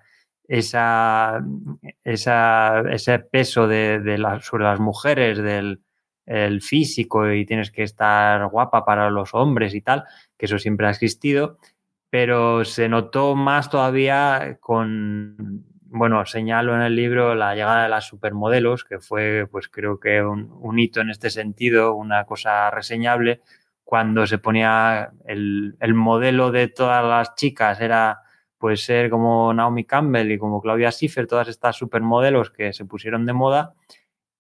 esa, 0.47 1.43
ese 2.05 3.19
peso 3.19 3.67
de, 3.67 4.17
sobre 4.43 4.65
las 4.65 4.79
mujeres, 4.79 5.39
del 5.39 6.63
físico 6.63 7.29
y 7.33 7.45
tienes 7.45 7.73
que 7.73 7.83
estar 7.83 8.47
guapa 8.47 8.85
para 8.85 9.11
los 9.11 9.35
hombres 9.35 9.75
y 9.75 9.81
tal, 9.81 10.05
que 10.39 10.47
eso 10.47 10.59
siempre 10.61 10.87
ha 10.87 10.91
existido, 10.91 11.59
pero 12.11 12.65
se 12.65 12.89
notó 12.89 13.35
más 13.35 13.69
todavía 13.71 14.59
con 14.61 15.65
bueno, 15.93 16.25
señalo 16.25 16.75
en 16.77 16.83
el 16.83 16.95
libro 16.95 17.35
la 17.35 17.55
llegada 17.55 17.83
de 17.83 17.89
las 17.89 18.07
supermodelos, 18.07 18.85
que 18.85 19.01
fue, 19.01 19.49
pues 19.51 19.69
creo 19.69 19.99
que 19.99 20.23
un, 20.23 20.79
hito 20.79 21.01
en 21.01 21.11
este 21.11 21.31
sentido, 21.31 21.95
una 21.95 22.25
cosa 22.27 22.71
reseñable, 22.71 23.41
cuando 23.83 24.25
se 24.29 24.39
ponía 24.39 25.11
el, 25.27 25.75
modelo 25.95 26.53
de 26.53 26.69
todas 26.69 27.05
las 27.05 27.35
chicas, 27.35 27.81
era 27.81 28.21
pues 28.57 28.85
ser 28.85 29.11
como 29.11 29.53
Naomi 29.53 29.85
Campbell 29.85 30.31
y 30.31 30.39
como 30.39 30.61
Claudia 30.61 30.93
Schiffer, 30.93 31.27
todas 31.27 31.49
estas 31.49 31.77
supermodelos 31.77 32.51
que 32.51 32.73
se 32.73 32.85
pusieron 32.85 33.27
de 33.27 33.33
moda. 33.33 33.75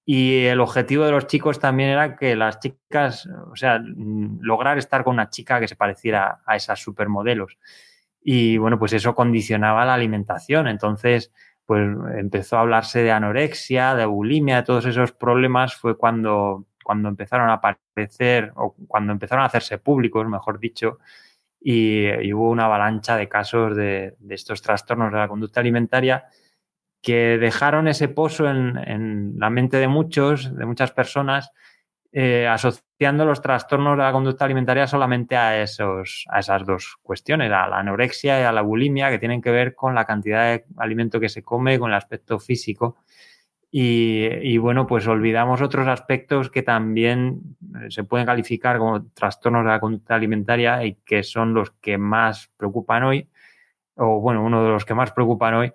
Y 0.04 0.44
el 0.46 0.60
objetivo 0.60 1.04
de 1.04 1.10
los 1.12 1.26
chicos 1.26 1.58
también 1.58 1.90
era 1.90 2.16
que 2.16 2.36
las 2.36 2.60
chicas, 2.60 3.28
o 3.50 3.56
sea, 3.56 3.80
lograr 3.82 4.78
estar 4.78 5.02
con 5.02 5.14
una 5.14 5.30
chica 5.30 5.58
que 5.58 5.68
se 5.68 5.76
pareciera 5.76 6.40
a 6.46 6.56
esas 6.56 6.80
supermodelos. 6.80 7.58
Y 8.22 8.58
bueno, 8.58 8.78
pues 8.78 8.92
eso 8.92 9.14
condicionaba 9.14 9.84
la 9.84 9.94
alimentación. 9.94 10.68
Entonces, 10.68 11.32
pues 11.70 11.88
empezó 12.16 12.56
a 12.56 12.60
hablarse 12.62 13.02
de 13.02 13.12
anorexia, 13.12 13.94
de 13.94 14.04
bulimia, 14.04 14.56
de 14.56 14.62
todos 14.64 14.86
esos 14.86 15.12
problemas 15.12 15.74
fue 15.74 15.96
cuando, 15.96 16.66
cuando 16.82 17.08
empezaron 17.08 17.48
a 17.48 17.54
aparecer 17.54 18.52
o 18.56 18.74
cuando 18.88 19.12
empezaron 19.12 19.44
a 19.44 19.46
hacerse 19.46 19.78
públicos, 19.78 20.26
mejor 20.26 20.58
dicho, 20.58 20.98
y, 21.60 22.32
hubo 22.32 22.50
una 22.50 22.64
avalancha 22.64 23.16
de 23.16 23.28
casos 23.28 23.76
de, 23.76 24.16
estos 24.30 24.62
trastornos 24.62 25.12
de 25.12 25.18
la 25.18 25.28
conducta 25.28 25.60
alimentaria 25.60 26.24
que 27.02 27.38
dejaron 27.38 27.86
ese 27.88 28.08
pozo 28.08 28.48
en, 28.48 28.76
en 28.76 29.34
la 29.38 29.50
mente 29.50 29.76
de 29.76 29.88
muchos, 29.88 30.54
de 30.56 30.66
muchas 30.66 30.90
personas, 30.92 31.52
eh, 32.12 32.48
asociando 32.48 33.24
los 33.24 33.40
trastornos 33.40 33.96
de 33.96 34.02
la 34.02 34.10
conducta 34.10 34.44
alimentaria 34.44 34.88
solamente 34.88 35.36
a, 35.36 35.62
esos, 35.62 36.24
a 36.28 36.40
esas 36.40 36.66
dos 36.66 36.96
cuestiones, 37.02 37.52
a 37.52 37.68
la 37.68 37.78
anorexia 37.78 38.40
y 38.40 38.42
a 38.42 38.50
la 38.50 38.62
bulimia, 38.62 39.10
que 39.10 39.18
tienen 39.18 39.40
que 39.40 39.52
ver 39.52 39.76
con 39.76 39.94
la 39.94 40.04
cantidad 40.04 40.44
de 40.44 40.64
alimento 40.76 41.20
que 41.20 41.28
se 41.28 41.42
come, 41.42 41.78
con 41.78 41.90
el 41.90 41.96
aspecto 41.96 42.40
físico. 42.40 42.96
Y, 43.72 44.58
bueno, 44.58 44.84
pues 44.88 45.06
olvidamos 45.06 45.62
otros 45.62 45.86
aspectos 45.86 46.50
que 46.50 46.62
también 46.62 47.56
eh, 47.80 47.90
se 47.90 48.02
pueden 48.02 48.26
calificar 48.26 48.78
como 48.78 49.06
trastornos 49.12 49.64
de 49.64 49.70
la 49.70 49.78
conducta 49.78 50.16
alimentaria 50.16 50.84
y 50.84 50.94
que 51.04 51.22
son 51.22 51.54
los 51.54 51.70
que 51.80 51.96
más 51.96 52.50
preocupan 52.56 53.04
hoy, 53.04 53.28
o 53.94 54.20
bueno, 54.20 54.44
uno 54.44 54.64
de 54.64 54.70
los 54.70 54.84
que 54.84 54.94
más 54.94 55.12
preocupan 55.12 55.54
hoy, 55.54 55.72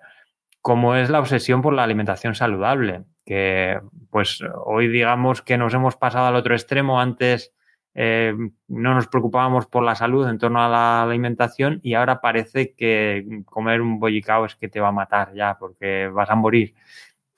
como 0.60 0.94
es 0.94 1.08
la 1.08 1.20
obsesión 1.20 1.62
por 1.62 1.72
la 1.72 1.84
alimentación 1.84 2.34
saludable 2.34 3.04
que 3.26 3.80
pues 4.10 4.42
hoy 4.64 4.88
digamos 4.88 5.42
que 5.42 5.58
nos 5.58 5.74
hemos 5.74 5.96
pasado 5.96 6.26
al 6.26 6.36
otro 6.36 6.54
extremo. 6.54 7.00
Antes 7.00 7.52
eh, 7.92 8.34
no 8.68 8.94
nos 8.94 9.08
preocupábamos 9.08 9.66
por 9.66 9.82
la 9.82 9.96
salud 9.96 10.28
en 10.28 10.38
torno 10.38 10.64
a 10.64 10.68
la 10.68 11.02
alimentación 11.02 11.80
y 11.82 11.94
ahora 11.94 12.20
parece 12.20 12.72
que 12.74 13.42
comer 13.44 13.80
un 13.80 13.98
bollicao 13.98 14.46
es 14.46 14.54
que 14.54 14.68
te 14.68 14.80
va 14.80 14.88
a 14.88 14.92
matar 14.92 15.34
ya 15.34 15.58
porque 15.58 16.08
vas 16.08 16.30
a 16.30 16.36
morir. 16.36 16.74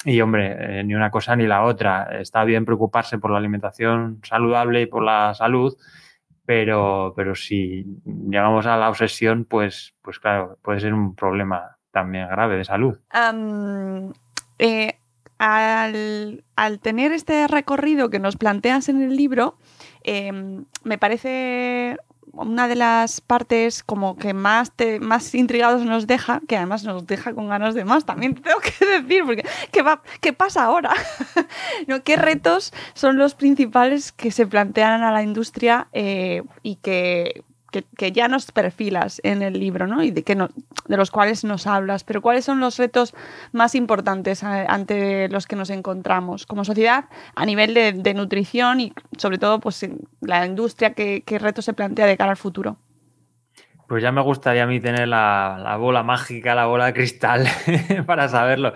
Y 0.04 0.20
hombre, 0.20 0.80
eh, 0.80 0.84
ni 0.84 0.94
una 0.94 1.10
cosa 1.10 1.34
ni 1.34 1.46
la 1.46 1.64
otra. 1.64 2.20
Está 2.20 2.44
bien 2.44 2.64
preocuparse 2.64 3.18
por 3.18 3.30
la 3.30 3.38
alimentación 3.38 4.20
saludable 4.22 4.82
y 4.82 4.86
por 4.86 5.02
la 5.02 5.34
salud, 5.34 5.76
pero, 6.44 7.14
pero 7.16 7.34
si 7.34 7.84
llegamos 8.04 8.66
a 8.66 8.76
la 8.76 8.90
obsesión, 8.90 9.44
pues, 9.44 9.94
pues 10.02 10.18
claro, 10.18 10.58
puede 10.62 10.80
ser 10.80 10.92
un 10.92 11.14
problema 11.14 11.78
también 11.90 12.28
grave 12.28 12.56
de 12.56 12.64
salud. 12.64 12.98
Eh, 14.58 14.97
al, 15.38 16.42
tener 16.82 17.12
este 17.12 17.46
recorrido 17.46 18.10
que 18.10 18.18
nos 18.18 18.36
planteas 18.36 18.88
en 18.88 19.02
el 19.02 19.16
libro, 19.16 19.56
em, 20.02 20.64
me 20.84 20.98
parece 20.98 21.96
una 22.32 22.68
de 22.68 22.76
las 22.76 23.20
partes 23.20 23.82
como 23.82 24.16
que 24.16 24.32
más, 24.32 24.72
más 25.00 25.34
intrigados 25.34 25.84
nos 25.84 26.06
deja, 26.06 26.40
que 26.46 26.56
además 26.56 26.84
nos 26.84 27.06
deja 27.06 27.34
con 27.34 27.48
ganas 27.48 27.74
de 27.74 27.84
más, 27.84 28.04
también 28.04 28.34
tengo 28.34 28.58
que 28.78 28.86
decir, 28.86 29.24
porque 29.24 29.44
¿qué, 30.20 30.32
pasa 30.32 30.64
ahora? 30.64 30.92
¿Qué 32.04 32.16
retos 32.16 32.72
son 32.94 33.18
los 33.18 33.34
principales 33.34 34.12
que 34.12 34.30
se 34.30 34.46
plantean 34.46 35.02
a 35.02 35.10
la 35.10 35.22
industria 35.22 35.88
eh, 35.92 36.42
y 36.62 36.76
que 36.76 37.42
que, 37.70 38.12
ya 38.12 38.28
nos 38.28 38.50
perfilas 38.50 39.20
en 39.24 39.42
el 39.42 39.58
libro, 39.58 39.86
¿no? 39.86 40.02
Y 40.02 40.10
de, 40.10 40.24
que 40.24 40.34
no, 40.34 40.48
de 40.86 40.96
los 40.96 41.10
cuales 41.10 41.44
nos 41.44 41.66
hablas, 41.66 42.04
pero 42.04 42.22
¿cuáles 42.22 42.44
son 42.44 42.60
los 42.60 42.78
retos 42.78 43.14
más 43.52 43.74
importantes 43.74 44.42
eh, 44.42 44.66
ante 44.68 45.28
los 45.28 45.46
que 45.46 45.56
nos 45.56 45.70
encontramos 45.70 46.46
como 46.46 46.64
sociedad 46.64 47.06
a 47.34 47.44
nivel 47.46 47.74
de, 47.74 48.14
nutrición 48.14 48.80
y 48.80 48.92
sobre 49.16 49.38
todo 49.38 49.60
pues 49.60 49.86
la 50.20 50.46
industria, 50.46 50.94
¿qué, 50.94 51.22
qué 51.24 51.38
retos 51.38 51.66
se 51.66 51.74
plantea 51.74 52.06
de 52.06 52.16
cara 52.16 52.30
al 52.30 52.36
futuro? 52.36 52.78
Pues 53.86 54.02
ya 54.02 54.12
me 54.12 54.22
gustaría 54.22 54.64
a 54.64 54.66
mí 54.66 54.80
tener 54.80 55.08
la, 55.08 55.58
la 55.62 55.76
bola 55.76 56.02
mágica, 56.02 56.54
la 56.54 56.66
bola 56.66 56.86
de 56.86 56.94
cristal 56.94 57.46
para 58.06 58.28
saberlo. 58.28 58.72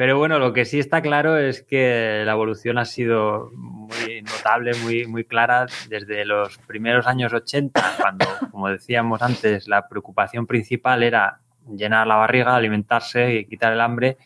Pero 0.00 0.16
bueno, 0.16 0.38
lo 0.38 0.54
que 0.54 0.64
sí 0.64 0.78
está 0.78 1.02
claro 1.02 1.36
es 1.36 1.62
que 1.62 2.22
la 2.24 2.32
evolución 2.32 2.78
ha 2.78 2.86
sido 2.86 3.50
muy 3.52 4.22
notable, 4.22 4.72
muy, 4.82 5.06
muy 5.06 5.24
clara 5.24 5.66
desde 5.90 6.24
los 6.24 6.56
primeros 6.56 7.06
años 7.06 7.34
80, 7.34 7.96
cuando, 8.00 8.24
como 8.50 8.70
decíamos 8.70 9.20
antes, 9.20 9.68
la 9.68 9.88
preocupación 9.88 10.46
principal 10.46 11.02
era 11.02 11.40
llenar 11.70 12.06
la 12.06 12.16
barriga, 12.16 12.56
alimentarse 12.56 13.34
y 13.34 13.44
quitar 13.44 13.74
el 13.74 13.82
hambre 13.82 14.16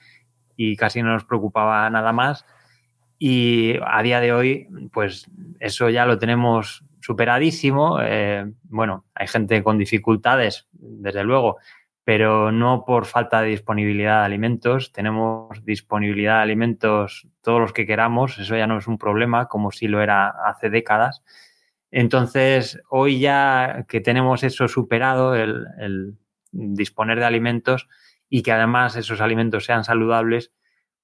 y 0.57 0.77
casi 0.77 1.03
no 1.03 1.12
nos 1.12 1.25
preocupaba 1.25 1.91
nada 1.91 2.12
más. 2.12 2.47
Y 3.18 3.75
a 3.85 4.01
día 4.05 4.20
de 4.20 4.33
hoy, 4.33 4.68
pues 4.93 5.29
eso 5.59 5.91
ya 5.91 6.07
lo 6.07 6.20
tenemos 6.20 6.85
superadísimo. 7.01 7.99
Eh, 8.01 8.49
bueno, 8.62 9.07
hay 9.12 9.27
gente 9.27 9.64
con 9.64 9.79
dificultades, 9.79 10.68
desde 10.70 11.25
luego, 11.25 11.57
pero 12.05 12.52
no 12.52 12.84
por 12.84 13.07
falta 13.07 13.40
de 13.40 13.48
disponibilidad 13.48 14.20
de 14.20 14.26
alimentos. 14.26 14.92
Tenemos 14.92 15.64
disponibilidad 15.64 16.36
de 16.36 16.42
alimentos 16.42 17.26
todos 17.40 17.61
los 17.61 17.72
que 17.72 17.86
queramos, 17.86 18.38
eso 18.38 18.57
ya 18.57 18.66
no 18.66 18.78
es 18.78 18.86
un 18.86 18.98
problema 18.98 19.48
como 19.48 19.70
si 19.70 19.88
lo 19.88 20.02
era 20.02 20.28
hace 20.28 20.68
décadas. 20.68 21.22
Entonces, 21.90 22.82
hoy 22.90 23.20
ya 23.20 23.86
que 23.88 24.00
tenemos 24.00 24.42
eso 24.42 24.68
superado, 24.68 25.34
el, 25.34 26.16
disponer 26.52 27.18
de 27.18 27.24
alimentos 27.24 27.88
y 28.28 28.42
que 28.42 28.52
además 28.52 28.96
esos 28.96 29.20
alimentos 29.20 29.64
sean 29.64 29.84
saludables, 29.84 30.52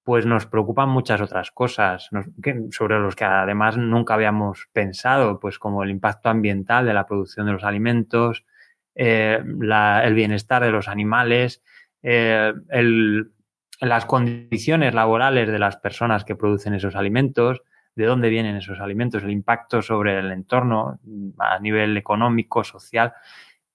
pues 0.03 0.27
nos 0.27 0.47
preocupan 0.47 0.89
muchas 0.89 1.21
otras 1.21 1.51
cosas 1.51 2.09
sobre 2.71 2.99
los 2.99 3.17
que 3.17 3.25
además 3.25 3.77
nunca 3.77 4.15
habíamos 4.15 4.69
pensado, 4.73 5.41
pues 5.41 5.59
como 5.59 5.83
el 5.83 5.91
impacto 5.91 6.29
ambiental 6.29 6.87
de 6.87 6.95
la 6.95 7.07
producción 7.07 7.47
de 7.47 7.53
los 7.53 7.65
alimentos, 7.65 8.45
eh, 8.95 9.39
el 9.43 10.15
bienestar 10.15 10.63
de 10.63 10.71
los 10.71 10.89
animales, 10.89 11.63
eh, 12.03 12.53
las 13.81 14.05
condiciones 14.07 14.95
laborales 14.95 15.49
de 15.49 15.59
las 15.59 15.77
personas 15.77 16.25
que 16.25 16.37
producen 16.37 16.75
esos 16.75 16.97
alimentos, 16.97 17.63
de 17.95 18.07
dónde 18.07 18.29
vienen 18.29 18.57
esos 18.57 18.81
alimentos, 18.81 19.23
el 19.23 19.31
impacto 19.31 19.83
sobre 19.83 20.19
el 20.19 20.31
entorno 20.33 21.01
a 21.39 21.59
nivel 21.59 21.97
económico, 21.97 22.63
social. 22.65 23.13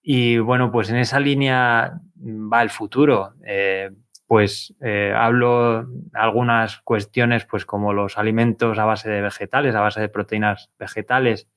Y 0.02 0.38
bueno, 0.38 0.70
pues 0.70 0.90
en 0.90 0.96
esa 0.96 1.20
línea 1.20 2.00
va 2.16 2.62
el 2.62 2.70
futuro. 2.70 3.34
Eh, 3.44 3.90
pues 4.28 4.74
hablo 5.14 5.86
algunas 6.14 6.80
cuestiones, 6.80 7.44
pues 7.46 7.64
como 7.64 7.92
los 7.92 8.18
alimentos 8.18 8.76
a 8.76 8.84
base 8.84 9.08
de 9.08 9.20
vegetales, 9.20 9.74
a 9.76 9.80
base 9.80 10.00
de 10.00 10.08
proteínas 10.08 10.70
vegetales, 10.78 11.48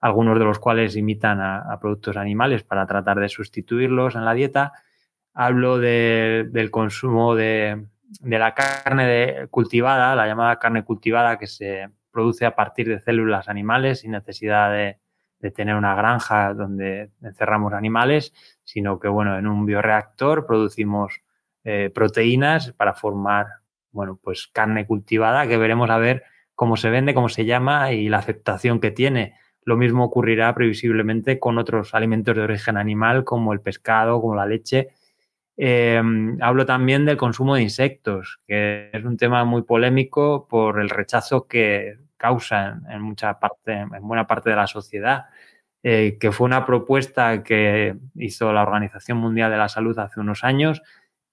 algunos 0.00 0.38
de 0.38 0.44
los 0.44 0.58
cuales 0.58 0.96
imitan 0.96 1.40
a, 1.40 1.78
productos 1.80 2.16
animales 2.16 2.62
para 2.62 2.86
tratar 2.86 3.18
de 3.18 3.28
sustituirlos 3.28 4.14
en 4.14 4.24
la 4.24 4.34
dieta. 4.34 4.72
Hablo 5.34 5.78
del 5.78 6.70
consumo 6.70 7.34
de, 7.34 7.86
la 8.22 8.54
carne 8.54 9.46
cultivada, 9.50 10.14
la 10.14 10.26
llamada 10.26 10.58
carne 10.58 10.84
cultivada 10.84 11.38
que 11.38 11.46
se 11.46 11.88
produce 12.10 12.46
a 12.46 12.54
partir 12.54 12.88
de 12.88 13.00
células 13.00 13.48
animales 13.48 14.00
sin 14.00 14.12
necesidad 14.12 14.72
de, 14.72 14.98
tener 15.54 15.76
una 15.76 15.94
granja 15.94 16.52
donde 16.52 17.12
encerramos 17.22 17.72
animales, 17.72 18.34
sino 18.64 18.98
que 18.98 19.06
bueno, 19.06 19.38
en 19.38 19.46
un 19.46 19.66
bioreactor 19.66 20.46
producimos 20.46 21.22
eh, 21.62 21.92
proteínas 21.94 22.72
para 22.72 22.92
formar 22.92 23.46
bueno, 23.92 24.18
pues 24.22 24.48
carne 24.48 24.84
cultivada 24.84 25.46
que 25.46 25.56
veremos 25.56 25.90
a 25.90 25.98
ver 25.98 26.24
cómo 26.54 26.76
se 26.76 26.90
vende, 26.90 27.14
cómo 27.14 27.28
se 27.28 27.44
llama 27.44 27.92
y 27.92 28.08
la 28.08 28.18
aceptación 28.18 28.80
que 28.80 28.90
tiene. 28.90 29.34
Lo 29.64 29.76
mismo 29.76 30.04
ocurrirá 30.04 30.54
previsiblemente 30.54 31.38
con 31.38 31.58
otros 31.58 31.94
alimentos 31.94 32.34
de 32.34 32.42
origen 32.42 32.76
animal 32.76 33.24
como 33.24 33.52
el 33.52 33.60
pescado, 33.60 34.20
como 34.20 34.34
la 34.34 34.46
leche. 34.46 34.88
Eh, 35.56 36.00
hablo 36.40 36.64
también 36.64 37.04
del 37.04 37.16
consumo 37.16 37.56
de 37.56 37.62
insectos, 37.62 38.40
que 38.46 38.90
es 38.92 39.04
un 39.04 39.16
tema 39.16 39.44
muy 39.44 39.62
polémico 39.62 40.46
por 40.48 40.80
el 40.80 40.88
rechazo 40.88 41.46
que 41.46 41.98
causa 42.16 42.80
en, 42.88 43.02
mucha 43.02 43.38
parte, 43.38 43.72
en 43.72 44.06
buena 44.06 44.26
parte 44.26 44.50
de 44.50 44.56
la 44.56 44.66
sociedad. 44.66 45.26
Eh, 45.82 46.18
que 46.18 46.32
fue 46.32 46.44
una 46.44 46.66
propuesta 46.66 47.44
que 47.44 47.96
hizo 48.16 48.52
la 48.52 48.62
Organización 48.62 49.18
Mundial 49.18 49.50
de 49.50 49.58
la 49.58 49.68
Salud 49.68 49.96
hace 49.98 50.18
unos 50.18 50.42
años 50.42 50.82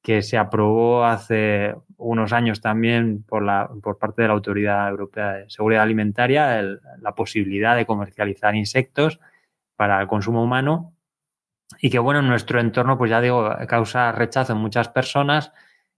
que 0.05 0.21
se 0.21 0.37
aprobó 0.37 1.03
hace 1.03 1.73
unos 1.97 2.31
años 2.31 2.61
también 2.61 3.23
por, 3.23 3.41
la, 3.41 3.67
por 3.81 3.97
parte 3.97 4.21
de 4.21 4.27
la 4.27 4.35
Autoridad 4.35 4.87
Europea 4.87 5.31
de 5.33 5.49
Seguridad 5.49 5.81
Alimentaria 5.81 6.61
la 6.61 7.15
posibilidad 7.15 7.75
de 7.75 7.87
comercializar 7.87 8.53
insectos 8.55 9.19
para 9.75 9.99
el 9.99 10.05
consumo 10.05 10.43
humano 10.43 10.93
y 11.81 11.89
que, 11.89 11.97
bueno, 11.97 12.19
en 12.19 12.27
nuestro 12.27 12.59
entorno, 12.59 12.99
pues 12.99 13.09
ya 13.09 13.19
digo, 13.19 13.49
causa 13.67 14.11
rechazo 14.11 14.53
en 14.53 14.59
muchas 14.59 14.89
personas, 14.89 15.51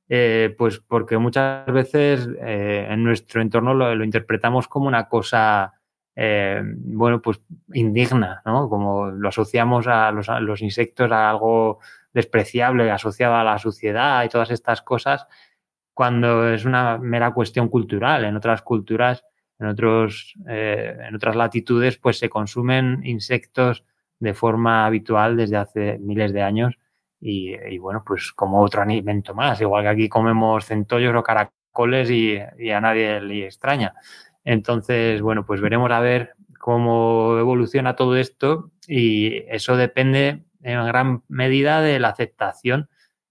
eh, 0.08 0.56
pues 0.58 0.80
porque 0.80 1.18
muchas 1.18 1.66
veces 1.66 2.30
eh, 2.40 2.88
en 2.90 3.04
nuestro 3.04 3.42
entorno 3.42 3.74
lo, 3.74 4.04
interpretamos 4.06 4.70
como 4.70 4.88
una 4.88 5.10
cosa, 5.10 5.74
eh, 6.16 6.62
bueno, 6.64 7.22
pues 7.22 7.42
indigna, 7.74 8.42
¿no? 8.46 8.70
Como 8.70 9.08
lo 9.08 9.28
asociamos 9.28 9.86
a 9.88 10.10
los, 10.14 10.30
a 10.30 10.40
los 10.40 10.62
insectos 10.62 11.12
a 11.12 11.30
algo 11.30 11.80
despreciable 12.14 12.90
asociado 12.92 13.36
a 13.36 13.44
la 13.44 13.58
suciedad 13.58 14.24
y 14.24 14.30
todas 14.30 14.52
estas 14.52 14.82
cosas, 14.82 15.28
cuando 15.94 16.48
es 16.48 16.66
una 16.66 16.98
mera 16.98 17.34
cuestión 17.34 17.70
cultural. 17.70 18.26
En 18.26 18.36
otras 18.36 18.62
culturas, 18.62 19.24
en, 19.60 19.68
otros, 19.68 20.36
eh, 20.48 20.96
en 21.08 21.16
otras 21.16 21.36
latitudes, 21.36 21.98
pues 21.98 22.20
se 22.20 22.30
consumen 22.30 23.02
insectos 23.04 23.84
de 24.20 24.34
forma 24.34 24.86
habitual 24.86 25.38
desde 25.38 25.58
hace 25.58 25.98
miles 26.00 26.34
de 26.34 26.42
años 26.42 26.78
y, 27.20 27.78
bueno, 27.80 28.04
pues 28.06 28.32
como 28.32 28.62
otro 28.62 28.84
alimento 28.84 29.34
más, 29.34 29.60
igual 29.62 29.84
que 29.84 29.90
aquí 29.90 30.10
comemos 30.10 30.66
centollos 30.66 31.16
o 31.16 31.24
caracoles 31.24 32.12
y, 32.12 32.38
y 32.60 32.70
a 32.70 32.82
nadie 32.82 33.20
le 33.22 33.46
extraña. 33.46 33.94
Entonces, 34.44 35.22
bueno, 35.22 35.46
pues 35.46 35.62
veremos 35.62 35.92
a 35.92 36.00
ver 36.00 36.34
cómo 36.60 37.38
evoluciona 37.40 37.96
todo 37.96 38.16
esto 38.16 38.72
y 38.88 39.44
eso 39.48 39.76
depende 39.76 40.44
en 40.68 40.86
gran 40.86 41.24
medida 41.28 41.82
de 41.82 42.00
la 42.00 42.10
aceptación 42.10 42.90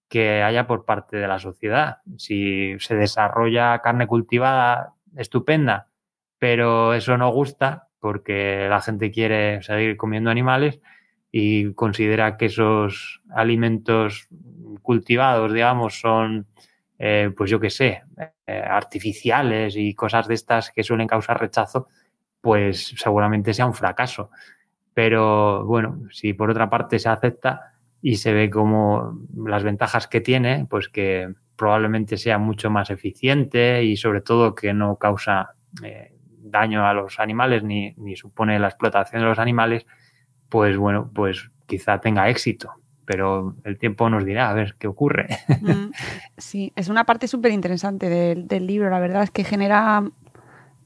que 0.09 0.43
haya 0.43 0.67
por 0.67 0.85
parte 0.85 1.17
de 1.17 1.29
la 1.29 1.39
sociedad. 1.39 1.99
Si 2.17 2.79
se 2.79 2.95
desarrolla 2.95 3.81
carne 3.83 4.07
cultivada 4.07 4.95
estupenda, 5.17 5.89
pero 6.39 6.95
eso 6.95 7.17
no 7.19 7.31
gusta 7.31 7.89
porque 8.01 8.67
la 8.69 8.81
gente 8.81 9.11
quiere 9.11 9.63
seguir 9.63 9.97
comiendo 9.97 10.31
animales 10.31 10.81
y 11.33 11.73
considera 11.75 12.37
que 12.37 12.47
esos 12.47 13.23
alimentos 13.31 14.29
cultivados, 14.83 15.53
digamos, 15.53 16.01
son, 16.01 16.47
eh, 16.99 17.31
pues 17.37 17.51
yo 17.51 17.59
qué 17.59 17.71
sé, 17.71 18.05
eh, 18.47 18.63
artificiales 18.65 19.75
y 19.77 19.95
cosas 19.95 20.29
de 20.29 20.35
estas 20.35 20.71
que 20.71 20.85
suelen 20.85 21.09
causar 21.09 21.41
rechazo, 21.41 21.89
pues 22.41 22.95
seguramente 22.97 23.53
sea 23.53 23.67
un 23.67 23.75
fracaso. 23.75 24.31
Pero 24.97 25.67
bueno, 25.67 26.01
si 26.11 26.33
por 26.33 26.49
otra 26.49 26.71
parte 26.71 26.99
se 26.99 27.11
acepta 27.11 27.75
y 28.01 28.17
se 28.17 28.33
ve 28.33 28.49
como 28.49 29.21
las 29.37 29.63
ventajas 29.63 30.07
que 30.07 30.23
tiene, 30.23 30.67
pues 30.71 30.89
que 30.89 31.35
probablemente 31.55 32.17
sea 32.17 32.39
mucho 32.39 32.71
más 32.71 32.89
eficiente 32.89 33.85
y 33.85 33.99
sobre 33.99 34.23
todo 34.23 34.55
que 34.55 34.73
no 34.73 34.97
causa 34.97 35.51
eh, 35.83 36.15
daño 36.39 36.87
a 36.87 36.95
los 36.95 37.21
animales 37.21 37.63
ni, 37.63 37.93
ni 37.99 38.17
supone 38.17 38.59
la 38.59 38.69
explotación 38.69 39.21
de 39.21 39.29
los 39.29 39.39
animales, 39.39 39.85
pues 40.49 40.79
bueno, 40.79 41.11
pues 41.15 41.51
quizá 41.67 42.01
tenga 42.01 42.31
éxito. 42.31 42.71
Pero 43.05 43.55
el 43.65 43.77
tiempo 43.77 44.09
nos 44.09 44.25
dirá 44.25 44.49
a 44.49 44.55
ver 44.55 44.77
qué 44.79 44.87
ocurre. 44.87 45.27
Mm, 45.61 45.91
sí, 46.39 46.73
es 46.75 46.89
una 46.89 47.05
parte 47.05 47.29
súper 47.29 47.53
interesante 47.53 48.09
del, 48.09 48.49
del, 48.49 48.67
libro, 48.67 48.89
la 48.89 48.99
verdad 48.99 49.25
es 49.25 49.31
que 49.31 49.45
genera 49.45 50.05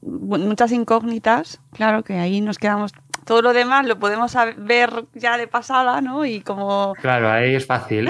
muchas 0.01 0.73
incógnitas, 0.73 1.61
claro 1.71 2.03
que 2.03 2.15
ahí 2.15 2.41
nos 2.41 2.57
quedamos 2.57 2.91
todo 3.25 3.41
lo 3.41 3.53
demás 3.53 3.85
lo 3.85 3.99
podemos 3.99 4.35
ver 4.57 5.05
ya 5.13 5.37
de 5.37 5.47
pasada, 5.47 6.01
¿no? 6.01 6.25
Y 6.25 6.41
como... 6.41 6.93
Claro, 7.01 7.29
ahí 7.31 7.55
es 7.55 7.65
fácil. 7.65 8.09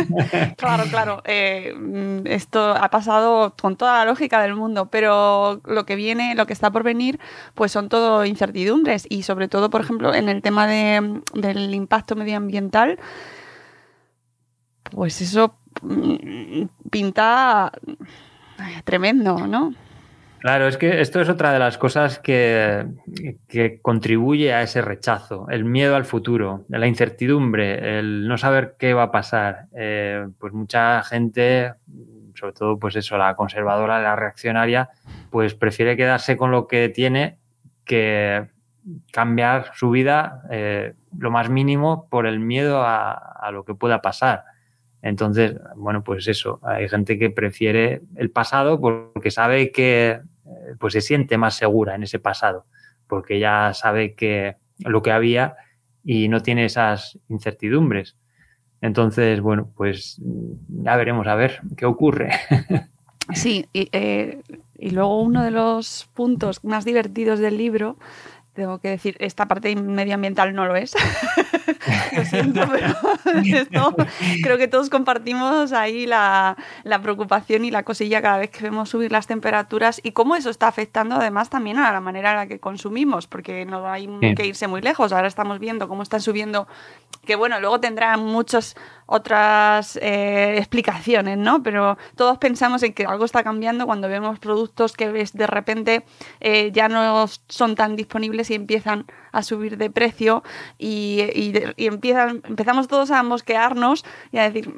claro, 0.56 0.84
claro. 0.90 1.22
Eh, 1.24 1.74
esto 2.24 2.70
ha 2.70 2.90
pasado 2.90 3.54
con 3.60 3.76
toda 3.76 3.98
la 3.98 4.04
lógica 4.10 4.40
del 4.42 4.54
mundo, 4.54 4.86
pero 4.90 5.60
lo 5.64 5.84
que 5.84 5.96
viene, 5.96 6.34
lo 6.34 6.46
que 6.46 6.52
está 6.52 6.70
por 6.70 6.82
venir, 6.82 7.20
pues 7.54 7.72
son 7.72 7.88
todo 7.88 8.24
incertidumbres 8.24 9.06
y 9.08 9.22
sobre 9.22 9.48
todo, 9.48 9.70
por 9.70 9.82
ejemplo, 9.82 10.14
en 10.14 10.28
el 10.28 10.42
tema 10.42 10.66
de, 10.66 11.20
del 11.34 11.74
impacto 11.74 12.16
medioambiental, 12.16 12.98
pues 14.90 15.20
eso 15.20 15.58
mm, 15.82 16.64
pinta 16.90 17.72
tremendo, 18.84 19.46
¿no? 19.46 19.74
Claro, 20.40 20.68
es 20.68 20.76
que 20.76 21.00
esto 21.00 21.20
es 21.20 21.28
otra 21.28 21.52
de 21.52 21.58
las 21.58 21.78
cosas 21.78 22.18
que, 22.18 22.86
contribuye 23.82 24.52
a 24.52 24.62
ese 24.62 24.82
rechazo, 24.82 25.48
el 25.50 25.64
miedo 25.64 25.96
al 25.96 26.04
futuro, 26.04 26.64
la 26.68 26.86
incertidumbre, 26.86 27.98
el 27.98 28.28
no 28.28 28.38
saber 28.38 28.76
qué 28.78 28.94
va 28.94 29.04
a 29.04 29.10
pasar. 29.10 29.66
Eh, 29.74 30.26
pues 30.38 30.52
mucha 30.52 31.02
gente, 31.02 31.74
sobre 32.34 32.52
todo 32.52 32.78
pues 32.78 32.96
eso, 32.96 33.16
la 33.16 33.34
conservadora, 33.34 34.00
la 34.00 34.14
reaccionaria, 34.14 34.90
pues 35.30 35.54
prefiere 35.54 35.96
quedarse 35.96 36.36
con 36.36 36.50
lo 36.50 36.66
que 36.66 36.90
tiene 36.90 37.38
que 37.84 38.46
cambiar 39.12 39.72
su 39.74 39.90
vida 39.90 40.42
eh, 40.50 40.94
lo 41.18 41.30
más 41.30 41.48
mínimo 41.48 42.08
por 42.08 42.26
el 42.26 42.38
miedo 42.38 42.84
a 42.84 43.50
lo 43.52 43.64
que 43.64 43.74
pueda 43.74 44.00
pasar. 44.02 44.44
Entonces, 45.06 45.54
bueno, 45.76 46.02
pues 46.02 46.26
eso, 46.26 46.58
hay 46.64 46.88
gente 46.88 47.16
que 47.16 47.30
prefiere 47.30 48.02
el 48.16 48.30
pasado 48.30 48.80
porque 48.80 49.30
sabe 49.30 49.70
que 49.70 50.08
eh, 50.10 50.20
pues 50.80 50.94
se 50.94 51.00
siente 51.00 51.38
más 51.38 51.54
segura 51.54 51.94
en 51.94 52.02
ese 52.02 52.18
pasado, 52.18 52.66
porque 53.06 53.38
ya 53.38 53.72
sabe 53.72 54.14
que 54.14 54.56
lo 54.78 55.02
que 55.02 55.12
había 55.12 55.54
y 56.02 56.26
no 56.26 56.42
tiene 56.42 56.64
esas 56.64 57.20
incertidumbres. 57.28 58.16
Entonces, 58.80 59.40
bueno, 59.40 59.70
pues 59.76 60.20
ya 60.68 60.96
veremos 60.96 61.28
a 61.28 61.36
ver 61.36 61.60
qué 61.76 61.86
ocurre. 61.86 62.30
Sí, 63.34 63.66
y, 63.72 63.88
eh, 63.90 64.40
y 64.78 64.90
luego 64.90 65.20
uno 65.20 65.42
de 65.42 65.50
los 65.50 66.08
puntos 66.14 66.62
más 66.62 66.84
divertidos 66.84 67.40
del 67.40 67.58
libro 67.58 67.98
tengo 68.56 68.78
que 68.78 68.88
decir, 68.88 69.16
esta 69.20 69.46
parte 69.46 69.74
medioambiental 69.76 70.54
no 70.54 70.66
lo 70.66 70.74
es. 70.74 70.94
lo 72.16 72.24
siento, 72.24 72.62
pero 72.70 72.94
esto, 73.44 73.94
creo 74.42 74.58
que 74.58 74.66
todos 74.66 74.90
compartimos 74.90 75.72
ahí 75.72 76.06
la, 76.06 76.56
la, 76.82 77.00
preocupación 77.02 77.64
y 77.64 77.70
la 77.70 77.82
cosilla 77.82 78.22
cada 78.22 78.38
vez 78.38 78.50
que 78.50 78.64
vemos 78.64 78.88
subir 78.88 79.12
las 79.12 79.26
temperaturas 79.26 80.00
y 80.02 80.12
cómo 80.12 80.34
eso 80.36 80.50
está 80.50 80.68
afectando 80.68 81.16
además 81.16 81.50
también 81.50 81.78
a 81.78 81.92
la 81.92 82.00
manera 82.00 82.30
en 82.30 82.36
la 82.36 82.46
que 82.46 82.58
consumimos, 82.58 83.26
porque 83.26 83.64
no 83.64 83.88
hay 83.88 84.08
que 84.34 84.46
irse 84.46 84.66
muy 84.66 84.80
lejos. 84.80 85.12
Ahora 85.12 85.28
estamos 85.28 85.58
viendo 85.58 85.86
cómo 85.86 86.02
están 86.02 86.20
subiendo, 86.20 86.66
que 87.24 87.36
bueno, 87.36 87.60
luego 87.60 87.78
tendrá 87.78 88.16
muchas 88.16 88.74
otras 89.06 89.96
eh, 90.02 90.56
explicaciones, 90.58 91.38
¿no? 91.38 91.62
Pero 91.62 91.96
todos 92.16 92.38
pensamos 92.38 92.82
en 92.82 92.92
que 92.92 93.04
algo 93.04 93.24
está 93.24 93.42
cambiando 93.42 93.86
cuando 93.86 94.08
vemos 94.08 94.38
productos 94.38 94.92
que 94.92 95.08
de 95.08 95.46
repente 95.46 96.04
eh, 96.40 96.70
ya 96.72 96.88
no 96.88 97.26
son 97.48 97.74
tan 97.76 97.96
disponibles 97.96 98.50
y 98.50 98.54
empiezan 98.54 99.06
a 99.32 99.42
subir 99.42 99.78
de 99.78 99.90
precio 99.90 100.42
y, 100.78 101.20
empiezan, 101.76 102.42
empezamos 102.48 102.88
todos 102.88 103.10
a 103.10 103.22
mosquearnos 103.22 104.04
y 104.32 104.38
a 104.38 104.50
decir, 104.50 104.72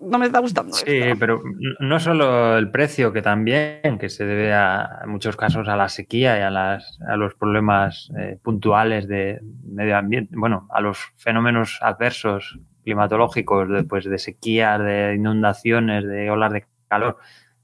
no 0.00 0.18
me 0.18 0.26
está 0.26 0.40
gustando. 0.40 0.72
Sí, 0.72 1.00
pero 1.18 1.40
no 1.78 2.00
solo 2.00 2.58
el 2.58 2.70
precio, 2.70 3.12
que 3.12 3.22
también, 3.22 3.98
que 4.00 4.08
se 4.08 4.24
debe 4.24 4.52
a, 4.52 5.00
en 5.04 5.10
muchos 5.10 5.36
casos 5.36 5.68
a 5.68 5.76
la 5.76 5.88
sequía 5.88 6.38
y 6.38 6.42
a, 6.42 6.50
las, 6.50 6.98
a 7.06 7.16
los 7.16 7.34
problemas 7.34 8.10
eh, 8.18 8.38
puntuales 8.42 9.06
de 9.06 9.40
medio 9.64 9.96
ambiente, 9.96 10.34
bueno, 10.36 10.66
a 10.70 10.80
los 10.80 10.98
fenómenos 11.16 11.78
adversos 11.82 12.58
climatológicos, 12.82 13.68
de, 13.68 13.84
pues, 13.84 14.04
de 14.04 14.18
sequías, 14.18 14.78
de 14.80 15.14
inundaciones, 15.14 16.06
de 16.06 16.30
olas 16.30 16.52
de 16.52 16.66
calor, 16.88 17.18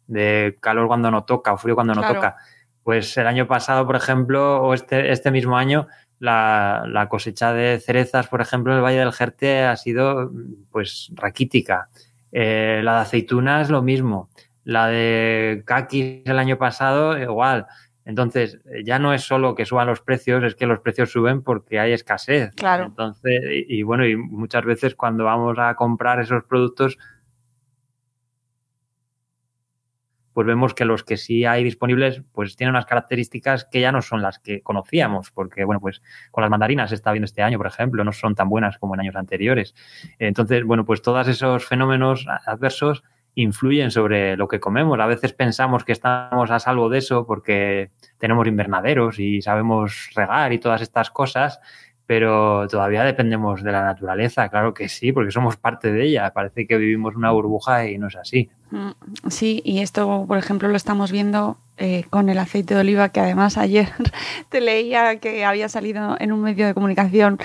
de 0.07 0.57
calor 0.61 0.89
cuando 0.89 1.11
no 1.11 1.25
toca 1.25 1.53
o 1.53 1.59
frío 1.59 1.75
cuando 1.75 1.95
no 1.95 2.03
toca. 2.03 2.37
Pues 2.83 3.17
el 3.19 3.27
año 3.27 3.47
pasado, 3.47 3.87
por 3.87 3.97
ejemplo, 3.97 4.63
o 4.63 4.75
este, 4.75 5.13
este 5.13 5.31
mismo 5.31 5.57
año, 5.57 5.89
la, 6.19 7.07
cosecha 7.11 7.53
de 7.53 7.79
cerezas, 7.81 8.29
por 8.29 8.41
ejemplo, 8.41 8.73
en 8.73 8.79
el 8.79 8.85
Valle 8.85 8.99
del 8.99 9.13
Jerte 9.13 9.63
ha 9.65 9.77
sido 9.77 10.31
pues 10.71 11.11
raquítica. 11.15 11.89
Eh, 12.33 12.81
la 12.83 12.95
de 12.95 13.01
aceitunas, 13.01 13.71
lo 13.71 13.83
mismo. 13.83 14.29
la 14.65 14.89
de 14.89 15.63
Kakis 15.65 16.23
el 16.27 16.39
año 16.39 16.59
pasado, 16.59 17.19
igual. 17.19 17.67
Entonces, 18.09 18.59
ya 18.85 18.99
no 18.99 19.13
es 19.13 19.21
solo 19.21 19.55
que 19.55 19.67
suban 19.67 19.87
los 19.87 20.01
precios, 20.01 20.43
es 20.43 20.55
que 20.55 20.65
los 20.65 20.81
precios 20.81 21.13
suben 21.13 21.43
porque 21.43 21.79
hay 21.79 21.93
escasez. 21.93 22.55
Claro. 22.55 22.87
Entonces, 22.87 23.43
y, 23.51 23.81
y 23.81 23.83
bueno, 23.83 24.07
y 24.07 24.17
muchas 24.17 24.65
veces 24.65 24.95
cuando 24.95 25.25
vamos 25.25 25.59
a 25.59 25.75
comprar 25.75 26.19
esos 26.19 26.43
productos, 26.45 26.97
pues 30.33 30.47
vemos 30.47 30.73
que 30.73 30.87
los 30.87 31.05
que 31.05 31.19
sí 31.19 31.45
hay 31.45 31.63
disponibles, 31.63 32.23
pues 32.33 32.57
tienen 32.57 32.71
unas 32.71 32.87
características 32.87 33.67
que 33.67 33.83
ya 33.83 33.93
no 33.93 34.01
son 34.01 34.23
las 34.23 34.39
que 34.39 34.63
conocíamos, 34.63 35.31
porque, 35.31 35.65
bueno, 35.65 35.79
pues 35.79 36.01
con 36.31 36.41
las 36.41 36.51
mandarinas 36.51 36.89
se 36.89 36.95
está 36.95 37.13
viendo 37.13 37.27
este 37.27 37.43
año, 37.43 37.59
por 37.59 37.67
ejemplo, 37.67 38.05
no 38.05 38.13
son 38.13 38.35
tan 38.35 38.49
buenas 38.49 38.79
como 38.79 38.95
en 38.95 39.01
años 39.01 39.17
anteriores. 39.17 39.75
Entonces, 40.19 40.65
bueno, 40.65 40.87
pues 40.87 41.03
todos 41.03 41.29
esos 41.29 41.67
fenómenos 41.67 42.27
adversos 42.47 43.03
influyen 43.39 43.93
sobre 43.93 44.37
lo 44.37 44.49
que 44.49 44.59
comemos. 44.59 44.99
A 44.99 45.07
veces 45.07 45.33
pensamos 45.33 45.85
que 45.85 45.93
estamos 45.93 46.51
a 46.51 46.59
salvo 46.59 46.89
de 46.89 46.99
eso 46.99 47.25
porque 47.25 47.91
tenemos 48.19 48.49
invernaderos 48.49 49.21
y 49.21 49.43
sabemos 49.43 50.11
regar 50.15 50.53
y 50.53 50.59
todas 50.59 50.83
estas 50.83 51.11
cosas, 51.11 51.61
pero 52.05 52.67
todavía 52.67 53.05
dependemos 53.05 53.63
de 53.63 53.71
la 53.71 53.85
naturaleza, 53.85 54.49
claro 54.49 54.75
que 54.75 54.89
sí, 54.89 55.13
porque 55.13 55.31
somos 55.31 55.57
parte 55.57 55.93
de 55.93 56.07
ella. 56.07 56.33
Parece 56.33 56.67
que 56.67 56.77
vivimos 56.79 57.15
una 57.15 57.31
burbuja 57.31 57.87
y 57.87 57.97
no 57.97 58.09
es 58.09 58.17
así. 58.17 58.51
Mm, 58.73 58.91
sí, 59.29 59.63
y 59.65 59.81
esto, 59.81 60.25
por 60.27 60.39
ejemplo, 60.39 60.69
lo 60.69 60.77
estamos 60.77 61.13
viendo 61.13 61.59
eh, 61.77 62.05
con 62.11 62.29
el 62.29 62.39
aceite 62.39 62.75
de 62.75 62.81
oliva, 62.81 63.11
que 63.11 63.21
además 63.21 63.57
ayer 63.57 63.89
te 64.49 64.61
leía 64.61 65.21
que 65.21 65.45
había 65.45 65.69
salido 65.69 66.17
en 66.19 66.33
un 66.33 66.43
medio 66.43 66.67
de 66.67 66.75
comunicación 66.75 67.39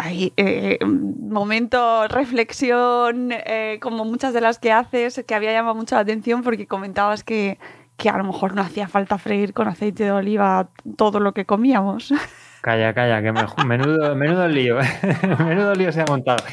hay 0.00 0.32
eh, 0.36 0.78
momento 0.84 2.08
reflexión, 2.08 3.30
eh, 3.32 3.78
como 3.80 4.04
muchas 4.04 4.32
de 4.32 4.40
las 4.40 4.58
que 4.58 4.72
haces, 4.72 5.22
que 5.26 5.34
había 5.34 5.52
llamado 5.52 5.74
mucho 5.74 5.94
la 5.94 6.00
atención 6.00 6.42
porque 6.42 6.66
comentabas 6.66 7.22
que, 7.22 7.58
que 7.96 8.08
a 8.08 8.16
lo 8.16 8.24
mejor 8.24 8.54
no 8.54 8.62
hacía 8.62 8.88
falta 8.88 9.18
freír 9.18 9.52
con 9.52 9.68
aceite 9.68 10.04
de 10.04 10.12
oliva 10.12 10.70
todo 10.96 11.20
lo 11.20 11.34
que 11.34 11.44
comíamos. 11.44 12.12
Calla, 12.62 12.92
calla, 12.92 13.22
que 13.22 13.32
me, 13.32 13.40
menudo, 13.66 14.14
menudo 14.14 14.46
lío, 14.46 14.76
menudo 15.38 15.74
lío 15.74 15.92
se 15.92 16.02
ha 16.02 16.04
montado. 16.06 16.44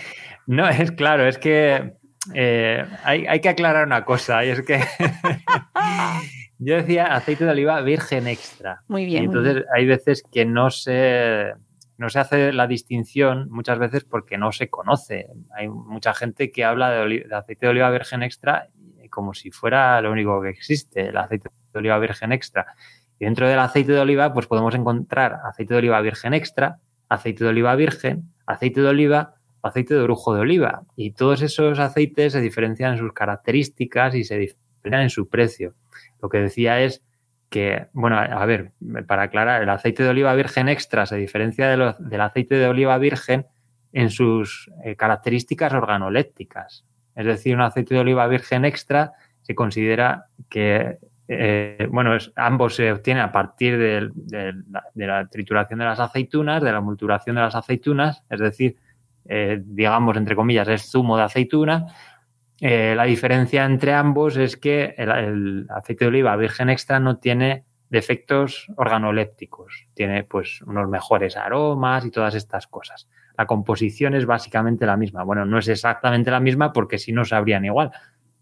No, 0.46 0.66
es 0.70 0.94
claro, 0.94 1.28
es 1.28 1.38
que 1.38 1.96
eh, 2.34 2.86
hay, 3.04 3.28
hay, 3.28 3.42
que 3.42 3.50
aclarar 3.50 3.86
una 3.86 4.06
cosa, 4.06 4.46
y 4.46 4.52
es 4.52 4.62
que 4.62 4.80
yo 6.60 6.76
decía 6.76 7.08
aceite 7.08 7.44
de 7.44 7.52
oliva 7.52 7.82
virgen 7.82 8.26
extra. 8.28 8.84
Muy 8.88 9.04
bien. 9.04 9.24
Y 9.24 9.26
entonces 9.26 9.66
hay 9.76 9.86
veces 9.86 10.24
que 10.32 10.46
no 10.46 10.70
se, 10.70 11.52
no 11.98 12.10
se 12.10 12.20
hace 12.20 12.54
la 12.54 12.68
distinción 12.68 13.50
muchas 13.50 13.80
veces 13.80 14.04
porque 14.04 14.38
no 14.38 14.52
se 14.52 14.70
conoce. 14.70 15.28
Hay 15.56 15.68
mucha 15.68 16.14
gente 16.14 16.52
que 16.52 16.64
habla 16.64 16.92
de, 16.92 17.26
de, 17.28 17.36
aceite 17.36 17.66
de 17.66 17.72
oliva 17.72 17.90
virgen 17.90 18.24
extra 18.24 18.70
como 19.10 19.34
si 19.34 19.52
fuera 19.52 20.00
lo 20.02 20.12
único 20.12 20.42
que 20.42 20.50
existe, 20.50 21.10
el 21.10 21.18
aceite 21.18 21.50
de 21.74 21.80
oliva 21.80 22.00
virgen 22.00 22.32
extra. 22.32 22.76
Y 23.20 23.26
dentro 23.26 23.48
del 23.48 23.60
aceite 23.60 23.92
de 23.92 24.00
oliva, 24.00 24.34
pues 24.34 24.48
podemos 24.48 24.76
encontrar 24.76 25.40
aceite 25.44 25.74
de 25.74 25.80
oliva 25.80 26.02
virgen 26.02 26.34
extra, 26.34 26.80
aceite 27.10 27.44
de 27.44 27.50
oliva 27.50 27.76
virgen, 27.76 28.34
aceite 28.46 28.82
de 28.82 28.88
oliva, 28.88 29.36
aceite 29.62 29.96
de 29.96 30.02
orujo 30.02 30.34
de 30.34 30.42
oliva. 30.42 30.84
Y 30.96 31.12
todos 31.12 31.42
esos 31.42 31.80
aceites 31.80 32.34
se 32.34 32.42
diferencian 32.42 32.94
en 32.94 33.00
sus 33.00 33.14
características 33.14 34.16
y 34.16 34.24
se 34.24 34.38
diferencian 34.38 35.02
en 35.04 35.10
su 35.10 35.28
precio. 35.28 35.74
Lo 36.22 36.30
que 36.30 36.40
decía 36.40 36.80
es 36.82 37.04
que, 37.50 37.88
bueno, 37.94 38.18
a 38.18 38.46
ver, 38.46 38.72
para 39.08 39.24
aclarar, 39.24 39.64
el 39.64 39.70
aceite 39.70 40.04
de 40.04 40.10
oliva 40.10 40.34
virgen 40.36 40.68
extra 40.68 41.06
se 41.06 41.16
diferencia 41.16 41.68
de 41.68 41.94
del 42.00 42.22
aceite 42.22 42.56
de 42.56 42.68
oliva 42.68 42.98
virgen 42.98 43.46
en 43.94 44.10
sus 44.10 44.70
eh, 44.84 44.96
características 44.96 45.74
organolépticas. 45.74 46.86
Es 47.16 47.26
decir, 47.26 47.56
un 47.56 47.62
aceite 47.62 47.96
de 47.96 48.02
oliva 48.02 48.28
virgen 48.28 48.66
extra 48.66 49.14
se 49.42 49.56
considera 49.56 50.26
que, 50.50 50.98
eh, 51.28 51.88
bueno, 51.90 52.18
ambos 52.36 52.76
se 52.76 52.92
obtienen 52.92 53.24
a 53.24 53.32
partir 53.32 53.78
de, 53.78 54.10
de, 54.14 54.54
de, 54.94 55.08
la 55.08 55.26
trituración 55.28 55.80
de 55.80 55.86
las 55.86 56.00
aceitunas, 56.00 56.62
de 56.62 56.72
la 56.72 56.82
multuración 56.82 57.38
de 57.38 57.44
las 57.44 57.56
aceitunas, 57.56 58.24
es 58.30 58.40
decir, 58.40 58.76
eh, 59.30 59.62
digamos, 59.64 60.16
entre 60.16 60.36
comillas, 60.36 60.68
es 60.68 60.90
zumo 60.90 61.18
de 61.18 61.24
aceituna. 61.24 61.88
Eh, 62.60 62.94
la 62.96 63.04
diferencia 63.04 63.66
entre 63.66 63.94
ambos 63.94 64.38
es 64.38 64.58
que 64.58 64.96
el, 64.98 65.12
el, 65.12 65.68
aceite 65.70 66.06
de 66.06 66.10
oliva 66.10 66.36
virgen 66.36 66.70
extra 66.70 67.00
no 67.00 67.18
tiene 67.18 67.66
defectos 67.90 68.68
organolépticos, 68.76 69.88
tiene 69.94 70.24
pues 70.24 70.62
unos 70.64 70.90
mejores 70.90 71.38
aromas 71.38 72.06
y 72.06 72.12
todas 72.12 72.36
estas 72.36 72.68
cosas. 72.68 73.08
La 73.38 73.46
composición 73.46 74.16
es 74.16 74.26
básicamente 74.26 74.86
la 74.86 74.98
misma. 74.98 75.24
Bueno, 75.24 75.46
no 75.46 75.60
es 75.60 75.68
exactamente 75.68 76.32
la 76.32 76.40
misma 76.40 76.74
porque 76.74 76.98
si 76.98 77.12
no 77.14 77.24
sabrían 77.24 77.64
igual, 77.66 77.92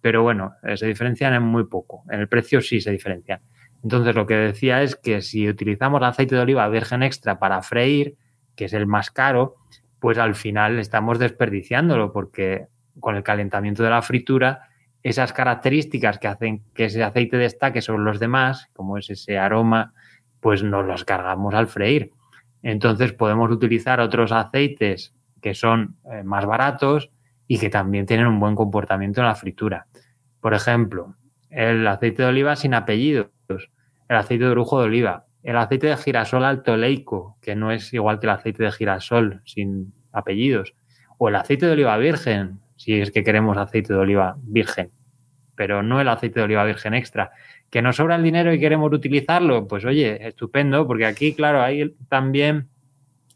pero 0.01 0.23
bueno, 0.23 0.53
eh, 0.63 0.77
se 0.77 0.87
diferencian 0.87 1.33
en 1.33 1.43
muy 1.43 1.65
poco. 1.65 2.03
En 2.09 2.21
el 2.21 2.29
precio 2.29 2.61
sí 2.61 2.79
se 2.79 2.91
diferencian. 2.91 3.41
Entonces 3.83 4.15
lo 4.15 4.25
que 4.25 4.35
decía 4.35 4.81
es 4.81 4.95
que 4.95 5.21
si 5.21 5.47
utilizamos 5.47 6.01
aceite 6.01 6.35
de 6.35 6.41
oliva 6.41 6.67
virgen 6.69 7.03
extra 7.03 7.37
para 7.37 7.61
freír, 7.61 8.15
que 8.55 8.65
es 8.65 8.73
el 8.73 8.87
más 8.87 9.11
caro, 9.11 9.57
pues 9.99 10.17
al 10.17 10.35
final 10.35 10.79
estamos 10.79 11.19
desperdiciándolo 11.19 12.11
porque 12.13 12.67
con 12.99 13.15
el 13.15 13.23
calentamiento 13.23 13.83
de 13.83 13.89
la 13.89 14.01
fritura, 14.01 14.69
esas 15.03 15.33
características 15.33 16.17
que 16.17 16.27
hacen 16.27 16.63
que 16.73 16.85
ese 16.85 17.03
aceite 17.03 17.37
destaque 17.37 17.81
sobre 17.81 18.03
los 18.03 18.19
demás, 18.19 18.69
como 18.73 18.97
es 18.97 19.09
ese 19.09 19.37
aroma, 19.37 19.93
pues 20.39 20.63
nos 20.63 20.85
los 20.85 21.05
cargamos 21.05 21.53
al 21.53 21.67
freír. 21.67 22.11
Entonces 22.63 23.13
podemos 23.13 23.51
utilizar 23.51 23.99
otros 23.99 24.31
aceites 24.31 25.13
que 25.41 25.53
son 25.53 25.97
eh, 26.11 26.23
más 26.23 26.45
baratos 26.47 27.11
y 27.47 27.59
que 27.59 27.69
también 27.69 28.07
tienen 28.07 28.25
un 28.25 28.39
buen 28.39 28.55
comportamiento 28.55 29.21
en 29.21 29.27
la 29.27 29.35
fritura. 29.35 29.85
Por 30.41 30.55
ejemplo, 30.55 31.15
el 31.51 31.87
aceite 31.87 32.23
de 32.23 32.29
oliva 32.29 32.55
sin 32.55 32.73
apellidos, 32.73 33.29
el 33.47 34.15
aceite 34.15 34.45
de 34.45 34.49
orujo 34.49 34.79
de 34.79 34.85
oliva, 34.85 35.25
el 35.43 35.57
aceite 35.57 35.85
de 35.87 35.97
girasol 35.97 36.43
alto 36.43 36.75
leico, 36.75 37.37
que 37.41 37.55
no 37.55 37.71
es 37.71 37.93
igual 37.93 38.19
que 38.19 38.25
el 38.25 38.31
aceite 38.31 38.63
de 38.63 38.71
girasol 38.71 39.41
sin 39.45 39.93
apellidos, 40.11 40.73
o 41.19 41.29
el 41.29 41.35
aceite 41.35 41.67
de 41.67 41.73
oliva 41.73 41.95
virgen, 41.97 42.59
si 42.85 43.01
es 43.01 43.09
que 43.09 43.23
queremos 43.23 43.57
aceite 43.57 43.93
de 43.93 43.99
oliva 43.99 44.35
virgen, 44.43 44.91
pero 45.55 45.81
no 45.81 45.99
el 45.99 46.07
aceite 46.07 46.39
de 46.39 46.43
oliva 46.43 46.63
virgen 46.63 46.93
extra. 46.93 47.31
¿Que 47.71 47.81
nos 47.81 47.95
sobra 47.95 48.15
el 48.15 48.21
dinero 48.21 48.53
y 48.53 48.59
queremos 48.59 48.93
utilizarlo? 48.93 49.67
Pues 49.67 49.85
oye, 49.85 50.27
estupendo, 50.27 50.85
porque 50.85 51.07
aquí, 51.07 51.33
claro, 51.33 51.63
hay 51.63 51.95
también 52.09 52.69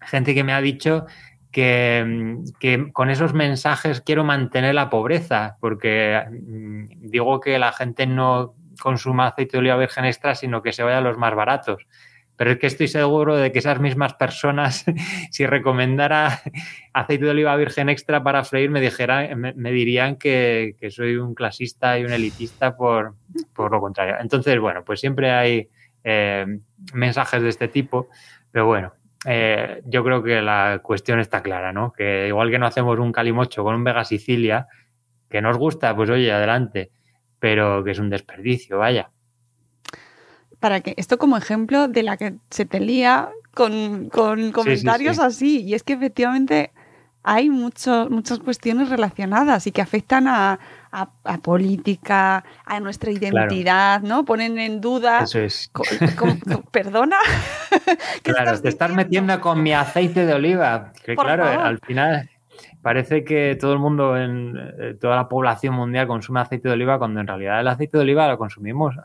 gente 0.01 0.35
que 0.35 0.43
me 0.43 0.53
ha 0.53 0.61
dicho 0.61 1.07
que, 1.51 2.37
que, 2.59 2.91
con 2.93 3.09
esos 3.09 3.33
mensajes 3.33 4.01
quiero 4.01 4.23
mantener 4.23 4.75
la 4.75 4.91
pobreza, 4.91 5.57
porque 5.59 6.23
mm, 6.29 7.09
digo 7.09 7.39
que 7.39 7.57
la 7.57 7.71
gente 7.71 8.05
no 8.05 8.53
consuma 8.79 9.29
aceite 9.29 9.53
de 9.53 9.61
oliva 9.61 9.77
virgen 9.77 10.05
extra, 10.05 10.35
sino 10.35 10.61
que 10.61 10.73
se 10.73 10.83
vaya 10.83 10.99
a 10.99 11.01
los 11.01 11.17
más 11.17 11.33
baratos. 11.33 11.87
Pero 12.39 12.51
es 12.51 12.57
que 12.57 12.67
estoy 12.67 12.87
seguro 12.87 13.35
de 13.35 13.51
que 13.51 13.59
esas 13.59 13.81
mismas 13.81 14.13
personas, 14.13 14.85
si 15.29 15.45
recomendara 15.45 16.39
aceite 16.93 17.25
de 17.25 17.31
oliva 17.31 17.53
virgen 17.57 17.89
extra 17.89 18.23
para 18.23 18.45
freír, 18.45 18.69
me, 18.69 18.79
dijera, 18.79 19.35
me, 19.35 19.71
dirían 19.73 20.15
que, 20.15 20.77
que, 20.79 20.89
soy 20.89 21.17
un 21.17 21.35
clasista 21.35 21.99
y 21.99 22.05
un 22.05 22.13
elitista 22.13 22.77
por, 22.77 23.15
por 23.53 23.71
lo 23.71 23.81
contrario. 23.81 24.15
Entonces, 24.21 24.57
bueno, 24.57 24.85
pues 24.85 25.01
siempre 25.01 25.31
hay 25.31 25.67
eh, 26.05 26.45
mensajes 26.93 27.43
de 27.43 27.49
este 27.49 27.67
tipo, 27.67 28.07
pero 28.51 28.67
bueno, 28.67 28.93
eh, 29.25 29.81
yo 29.83 30.01
creo 30.05 30.23
que 30.23 30.41
la 30.41 30.79
cuestión 30.81 31.19
está 31.19 31.43
clara, 31.43 31.73
¿no? 31.73 31.91
Que 31.91 32.29
igual 32.29 32.49
que 32.49 32.57
no 32.57 32.67
hacemos 32.67 32.97
un 32.99 33.11
calimocho 33.11 33.65
con 33.65 33.75
un 33.75 33.83
Vega 33.83 34.05
Sicilia, 34.05 34.65
que 35.29 35.41
nos 35.41 35.57
gusta, 35.57 35.93
pues 35.93 36.09
oye, 36.09 36.31
adelante, 36.31 36.89
pero 37.37 37.83
que 37.83 37.91
es 37.91 37.99
un 37.99 38.09
desperdicio, 38.09 38.77
vaya 38.77 39.11
para 40.59 40.81
que 40.81 40.93
esto 40.97 41.17
como 41.17 41.37
ejemplo 41.37 41.87
de 41.87 42.03
la 42.03 42.17
que 42.17 42.35
se 42.49 42.65
te 42.65 42.79
lía 42.79 43.29
con, 43.53 44.09
con 44.09 44.51
comentarios 44.51 45.17
sí, 45.17 45.21
sí, 45.21 45.29
sí. 45.29 45.35
así. 45.35 45.61
Y 45.63 45.73
es 45.73 45.83
que 45.83 45.93
efectivamente 45.93 46.71
hay 47.23 47.49
mucho, 47.49 48.07
muchas 48.09 48.39
cuestiones 48.39 48.89
relacionadas 48.89 49.67
y 49.67 49.71
que 49.71 49.81
afectan 49.81 50.27
a, 50.27 50.59
a, 50.91 51.09
a 51.23 51.37
política, 51.37 52.43
a 52.65 52.79
nuestra 52.79 53.11
identidad, 53.11 53.99
claro. 54.01 54.15
¿no? 54.15 54.25
Ponen 54.25 54.57
en 54.57 54.81
duda. 54.81 55.19
Eso 55.23 55.39
es. 55.39 55.71
Perdona. 56.71 57.17
claro, 58.23 58.59
te 58.59 58.69
estás 58.69 58.91
metiendo 58.93 59.39
con 59.41 59.61
mi 59.61 59.73
aceite 59.73 60.25
de 60.25 60.33
oliva. 60.33 60.93
Que 61.03 61.15
Por 61.15 61.25
claro, 61.25 61.45
favor. 61.45 61.65
al 61.65 61.79
final 61.79 62.29
parece 62.81 63.23
que 63.23 63.57
todo 63.59 63.73
el 63.73 63.79
mundo 63.79 64.17
en 64.17 64.55
eh, 64.57 64.95
toda 64.99 65.15
la 65.17 65.27
población 65.27 65.75
mundial 65.75 66.07
consume 66.07 66.39
aceite 66.39 66.69
de 66.69 66.73
oliva 66.73 66.97
cuando 66.97 67.19
en 67.19 67.27
realidad 67.27 67.59
el 67.59 67.67
aceite 67.67 67.97
de 67.97 68.03
oliva 68.03 68.27
lo 68.27 68.37
consumimos 68.37 68.95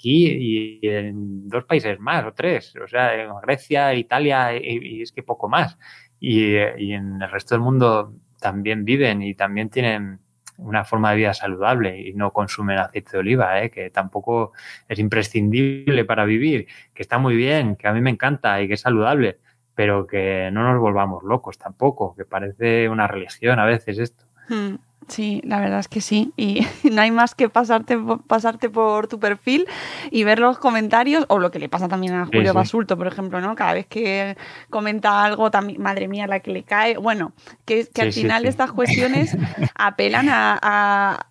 aquí 0.00 0.78
y 0.82 0.88
en 0.88 1.48
dos 1.48 1.64
países 1.64 2.00
más 2.00 2.24
o 2.24 2.32
tres, 2.32 2.74
o 2.82 2.88
sea, 2.88 3.14
en 3.14 3.30
Grecia, 3.42 3.94
Italia 3.94 4.56
y, 4.56 5.02
es 5.02 5.12
que 5.12 5.22
poco 5.22 5.48
más. 5.48 5.78
Y, 6.18 6.54
y, 6.54 6.92
en 6.92 7.22
el 7.22 7.30
resto 7.30 7.54
del 7.54 7.62
mundo 7.62 8.14
también 8.40 8.84
viven 8.84 9.22
y 9.22 9.34
también 9.34 9.70
tienen 9.70 10.20
una 10.58 10.84
forma 10.84 11.10
de 11.10 11.16
vida 11.16 11.34
saludable 11.34 11.98
y 12.00 12.12
no 12.14 12.32
consumen 12.32 12.78
aceite 12.78 13.12
de 13.12 13.18
oliva, 13.18 13.62
¿eh? 13.62 13.70
que 13.70 13.90
tampoco 13.90 14.52
es 14.88 14.98
imprescindible 14.98 16.04
para 16.04 16.24
vivir, 16.24 16.66
que 16.94 17.02
está 17.02 17.18
muy 17.18 17.36
bien, 17.36 17.76
que 17.76 17.88
a 17.88 17.92
mí 17.92 18.00
me 18.00 18.10
encanta 18.10 18.60
y 18.60 18.68
que 18.68 18.74
es 18.74 18.80
saludable, 18.80 19.38
pero 19.74 20.06
que 20.06 20.50
no 20.52 20.62
nos 20.62 20.78
volvamos 20.80 21.22
locos 21.24 21.58
tampoco, 21.58 22.14
que 22.14 22.24
parece 22.24 22.88
una 22.88 23.06
religión 23.06 23.58
a 23.58 23.64
veces 23.64 23.98
esto. 23.98 24.24
Hmm. 24.48 24.76
Sí, 25.08 25.40
la 25.44 25.58
verdad 25.60 25.80
es 25.80 25.88
que 25.88 26.00
sí. 26.00 26.32
Y 26.36 26.66
no 26.90 27.02
hay 27.02 27.10
más 27.10 27.34
que 27.34 27.48
pasarte, 27.48 27.98
pasarte 28.26 28.68
por 28.70 29.08
tu 29.08 29.18
perfil 29.18 29.66
y 30.10 30.24
ver 30.24 30.38
los 30.38 30.58
comentarios, 30.58 31.24
o 31.28 31.38
lo 31.38 31.50
que 31.50 31.58
le 31.58 31.68
pasa 31.68 31.88
también 31.88 32.14
a 32.14 32.26
Julio 32.26 32.54
Basulto, 32.54 32.96
por 32.96 33.06
ejemplo, 33.06 33.40
¿no? 33.40 33.54
Cada 33.54 33.74
vez 33.74 33.86
que 33.86 34.36
comenta 34.68 35.24
algo, 35.24 35.50
también, 35.50 35.82
madre 35.82 36.06
mía, 36.06 36.26
la 36.26 36.40
que 36.40 36.52
le 36.52 36.62
cae. 36.62 36.96
Bueno, 36.96 37.32
que, 37.64 37.88
que 37.92 38.02
al 38.02 38.12
final 38.12 38.44
estas 38.44 38.72
cuestiones 38.72 39.36
apelan 39.74 40.28
a 40.28 40.50
a, 40.62 41.26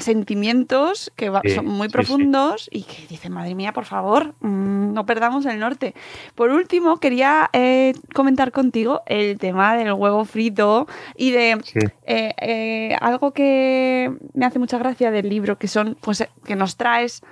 sentimientos 0.00 1.12
que 1.16 1.30
son 1.54 1.66
muy 1.66 1.88
profundos 1.88 2.68
y 2.72 2.82
que 2.82 3.06
dicen, 3.08 3.32
madre 3.32 3.54
mía, 3.54 3.72
por 3.72 3.84
favor, 3.84 4.34
mm, 4.40 4.92
no 4.92 5.06
perdamos 5.06 5.46
el 5.46 5.58
norte. 5.58 5.94
Por 6.34 6.50
último, 6.50 6.98
quería 6.98 7.48
eh, 7.52 7.92
comentar 8.14 8.52
contigo 8.52 9.02
el 9.06 9.38
tema 9.38 9.76
del 9.76 9.92
huevo 9.92 10.24
frito 10.24 10.86
y 11.16 11.30
de 11.30 11.58
eh, 12.06 12.34
eh, 12.40 12.96
algo 13.00 13.32
que 13.32 14.12
me 14.34 14.46
hace 14.46 14.58
mucha 14.58 14.78
gracia 14.78 15.10
del 15.10 15.28
libro, 15.28 15.58
que 15.58 15.68
son, 15.68 15.96
pues, 16.00 16.26
que 16.44 16.56
nos 16.56 16.76
traes 16.76 17.22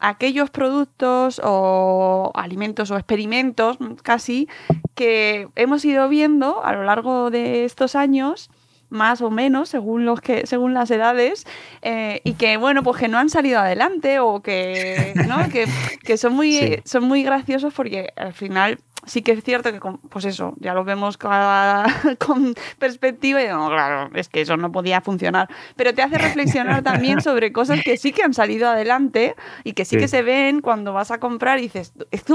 aquellos 0.00 0.50
productos 0.50 1.40
o 1.42 2.30
alimentos 2.34 2.90
o 2.90 2.96
experimentos 2.96 3.78
casi 4.02 4.48
que 4.94 5.48
hemos 5.56 5.84
ido 5.84 6.08
viendo 6.08 6.62
a 6.64 6.72
lo 6.74 6.84
largo 6.84 7.30
de 7.30 7.64
estos 7.64 7.94
años 7.96 8.50
más 8.88 9.20
o 9.20 9.30
menos 9.30 9.68
según 9.68 10.04
los 10.04 10.20
que 10.20 10.46
según 10.46 10.74
las 10.74 10.90
edades 10.90 11.44
eh, 11.82 12.20
y 12.24 12.34
que 12.34 12.56
bueno 12.56 12.82
pues 12.82 12.98
que 12.98 13.08
no 13.08 13.18
han 13.18 13.28
salido 13.28 13.58
adelante 13.58 14.18
o 14.20 14.40
que 14.40 15.12
¿no? 15.26 15.48
que, 15.52 15.66
que, 16.02 16.16
son 16.16 16.34
muy 16.34 16.82
son 16.84 17.04
muy 17.04 17.22
graciosos 17.22 17.74
porque 17.74 18.12
al 18.16 18.32
final 18.32 18.78
sí 19.06 19.22
que 19.22 19.32
es 19.32 19.42
cierto 19.42 19.72
que, 19.72 19.80
pues 20.08 20.24
eso, 20.24 20.54
ya 20.58 20.74
lo 20.74 20.84
vemos 20.84 21.16
con 22.18 22.54
perspectiva 22.78 23.42
y 23.42 23.48
no, 23.48 23.68
claro, 23.68 24.10
es 24.14 24.28
que 24.28 24.42
eso 24.42 24.56
no 24.56 24.70
podía 24.70 25.00
funcionar. 25.00 25.48
Pero 25.76 25.94
te 25.94 26.02
hace 26.02 26.18
reflexionar 26.18 26.82
también 26.82 27.20
sobre 27.20 27.52
cosas 27.52 27.80
que 27.82 27.96
sí 27.96 28.12
que 28.12 28.22
han 28.22 28.34
salido 28.34 28.68
adelante 28.68 29.34
y 29.64 29.72
que 29.72 29.84
sí, 29.84 29.96
que 29.96 30.08
se 30.08 30.22
ven 30.22 30.60
cuando 30.60 30.92
vas 30.92 31.10
a 31.10 31.18
comprar 31.18 31.58
y 31.58 31.62
dices, 31.62 31.92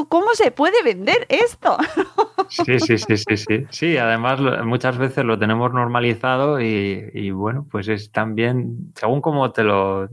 ¿cómo 0.10 0.34
se 0.34 0.52
puede 0.52 0.82
vender 0.84 1.28
esto? 1.30 1.78
Sí, 2.50 2.80
sí, 2.80 2.98
sí, 2.98 3.18
sí, 3.18 3.38
sí. 3.38 3.66
Sí, 3.70 3.98
además 3.98 4.40
muchas 4.66 4.98
veces 4.98 5.24
lo 5.26 5.38
tenemos 5.38 5.74
normalizado 5.74 6.60
y, 6.60 7.10
y 7.14 7.32
bueno, 7.32 7.66
pues 7.70 7.88
es 7.88 8.12
también, 8.12 8.92
según 8.96 9.22
cómo 9.22 9.52
te 9.52 9.64
lo, 9.64 10.10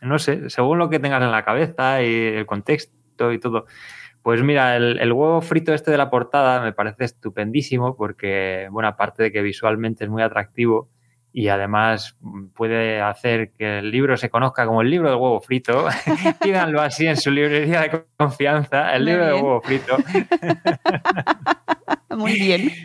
no 0.00 0.18
sé, 0.18 0.50
según 0.50 0.78
lo 0.78 0.90
que 0.90 0.98
tengas 0.98 1.22
en 1.22 1.30
la 1.30 1.44
cabeza 1.44 2.02
y 2.02 2.14
el 2.14 2.46
contexto 2.46 3.32
y 3.32 3.38
todo. 3.38 3.66
Pues 4.22 4.42
mira, 4.42 4.76
el, 4.76 5.12
huevo 5.12 5.40
frito 5.40 5.74
este 5.74 5.90
de 5.90 5.96
la 5.96 6.08
portada 6.08 6.60
me 6.60 6.72
parece 6.72 7.04
estupendísimo 7.04 7.96
porque, 7.96 8.68
bueno, 8.70 8.88
aparte 8.88 9.24
de 9.24 9.32
que 9.32 9.42
visualmente 9.42 10.04
es 10.04 10.10
muy 10.10 10.22
atractivo 10.22 10.88
y 11.32 11.48
además 11.48 12.16
puede 12.54 13.00
hacer 13.00 13.52
que 13.52 13.78
el 13.78 13.90
libro 13.90 14.16
se 14.16 14.30
conozca 14.30 14.66
como 14.66 14.82
el 14.82 14.90
libro 14.90 15.08
del 15.08 15.18
huevo 15.18 15.40
frito, 15.40 15.86
pídanlo 16.42 16.80
así 16.80 17.06
en 17.06 17.16
su 17.16 17.30
librería 17.30 17.80
de 17.80 18.04
confianza, 18.16 18.94
el 18.94 19.06
libro 19.06 19.24
del 19.24 19.34
huevo 19.34 19.60
frito. 19.60 19.96
muy 22.16 22.34
bien. 22.34 22.70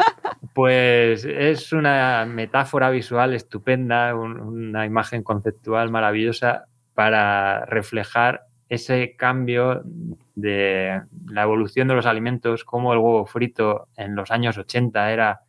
Pues 0.53 1.23
es 1.23 1.71
una 1.71 2.25
metáfora 2.25 2.89
visual 2.89 3.35
estupenda, 3.35 4.15
una 4.15 4.87
imagen 4.87 5.21
conceptual 5.21 5.91
maravillosa 5.91 6.65
para 6.95 7.63
reflejar 7.65 8.47
ese 8.69 9.15
cambio 9.15 9.83
de 10.35 11.01
la 11.29 11.43
evolución 11.43 11.87
de 11.87 11.95
los 11.95 12.05
alimentos, 12.05 12.63
como 12.63 12.93
el 12.93 12.99
huevo 12.99 13.25
frito 13.25 13.87
en 13.95 14.15
los 14.15 14.31
años 14.31 14.57
80 14.57 15.11
era 15.11 15.41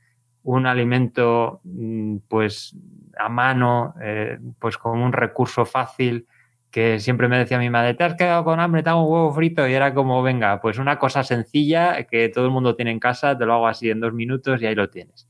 un 0.45 0.67
alimento 0.67 1.61
mm, 1.65 2.19
pues 2.29 2.77
a 3.19 3.29
mano, 3.29 3.95
eh, 4.01 4.39
pues 4.59 4.79
como 4.79 5.05
un 5.05 5.13
recurso 5.13 5.67
fácil, 5.67 6.27
que 6.71 7.01
siempre 7.01 7.29
me 7.29 7.39
decía 7.39 7.59
mi 7.59 7.71
madre, 7.71 7.95
te 7.95 8.05
has 8.05 8.15
quedado 8.15 8.45
con 8.45 8.61
hambre, 8.61 8.83
te 8.83 8.91
hago 8.91 9.05
un 9.05 9.13
huevo 9.13 9.33
frito, 9.33 9.67
y 9.67 9.73
era 9.75 9.95
como, 9.95 10.23
venga, 10.23 10.61
pues 10.61 10.79
una 10.79 10.99
cosa 10.99 11.25
sencilla 11.25 12.05
que 12.05 12.29
todo 12.29 12.45
el 12.45 12.51
mundo 12.51 12.77
tiene 12.77 12.93
en 12.93 13.01
casa, 13.01 13.37
te 13.37 13.47
lo 13.47 13.55
hago 13.55 13.67
así 13.67 13.91
en 13.91 14.01
dos 14.01 14.13
minutos 14.13 14.63
y 14.63 14.67
ahí 14.67 14.75
lo 14.75 14.89
tienes. 14.91 15.28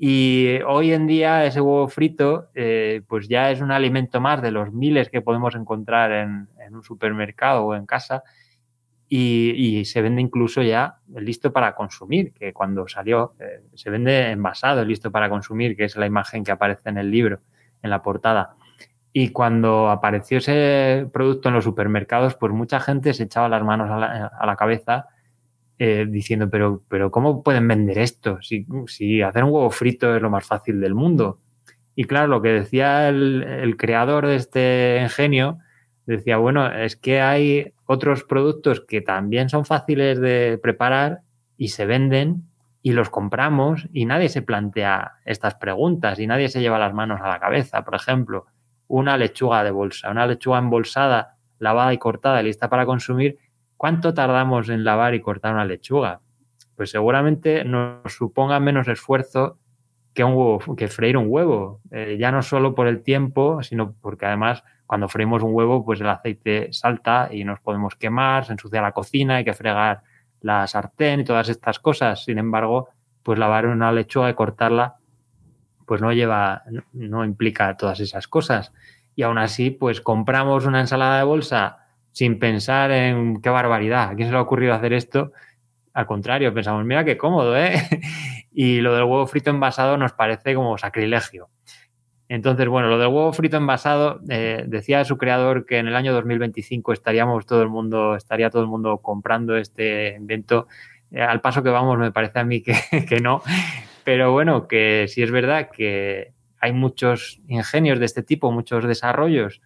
Y 0.00 0.60
hoy 0.64 0.92
en 0.92 1.08
día 1.08 1.44
ese 1.44 1.60
huevo 1.60 1.88
frito 1.88 2.50
eh, 2.54 3.02
pues 3.08 3.26
ya 3.26 3.50
es 3.50 3.60
un 3.60 3.72
alimento 3.72 4.20
más 4.20 4.40
de 4.40 4.52
los 4.52 4.72
miles 4.72 5.08
que 5.08 5.22
podemos 5.22 5.56
encontrar 5.56 6.12
en, 6.12 6.48
un 6.70 6.84
supermercado 6.84 7.64
o 7.64 7.74
en 7.74 7.84
casa 7.84 8.22
y, 9.08 9.84
se 9.86 10.00
vende 10.00 10.20
incluso 10.22 10.62
ya 10.62 10.98
listo 11.16 11.52
para 11.52 11.74
consumir, 11.74 12.32
que 12.32 12.52
cuando 12.52 12.86
salió 12.86 13.34
eh, 13.40 13.64
se 13.74 13.90
vende 13.90 14.30
envasado, 14.30 14.84
listo 14.84 15.10
para 15.10 15.28
consumir, 15.28 15.76
que 15.76 15.84
es 15.84 15.96
la 15.96 16.06
imagen 16.06 16.44
que 16.44 16.52
aparece 16.52 16.90
en 16.90 16.98
el 16.98 17.10
libro, 17.10 17.40
en 17.82 17.90
la 17.90 18.00
portada. 18.00 18.54
Y 19.12 19.30
cuando 19.30 19.90
apareció 19.90 20.38
ese 20.38 21.08
producto 21.12 21.48
en 21.48 21.56
los 21.56 21.64
supermercados, 21.64 22.36
pues 22.36 22.52
mucha 22.52 22.78
gente 22.78 23.14
se 23.14 23.24
echaba 23.24 23.48
las 23.48 23.64
manos 23.64 23.90
a 23.90 24.46
la 24.46 24.56
cabeza 24.56 25.08
eh, 25.78 26.06
diciendo, 26.08 26.50
pero, 26.50 26.82
pero 26.88 27.10
¿cómo 27.10 27.42
pueden 27.42 27.68
vender 27.68 27.98
esto? 27.98 28.42
Si, 28.42 28.66
si, 28.88 29.22
hacer 29.22 29.44
un 29.44 29.50
huevo 29.50 29.70
frito 29.70 30.14
es 30.16 30.20
lo 30.20 30.28
más 30.28 30.44
fácil 30.44 30.80
del 30.80 30.94
mundo. 30.94 31.40
Y 31.94 32.04
claro, 32.04 32.28
lo 32.28 32.42
que 32.42 32.48
decía 32.48 33.08
el, 33.08 33.76
creador 33.76 34.26
de 34.26 34.36
este 34.36 34.98
ingenio, 35.02 35.58
decía, 36.06 36.36
bueno, 36.36 36.72
es 36.72 36.96
que 36.96 37.20
hay 37.20 37.74
otros 37.86 38.24
productos 38.24 38.80
que 38.80 39.00
también 39.00 39.48
son 39.48 39.64
fáciles 39.64 40.20
de 40.20 40.58
preparar 40.62 41.20
y 41.56 41.68
se 41.68 41.86
venden 41.86 42.44
y 42.82 42.92
los 42.92 43.10
compramos 43.10 43.88
y 43.92 44.04
nadie 44.04 44.28
se 44.28 44.42
plantea 44.42 45.14
estas 45.24 45.56
preguntas 45.56 46.18
y 46.18 46.26
nadie 46.26 46.48
se 46.48 46.60
lleva 46.60 46.78
las 46.78 46.94
manos 46.94 47.20
a 47.20 47.28
la 47.28 47.40
cabeza. 47.40 47.84
Por 47.84 47.94
ejemplo, 47.94 48.46
una 48.88 49.16
lechuga 49.16 49.62
de 49.64 49.70
bolsa, 49.70 50.10
una 50.10 50.26
lechuga 50.26 50.58
embolsada, 50.58 51.36
lavada 51.58 51.92
y 51.92 51.98
cortada, 51.98 52.42
lista 52.42 52.68
para 52.68 52.86
consumir, 52.86 53.38
¿Cuánto 53.78 54.12
tardamos 54.12 54.68
en 54.70 54.82
lavar 54.82 55.14
y 55.14 55.20
cortar 55.20 55.54
una 55.54 55.64
lechuga? 55.64 56.20
Pues 56.74 56.90
seguramente 56.90 57.64
nos 57.64 58.12
suponga 58.12 58.58
menos 58.58 58.88
esfuerzo 58.88 59.56
que, 60.12 60.88
freír 60.88 61.16
un 61.16 61.26
huevo. 61.28 61.80
Eh, 61.92 62.16
ya 62.18 62.32
no 62.32 62.42
solo 62.42 62.74
por 62.74 62.88
el 62.88 63.04
tiempo, 63.04 63.62
sino 63.62 63.94
porque 64.00 64.26
además 64.26 64.64
cuando 64.84 65.08
freímos 65.08 65.44
un 65.44 65.54
huevo, 65.54 65.84
pues 65.84 66.00
el 66.00 66.08
aceite 66.08 66.72
salta 66.72 67.28
y 67.30 67.44
nos 67.44 67.60
podemos 67.60 67.94
quemar, 67.94 68.44
se 68.44 68.52
ensucia 68.52 68.82
la 68.82 68.90
cocina, 68.90 69.36
hay 69.36 69.44
que 69.44 69.54
fregar 69.54 70.02
la 70.40 70.66
sartén 70.66 71.20
y 71.20 71.24
todas 71.24 71.48
estas 71.48 71.78
cosas. 71.78 72.24
Sin 72.24 72.38
embargo, 72.38 72.88
pues 73.22 73.38
lavar 73.38 73.66
una 73.66 73.92
lechuga 73.92 74.28
y 74.28 74.34
cortarla, 74.34 74.96
pues 75.86 76.02
no 76.02 76.12
lleva, 76.12 76.64
no 76.92 77.24
implica 77.24 77.76
todas 77.76 78.00
esas 78.00 78.26
cosas. 78.26 78.72
Y 79.14 79.22
aún 79.22 79.38
así, 79.38 79.70
pues 79.70 80.00
compramos 80.00 80.66
una 80.66 80.80
ensalada 80.80 81.18
de 81.18 81.24
bolsa 81.24 81.87
sin 82.12 82.38
pensar 82.38 82.90
en 82.90 83.40
qué 83.40 83.50
barbaridad, 83.50 84.10
¿a 84.10 84.14
quién 84.14 84.28
se 84.28 84.32
le 84.32 84.38
ha 84.38 84.42
ocurrido 84.42 84.74
hacer 84.74 84.92
esto? 84.92 85.32
Al 85.92 86.06
contrario, 86.06 86.52
pensamos, 86.54 86.84
mira 86.84 87.04
qué 87.04 87.16
cómodo, 87.16 87.56
¿eh? 87.56 87.74
y 88.52 88.80
lo 88.80 88.94
del 88.94 89.04
huevo 89.04 89.26
frito 89.26 89.50
envasado 89.50 89.96
nos 89.96 90.12
parece 90.12 90.54
como 90.54 90.78
sacrilegio. 90.78 91.48
Entonces, 92.28 92.68
bueno, 92.68 92.88
lo 92.88 92.98
del 92.98 93.08
huevo 93.08 93.32
frito 93.32 93.56
envasado, 93.56 94.20
eh, 94.28 94.64
decía 94.66 95.04
su 95.04 95.16
creador 95.16 95.64
que 95.64 95.78
en 95.78 95.88
el 95.88 95.96
año 95.96 96.12
2025 96.12 96.92
estaríamos 96.92 97.46
todo 97.46 97.62
el 97.62 97.68
mundo, 97.68 98.16
estaría 98.16 98.50
todo 98.50 98.62
el 98.62 98.68
mundo 98.68 98.98
comprando 98.98 99.56
este 99.56 100.14
invento. 100.14 100.68
Eh, 101.10 101.22
al 101.22 101.40
paso 101.40 101.62
que 101.62 101.70
vamos, 101.70 101.98
me 101.98 102.12
parece 102.12 102.38
a 102.38 102.44
mí 102.44 102.62
que, 102.62 102.74
que 103.08 103.20
no. 103.20 103.42
Pero 104.04 104.32
bueno, 104.32 104.68
que 104.68 105.06
sí 105.08 105.22
es 105.22 105.30
verdad 105.30 105.70
que 105.70 106.32
hay 106.60 106.72
muchos 106.72 107.40
ingenios 107.48 107.98
de 107.98 108.04
este 108.04 108.22
tipo, 108.22 108.52
muchos 108.52 108.84
desarrollos 108.84 109.62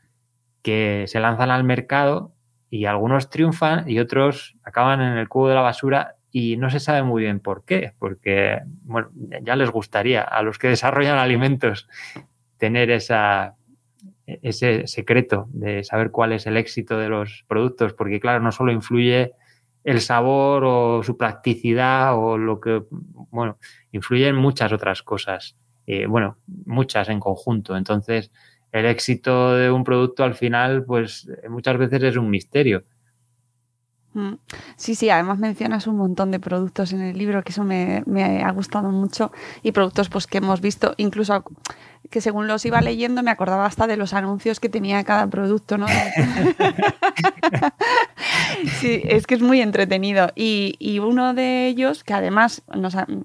que 0.62 1.04
se 1.08 1.20
lanzan 1.20 1.50
al 1.50 1.64
mercado 1.64 2.32
y 2.70 2.86
algunos 2.86 3.28
triunfan 3.28 3.88
y 3.88 3.98
otros 3.98 4.56
acaban 4.62 5.00
en 5.00 5.18
el 5.18 5.28
cubo 5.28 5.48
de 5.48 5.54
la 5.54 5.60
basura 5.60 6.16
y 6.30 6.56
no 6.56 6.70
se 6.70 6.80
sabe 6.80 7.02
muy 7.02 7.22
bien 7.22 7.40
por 7.40 7.64
qué, 7.64 7.92
porque 7.98 8.60
bueno, 8.84 9.10
ya 9.42 9.54
les 9.54 9.70
gustaría 9.70 10.22
a 10.22 10.42
los 10.42 10.58
que 10.58 10.68
desarrollan 10.68 11.18
alimentos 11.18 11.88
tener 12.56 12.90
esa, 12.90 13.56
ese 14.26 14.86
secreto 14.86 15.48
de 15.50 15.84
saber 15.84 16.10
cuál 16.10 16.32
es 16.32 16.46
el 16.46 16.56
éxito 16.56 16.98
de 16.98 17.08
los 17.08 17.44
productos, 17.48 17.92
porque 17.92 18.20
claro, 18.20 18.40
no 18.40 18.52
solo 18.52 18.72
influye 18.72 19.32
el 19.84 20.00
sabor 20.00 20.64
o 20.64 21.02
su 21.02 21.16
practicidad 21.16 22.16
o 22.16 22.38
lo 22.38 22.60
que, 22.60 22.82
bueno, 22.90 23.58
influyen 23.90 24.36
muchas 24.36 24.72
otras 24.72 25.02
cosas, 25.02 25.56
eh, 25.86 26.06
bueno, 26.06 26.38
muchas 26.46 27.08
en 27.08 27.20
conjunto. 27.20 27.76
Entonces, 27.76 28.30
el 28.72 28.86
éxito 28.86 29.54
de 29.54 29.70
un 29.70 29.84
producto 29.84 30.24
al 30.24 30.34
final, 30.34 30.84
pues 30.84 31.28
muchas 31.48 31.76
veces 31.78 32.02
es 32.02 32.16
un 32.16 32.30
misterio. 32.30 32.82
Mm. 34.14 34.34
Sí, 34.76 34.94
sí, 34.94 35.08
además 35.08 35.38
mencionas 35.38 35.86
un 35.86 35.96
montón 35.96 36.30
de 36.30 36.40
productos 36.40 36.92
en 36.92 37.00
el 37.00 37.16
libro, 37.16 37.42
que 37.42 37.52
eso 37.52 37.64
me, 37.64 38.02
ha 38.44 38.50
gustado 38.52 38.90
mucho, 38.90 39.32
y 39.62 39.72
productos 39.72 40.08
pues 40.08 40.26
que 40.26 40.38
hemos 40.38 40.60
visto, 40.60 40.94
incluso 40.98 41.44
que 42.10 42.20
según 42.20 42.46
los 42.46 42.64
iba 42.66 42.80
leyendo 42.80 43.22
me 43.22 43.30
acordaba 43.30 43.66
hasta 43.66 43.86
de 43.86 43.96
los 43.96 44.12
anuncios 44.12 44.60
que 44.60 44.68
tenía 44.68 45.02
cada 45.04 45.26
producto, 45.28 45.78
¿no? 45.78 45.86
sí, 48.80 49.02
es 49.04 49.26
que 49.26 49.34
es 49.34 49.42
muy 49.42 49.60
entretenido. 49.60 50.28
Y, 50.34 51.00
uno 51.02 51.34
de 51.34 51.66
ellos, 51.66 52.04
que 52.04 52.14
además 52.14 52.62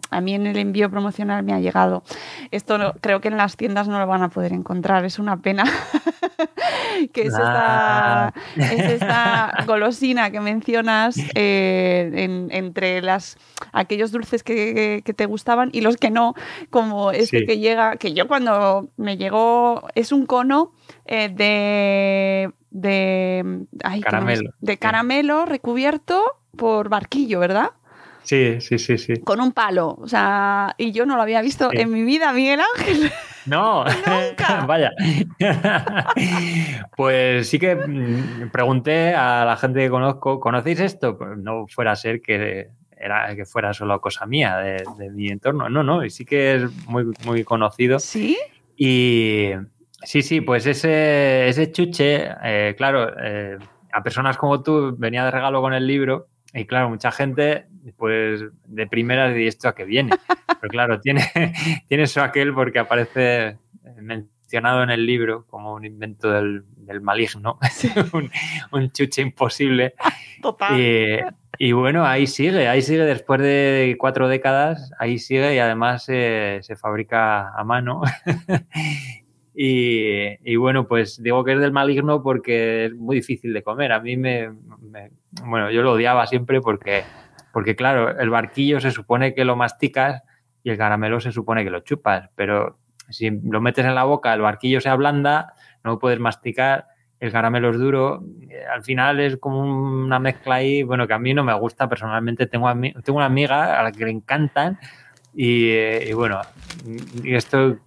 a, 0.09 0.21
mí 0.21 0.33
en 0.33 0.47
el 0.47 0.57
envío 0.57 0.89
promocional 0.89 1.43
me 1.43 1.53
ha 1.53 1.59
llegado, 1.59 2.03
esto 2.49 2.95
creo 3.01 3.21
que 3.21 3.27
en 3.27 3.37
las 3.37 3.55
tiendas 3.55 3.87
no 3.87 3.99
lo 3.99 4.07
van 4.07 4.23
a 4.23 4.29
poder 4.29 4.53
encontrar, 4.53 5.05
es 5.05 5.19
una 5.19 5.37
pena, 5.37 5.63
que 7.13 7.21
es 7.21 7.33
esta, 7.33 8.29
ah. 8.29 9.63
golosina 9.65 10.31
que 10.31 10.39
mencionas 10.39 11.17
eh, 11.35 12.47
entre 12.49 13.01
las, 13.01 13.37
aquellos 13.73 14.11
dulces 14.11 14.43
que, 14.43 15.03
te 15.15 15.25
gustaban 15.25 15.69
y 15.71 15.81
los 15.81 15.97
que 15.97 16.09
no, 16.09 16.33
como 16.69 17.11
este 17.11 17.45
que 17.45 17.59
llega, 17.59 17.97
que 17.97 18.13
yo 18.13 18.27
cuando 18.27 18.66
me 18.97 19.17
llegó, 19.17 19.87
es 19.95 20.11
un 20.11 20.25
cono 20.25 20.73
eh, 21.05 21.29
de 21.29 22.51
de, 22.69 23.65
caramelo. 24.03 24.51
de 24.59 24.77
caramelo 24.77 25.45
recubierto 25.45 26.39
por 26.55 26.89
barquillo, 26.89 27.39
¿verdad? 27.39 27.71
Sí, 28.23 28.59
sí, 28.59 28.77
sí, 28.77 28.97
sí. 28.97 29.21
Con 29.21 29.39
un 29.39 29.53
palo. 29.53 29.97
O 30.01 30.07
sea, 30.07 30.75
y 30.77 30.91
yo 30.91 31.05
no 31.05 31.15
lo 31.15 31.21
había 31.21 31.41
visto 31.41 31.69
en 31.71 31.91
mi 31.91 32.03
vida, 32.03 32.33
Miguel 32.33 32.61
Ángel. 32.75 33.11
No, 33.47 33.85
vaya. 34.67 34.91
pues 36.97 37.47
sí 37.47 37.57
que 37.57 37.77
mm, 37.77 38.49
pregunté 38.51 39.15
a 39.15 39.45
la 39.45 39.55
gente 39.55 39.79
que 39.79 39.89
conozco, 39.89 40.41
¿conocéis 40.41 40.81
esto? 40.81 41.17
Pues 41.17 41.37
no 41.37 41.65
fuera 41.65 41.93
a 41.93 41.95
ser 41.95 42.21
que 42.21 42.71
era 42.97 43.33
que 43.37 43.45
fuera 43.45 43.73
solo 43.73 44.01
cosa 44.01 44.25
mía 44.25 44.57
de, 44.57 44.83
de 44.97 45.09
mi 45.11 45.29
entorno. 45.29 45.69
No, 45.69 45.81
no, 45.81 46.03
y 46.03 46.09
sí 46.09 46.25
que 46.25 46.55
es 46.55 46.87
muy, 46.87 47.05
muy 47.23 47.45
conocido. 47.45 47.99
¿Sí? 47.99 48.37
Y, 48.77 49.51
Sí, 50.03 50.21
sí, 50.21 50.41
pues 50.41 50.65
ese, 50.67 51.47
ese 51.49 51.71
chuche, 51.71 52.29
eh, 52.43 52.75
claro, 52.77 53.11
eh, 53.19 53.57
a 53.91 54.03
personas 54.03 54.37
como 54.37 54.61
tú 54.61 54.95
venía 54.97 55.25
de 55.25 55.31
regalo 55.31 55.59
con 55.61 55.73
el 55.73 55.87
libro 55.87 56.29
y 56.53 56.65
claro, 56.65 56.89
mucha 56.89 57.11
gente, 57.11 57.67
pues 57.97 58.43
de 58.67 58.87
primeras, 58.87 59.35
¿y 59.35 59.47
esto 59.47 59.67
a 59.67 59.75
qué 59.75 59.85
viene? 59.85 60.11
Pero 60.61 60.69
claro, 60.69 61.01
tiene, 61.01 61.21
tiene 61.87 62.03
eso 62.03 62.21
aquel 62.21 62.53
porque 62.53 62.79
aparece 62.79 63.57
mencionado 64.47 64.81
en 64.81 64.89
el 64.91 65.05
libro 65.05 65.45
como 65.47 65.73
un 65.73 65.83
invento 65.83 66.31
del, 66.31 66.63
maligno, 67.01 67.59
un, 68.71 68.91
chuche 68.91 69.21
imposible. 69.21 69.93
Total. 70.41 71.35
Y, 71.59 71.71
bueno, 71.73 72.05
ahí 72.05 72.27
sigue, 72.27 72.69
ahí 72.69 72.81
sigue 72.81 73.03
después 73.03 73.41
de 73.41 73.97
cuatro 73.99 74.29
décadas, 74.29 74.91
ahí 74.99 75.19
sigue 75.19 75.55
y 75.55 75.59
además 75.59 76.05
se 76.05 76.61
fabrica 76.79 77.49
a 77.49 77.63
mano 77.63 78.01
Y, 79.59 80.55
bueno, 80.55 80.87
pues 80.87 81.21
digo 81.21 81.43
que 81.43 81.53
es 81.53 81.59
del 81.59 81.71
maligno 81.71 82.21
porque 82.21 82.85
es 82.85 82.93
muy 82.93 83.15
difícil 83.15 83.53
de 83.53 83.63
comer. 83.63 83.91
A 83.91 83.99
mí 83.99 84.15
me, 84.15 84.51
bueno, 85.43 85.71
yo 85.71 85.81
lo 85.81 85.93
odiaba 85.93 86.27
siempre 86.27 86.61
porque, 86.61 87.03
porque 87.51 87.75
claro, 87.75 88.19
el 88.19 88.29
barquillo 88.29 88.79
se 88.79 88.91
supone 88.91 89.33
que 89.33 89.45
lo 89.45 89.55
masticas 89.55 90.21
y 90.61 90.69
el 90.69 90.77
caramelo 90.77 91.19
se 91.19 91.31
supone 91.31 91.63
que 91.63 91.71
lo 91.71 91.79
chupas, 91.79 92.29
pero 92.35 92.77
si 93.09 93.29
lo 93.29 93.61
metes 93.61 93.85
en 93.85 93.95
la 93.95 94.03
boca, 94.03 94.33
el 94.33 94.41
barquillo 94.41 94.81
se 94.81 94.89
ablanda, 94.89 95.53
no 95.83 95.99
puedes 95.99 96.19
masticar, 96.19 96.87
el 97.19 97.31
caramelo 97.31 97.71
es 97.71 97.77
duro, 97.77 98.23
al 98.71 98.83
final 98.83 99.19
es 99.19 99.37
como 99.37 99.61
una 99.61 100.19
mezcla 100.19 100.55
ahí, 100.55 100.83
bueno, 100.83 101.07
que 101.07 101.13
a 101.13 101.19
mí 101.19 101.33
no 101.33 101.43
me 101.43 101.53
gusta 101.53 101.89
personalmente, 101.89 102.45
tengo, 102.45 102.71
tengo 103.03 103.17
una 103.17 103.25
amiga 103.25 103.79
a 103.79 103.83
la 103.83 103.91
que 103.91 104.05
le 104.05 104.11
encantan 104.11 104.79
y, 105.33 105.69
y 105.71 106.13
bueno, 106.13 106.41
esto 107.23 107.77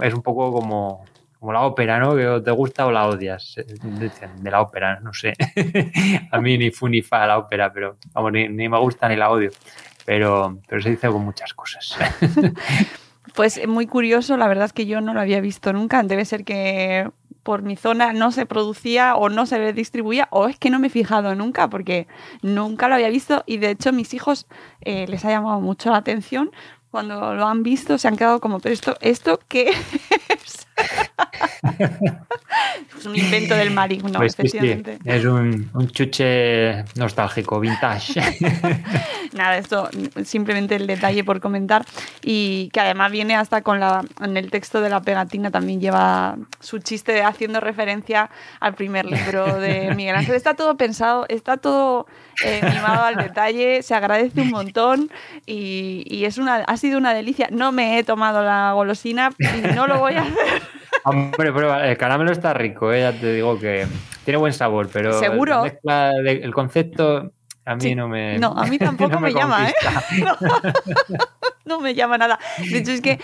es 0.00 0.14
un 0.14 0.22
poco 0.22 0.52
como, 0.52 1.04
como 1.38 1.52
la 1.52 1.62
ópera, 1.62 1.98
¿no? 1.98 2.16
Que 2.16 2.40
te 2.44 2.50
gusta 2.50 2.86
o 2.86 2.92
la 2.92 3.06
odias. 3.06 3.56
Dicen 3.82 4.42
de 4.42 4.50
la 4.50 4.60
ópera, 4.60 4.98
no 5.00 5.12
sé. 5.12 5.34
a 6.30 6.40
mí 6.40 6.58
ni 6.58 6.70
fu 6.70 6.88
ni 6.88 7.02
fa 7.02 7.26
la 7.26 7.38
ópera, 7.38 7.72
pero 7.72 7.96
vamos, 8.12 8.32
ni, 8.32 8.48
me 8.48 8.78
gusta 8.78 9.08
ni 9.08 9.16
la 9.16 9.30
odio. 9.30 9.50
Pero, 10.04 10.58
pero 10.66 10.82
se 10.82 10.90
dice 10.90 11.08
con 11.08 11.24
muchas 11.24 11.54
cosas. 11.54 11.96
pues 13.34 13.66
muy 13.66 13.86
curioso, 13.86 14.36
la 14.36 14.48
verdad 14.48 14.66
es 14.66 14.72
que 14.72 14.86
yo 14.86 15.00
no 15.00 15.14
lo 15.14 15.20
había 15.20 15.40
visto 15.40 15.72
nunca. 15.72 16.02
Debe 16.02 16.24
ser 16.24 16.44
que 16.44 17.10
por 17.42 17.62
mi 17.62 17.76
zona 17.76 18.12
no 18.12 18.30
se 18.30 18.44
producía 18.44 19.16
o 19.16 19.30
no 19.30 19.46
se 19.46 19.72
distribuía, 19.72 20.28
o 20.30 20.48
es 20.48 20.58
que 20.58 20.68
no 20.68 20.78
me 20.78 20.88
he 20.88 20.90
fijado 20.90 21.34
nunca, 21.34 21.70
porque 21.70 22.06
nunca 22.42 22.88
lo 22.88 22.96
había 22.96 23.08
visto 23.08 23.42
y 23.46 23.56
de 23.56 23.70
hecho 23.70 23.92
mis 23.92 24.12
hijos 24.12 24.46
eh, 24.82 25.06
les 25.08 25.24
ha 25.24 25.30
llamado 25.30 25.60
mucho 25.60 25.90
la 25.90 25.96
atención. 25.96 26.50
Cuando 26.90 27.34
lo 27.34 27.46
han 27.46 27.62
visto 27.62 27.96
se 27.98 28.06
han 28.08 28.16
quedado 28.16 28.40
como, 28.40 28.60
pero 28.60 28.74
esto, 28.74 28.96
¿esto 29.00 29.40
qué 29.48 29.70
es? 30.28 30.67
Es 32.98 33.06
un 33.06 33.16
invento 33.16 33.54
del 33.54 33.70
maligno, 33.70 34.12
pues 34.18 34.34
efectivamente. 34.34 34.98
es 35.04 35.24
un, 35.24 35.70
chuche 35.90 36.84
nostálgico, 36.96 37.60
vintage. 37.60 38.20
Nada, 39.32 39.58
esto 39.58 39.88
simplemente 40.24 40.76
el 40.76 40.86
detalle 40.86 41.24
por 41.24 41.40
comentar. 41.40 41.84
Y 42.22 42.70
que 42.72 42.80
además 42.80 43.12
viene 43.12 43.36
hasta 43.36 43.62
con 43.62 43.80
la. 43.80 44.04
En 44.20 44.36
el 44.36 44.50
texto 44.50 44.80
de 44.80 44.90
la 44.90 45.00
pegatina 45.00 45.50
también 45.50 45.80
lleva 45.80 46.36
su 46.60 46.78
chiste 46.78 47.22
haciendo 47.22 47.60
referencia 47.60 48.30
al 48.60 48.74
primer 48.74 49.06
libro 49.06 49.60
de 49.60 49.92
Miguel 49.96 50.16
Ángel. 50.16 50.34
Está 50.34 50.54
todo 50.54 50.76
pensado, 50.76 51.26
está 51.28 51.56
todo 51.56 52.06
eh, 52.44 52.60
mimado 52.62 53.04
al 53.04 53.16
detalle, 53.16 53.82
se 53.82 53.94
agradece 53.94 54.40
un 54.40 54.50
montón 54.50 55.10
y, 55.46 56.04
y 56.06 56.24
es 56.24 56.38
una, 56.38 56.56
ha 56.56 56.76
sido 56.76 56.98
una 56.98 57.14
delicia. 57.14 57.48
No 57.50 57.72
me 57.72 57.98
he 57.98 58.04
tomado 58.04 58.42
la 58.42 58.72
golosina 58.72 59.30
y 59.38 59.74
no 59.74 59.86
lo 59.86 59.98
voy 59.98 60.14
a 60.14 60.22
hacer. 60.22 60.62
Hombre, 61.04 61.52
pero 61.52 61.74
el 61.80 61.96
caramelo 61.96 62.32
está 62.32 62.54
rico, 62.54 62.92
¿eh? 62.92 63.00
ya 63.00 63.12
te 63.12 63.32
digo 63.32 63.58
que 63.58 63.86
tiene 64.24 64.38
buen 64.38 64.52
sabor, 64.52 64.88
pero 64.92 65.18
¿Seguro? 65.18 65.64
el 65.64 66.54
concepto 66.54 67.32
a 67.68 67.76
mí 67.76 67.94
no 67.94 68.08
me. 68.08 68.38
No, 68.38 68.54
a 68.56 68.64
mí 68.66 68.78
tampoco 68.78 69.20
me, 69.20 69.30
llama, 69.30 69.68
¿eh? 69.68 69.74
No, 71.66 71.80
me 71.80 71.94
llama 71.94 72.16
nada. 72.16 72.38
De 72.58 72.78
hecho, 72.78 72.92
es 72.92 73.02
que 73.02 73.20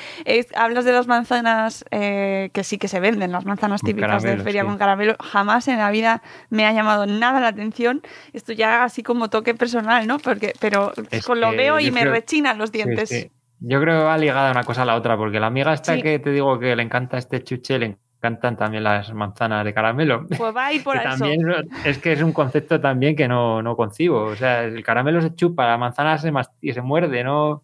hablas 0.54 0.84
de 0.84 0.92
las 0.92 1.06
manzanas 1.06 1.82
eh, 1.90 2.50
que 2.52 2.62
sí 2.62 2.76
que 2.76 2.88
se 2.88 3.00
venden, 3.00 3.32
las 3.32 3.46
manzanas 3.46 3.80
típicas 3.80 4.22
de 4.22 4.36
feria 4.36 4.66
con 4.66 4.76
caramelo. 4.76 5.16
Jamás 5.18 5.66
en 5.68 5.78
la 5.78 5.90
vida 5.90 6.22
me 6.50 6.66
ha 6.66 6.72
llamado 6.72 7.06
nada 7.06 7.40
la 7.40 7.48
atención. 7.48 8.02
Esto 8.34 8.52
ya 8.52 8.84
así 8.84 9.02
como 9.02 9.30
toque 9.30 9.54
personal, 9.54 10.06
¿no? 10.06 10.18
Porque, 10.18 10.52
pero 10.60 10.92
lo 11.34 11.50
veo 11.52 11.80
y 11.80 11.90
me 11.90 12.04
rechinan 12.04 12.58
los 12.58 12.70
dientes. 12.70 13.30
Yo 13.60 13.80
creo 13.80 14.00
que 14.00 14.04
va 14.04 14.18
ligada 14.18 14.50
una 14.50 14.64
cosa 14.64 14.82
a 14.82 14.84
la 14.84 14.94
otra, 14.94 15.16
porque 15.16 15.40
la 15.40 15.46
amiga 15.46 15.72
esta 15.72 15.96
que 16.00 16.18
te 16.18 16.30
digo 16.30 16.58
que 16.58 16.76
le 16.76 16.82
encanta 16.82 17.18
este 17.18 17.42
chuche, 17.42 17.78
le 17.78 17.98
encantan 18.18 18.56
también 18.56 18.84
las 18.84 19.12
manzanas 19.12 19.64
de 19.64 19.72
caramelo. 19.72 20.26
Pues 20.26 20.54
va 20.54 20.66
a 20.66 20.72
ir 20.72 20.82
por 20.82 20.96
eso. 20.96 21.08
También 21.08 21.40
es 21.84 21.98
que 21.98 22.12
es 22.12 22.22
un 22.22 22.32
concepto 22.32 22.80
también 22.80 23.16
que 23.16 23.28
no, 23.28 23.62
no 23.62 23.76
concibo. 23.76 24.24
O 24.24 24.36
sea, 24.36 24.64
el 24.64 24.82
caramelo 24.82 25.20
se 25.20 25.34
chupa, 25.34 25.66
la 25.66 25.78
manzana 25.78 26.18
se, 26.18 26.32
y 26.60 26.72
se 26.72 26.82
muerde, 26.82 27.24
no 27.24 27.62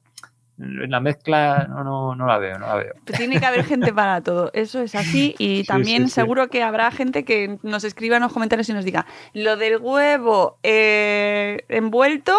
la 0.61 1.01
mezcla 1.01 1.67
no, 1.69 1.85
no, 1.85 2.15
no, 2.15 2.27
la 2.27 2.39
veo, 2.39 2.59
no 2.59 2.67
la 2.67 2.75
veo. 2.75 2.95
tiene 3.17 3.41
que 3.41 3.47
haber 3.47 3.65
gente 3.65 3.93
para 3.93 4.21
todo, 4.21 4.51
eso 4.53 4.81
es 4.81 4.95
así 4.95 5.35
y 5.39 5.65
también 5.65 6.09
seguro 6.09 6.49
que 6.49 6.63
habrá 6.63 6.91
gente 6.91 7.25
que 7.25 7.59
nos 7.63 7.85
escriba 7.85 8.17
en 8.17 8.23
los 8.23 8.33
comentarios 8.33 8.69
y 8.69 8.75
nos 8.75 8.85
diga, 8.85 9.07
lo 9.33 9.57
del 9.57 9.79
huevo 9.79 10.59
eh, 10.63 11.65
envuelto 11.69 12.37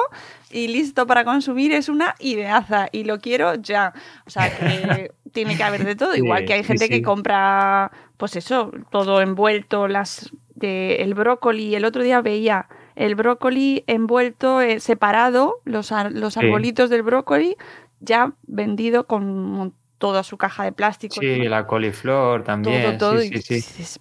y 0.51 0.67
listo 0.67 1.07
para 1.07 1.23
consumir 1.23 1.71
es 1.71 1.89
una 1.89 2.15
ideaza 2.19 2.87
y 2.91 3.03
lo 3.03 3.19
quiero 3.19 3.55
ya. 3.55 3.93
O 4.25 4.29
sea, 4.29 4.49
que 4.55 5.11
tiene 5.31 5.57
que 5.57 5.63
haber 5.63 5.85
de 5.85 5.95
todo, 5.95 6.15
igual 6.15 6.45
que 6.45 6.53
hay 6.53 6.63
gente 6.63 6.89
que 6.89 7.01
compra, 7.01 7.91
pues 8.17 8.35
eso, 8.35 8.71
todo 8.89 9.21
envuelto, 9.21 9.87
las 9.87 10.31
de 10.55 10.97
el 10.97 11.13
brócoli, 11.13 11.75
el 11.75 11.85
otro 11.85 12.03
día 12.03 12.21
veía 12.21 12.67
el 12.95 13.15
brócoli 13.15 13.83
envuelto, 13.87 14.61
eh, 14.61 14.79
separado, 14.79 15.61
los, 15.65 15.91
los 16.11 16.37
arbolitos 16.37 16.89
del 16.89 17.03
brócoli, 17.03 17.55
ya 17.99 18.33
vendido 18.43 19.07
con 19.07 19.73
toda 19.97 20.23
su 20.23 20.37
caja 20.37 20.63
de 20.63 20.71
plástico. 20.71 21.15
Sí, 21.19 21.43
la 21.43 21.65
coliflor 21.67 22.43
también. 22.43 22.97
Todo, 22.97 23.13
todo. 23.13 23.21
Sí, 23.21 23.61
sí, 23.61 23.99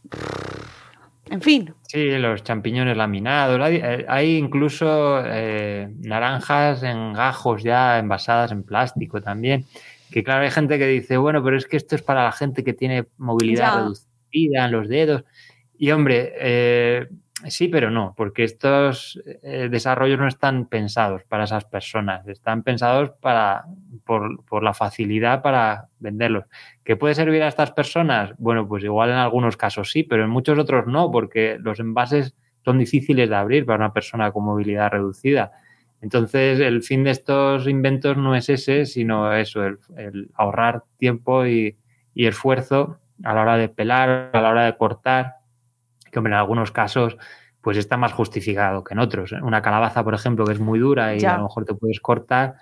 En 1.31 1.41
fin. 1.41 1.73
Sí, 1.87 2.19
los 2.19 2.43
champiñones 2.43 2.97
laminados. 2.97 3.61
Hay, 3.61 4.37
incluso 4.37 5.23
eh, 5.25 5.89
naranjas 6.01 6.83
en 6.83 7.13
gajos 7.13 7.63
ya 7.63 7.99
envasadas 7.99 8.51
en 8.51 8.65
plástico 8.65 9.23
también. 9.23 9.65
Que 10.11 10.25
claro, 10.25 10.43
hay 10.43 10.51
gente 10.51 10.77
que 10.77 10.89
dice, 10.89 11.17
bueno, 11.17 11.43
pero 11.43 11.57
es 11.57 11.67
que 11.67 11.77
esto 11.77 11.95
es 11.95 12.03
para 12.03 12.25
la 12.25 12.33
gente 12.33 12.65
que 12.65 12.73
tiene 12.73 13.07
movilidad 13.17 13.77
reducida 13.77 14.65
en 14.65 14.73
los 14.73 14.89
dedos. 14.89 15.25
Y 15.79 15.93
hombre, 15.93 16.33
eh, 16.37 17.07
Sí, 17.49 17.69
pero 17.69 17.91
no, 17.91 18.13
porque 18.17 18.45
estos 18.45 19.19
eh, 19.43 19.69
desarrollos 19.71 20.19
no 20.19 20.29
están 20.29 20.67
pensados 20.67 21.25
para 21.25 21.45
esas 21.45 21.65
personas, 21.65 22.27
están 22.29 22.63
pensados 22.63 23.13
para, 23.19 23.65
por, 24.05 24.63
la 24.63 24.75
facilidad 24.75 25.41
para 25.41 25.89
venderlos. 25.99 26.45
¿Qué 26.91 26.97
puede 26.97 27.15
servir 27.15 27.41
a 27.45 27.47
estas 27.47 27.71
personas? 27.71 28.33
Bueno, 28.37 28.67
pues 28.67 28.83
igual 28.83 29.11
en 29.11 29.15
algunos 29.15 29.57
casos 29.57 29.93
sí, 29.93 30.03
pero 30.03 30.25
en 30.25 30.31
muchos 30.31 30.59
otros 30.59 30.89
no, 30.89 31.09
porque 31.13 31.57
los 31.61 31.79
envases 31.79 32.35
son 32.65 32.79
difíciles 32.79 33.29
de 33.29 33.37
abrir 33.37 33.65
para 33.65 33.77
una 33.77 33.93
persona 33.93 34.33
con 34.33 34.43
movilidad 34.43 34.91
reducida. 34.91 35.53
Entonces, 36.01 36.59
el 36.59 36.83
fin 36.83 37.05
de 37.05 37.13
estos 37.13 37.69
inventos 37.69 38.17
no 38.17 38.35
es 38.35 38.49
ese, 38.49 38.87
sino 38.87 39.33
eso, 39.33 39.65
el, 39.65 40.31
ahorrar 40.35 40.83
tiempo 40.97 41.47
y, 41.47 41.79
y 42.13 42.27
esfuerzo 42.27 42.99
a 43.23 43.35
la 43.35 43.43
hora 43.43 43.57
de 43.57 43.69
pelar, 43.69 44.31
a 44.33 44.41
la 44.41 44.51
hora 44.51 44.65
de 44.65 44.77
cortar, 44.77 45.37
que 46.11 46.19
hombre, 46.19 46.33
en 46.33 46.41
algunos 46.41 46.73
casos 46.73 47.17
pues 47.61 47.77
está 47.77 47.99
más 47.99 48.13
justificado 48.13 48.83
que 48.83 48.95
en 48.95 48.99
otros. 48.99 49.31
Una 49.31 49.63
calabaza, 49.63 50.03
por 50.03 50.15
ejemplo, 50.15 50.45
que 50.45 50.55
es 50.55 50.61
muy 50.61 50.81
dura 50.81 51.15
y 51.15 51.25
a 51.25 51.37
lo 51.37 51.45
mejor 51.45 51.65
te 51.67 51.75
puedes 51.75 52.01
cortar, 52.01 52.57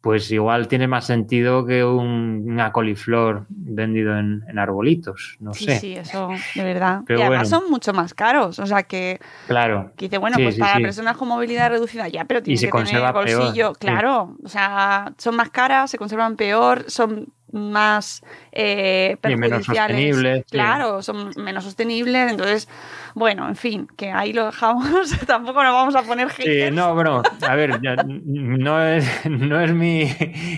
pues 0.00 0.30
igual 0.30 0.66
tiene 0.68 0.88
más 0.88 1.06
sentido 1.06 1.66
que 1.66 1.84
un, 1.84 2.44
una 2.46 2.72
coliflor 2.72 3.44
vendido 3.48 4.18
en, 4.18 4.58
arbolitos, 4.58 5.36
no 5.40 5.52
sí, 5.52 5.64
sé. 5.64 5.78
Sí, 5.78 5.94
eso, 5.94 6.30
de 6.54 6.64
verdad. 6.64 7.02
y 7.08 7.20
además 7.20 7.48
son 7.50 7.70
mucho 7.70 7.92
más 7.92 8.14
caros, 8.14 8.58
o 8.58 8.66
sea 8.66 8.82
que... 8.84 9.20
Claro. 9.46 9.92
Que 9.96 10.06
dice, 10.06 10.18
bueno, 10.18 10.38
pues 10.42 10.58
para 10.58 10.80
personas 10.80 11.16
con 11.16 11.28
movilidad 11.28 11.70
reducida, 11.70 12.08
ya, 12.08 12.24
pero 12.24 12.42
tiene 12.42 12.60
que 12.60 12.70
tener 12.70 13.12
bolsillo. 13.12 13.72
Claro, 13.74 14.36
o 14.42 14.48
sea, 14.48 15.12
son 15.18 15.36
más 15.36 15.50
caras, 15.50 15.90
se 15.90 15.98
conservan 15.98 16.36
peor, 16.36 16.84
son 16.88 17.28
más 17.52 18.22
eh, 18.52 19.16
menos 19.22 19.64
sostenibles. 19.64 20.44
Claro, 20.50 21.02
son 21.02 21.30
menos 21.36 21.64
sostenibles. 21.64 22.32
Entonces, 22.32 22.68
bueno, 23.14 23.48
en 23.48 23.56
fin, 23.56 23.88
que 23.96 24.10
ahí 24.10 24.32
lo 24.32 24.46
dejamos. 24.46 24.86
Tampoco 25.26 25.62
nos 25.62 25.72
vamos 25.72 25.94
a 25.96 26.02
poner 26.02 26.30
Sí, 26.30 26.70
no, 26.72 26.94
bueno, 26.94 27.22
a 27.46 27.54
ver, 27.54 27.80
no 27.82 28.84
es, 28.84 29.26
no, 29.26 29.60
es 29.60 29.72
mi, 29.72 30.10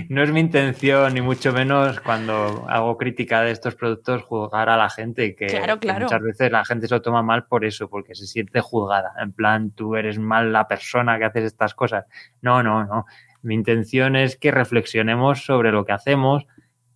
no 0.08 0.22
es 0.22 0.30
mi 0.30 0.40
intención, 0.40 1.14
ni 1.14 1.20
mucho 1.20 1.52
menos 1.52 2.00
cuando 2.00 2.66
hago 2.68 2.96
crítica 2.96 3.42
de 3.42 3.52
estos 3.52 3.74
productos, 3.74 4.22
juzgar 4.22 4.68
a 4.68 4.76
la 4.76 4.90
gente. 4.90 5.34
Que, 5.34 5.46
claro, 5.46 5.78
claro. 5.78 6.04
muchas 6.04 6.22
veces 6.22 6.52
la 6.52 6.64
gente 6.64 6.88
se 6.88 6.94
lo 6.94 7.02
toma 7.02 7.22
mal 7.22 7.44
por 7.46 7.64
eso, 7.64 7.88
porque 7.88 8.14
se 8.14 8.26
siente 8.26 8.60
juzgada. 8.60 9.12
En 9.20 9.32
plan, 9.32 9.70
tú 9.70 9.96
eres 9.96 10.18
mal 10.18 10.52
la 10.52 10.68
persona 10.68 11.18
que 11.18 11.24
haces 11.24 11.44
estas 11.44 11.74
cosas. 11.74 12.04
No, 12.40 12.62
no, 12.62 12.84
no. 12.84 13.06
Mi 13.42 13.54
intención 13.54 14.14
es 14.14 14.36
que 14.36 14.50
reflexionemos 14.50 15.44
sobre 15.44 15.72
lo 15.72 15.84
que 15.84 15.92
hacemos 15.92 16.46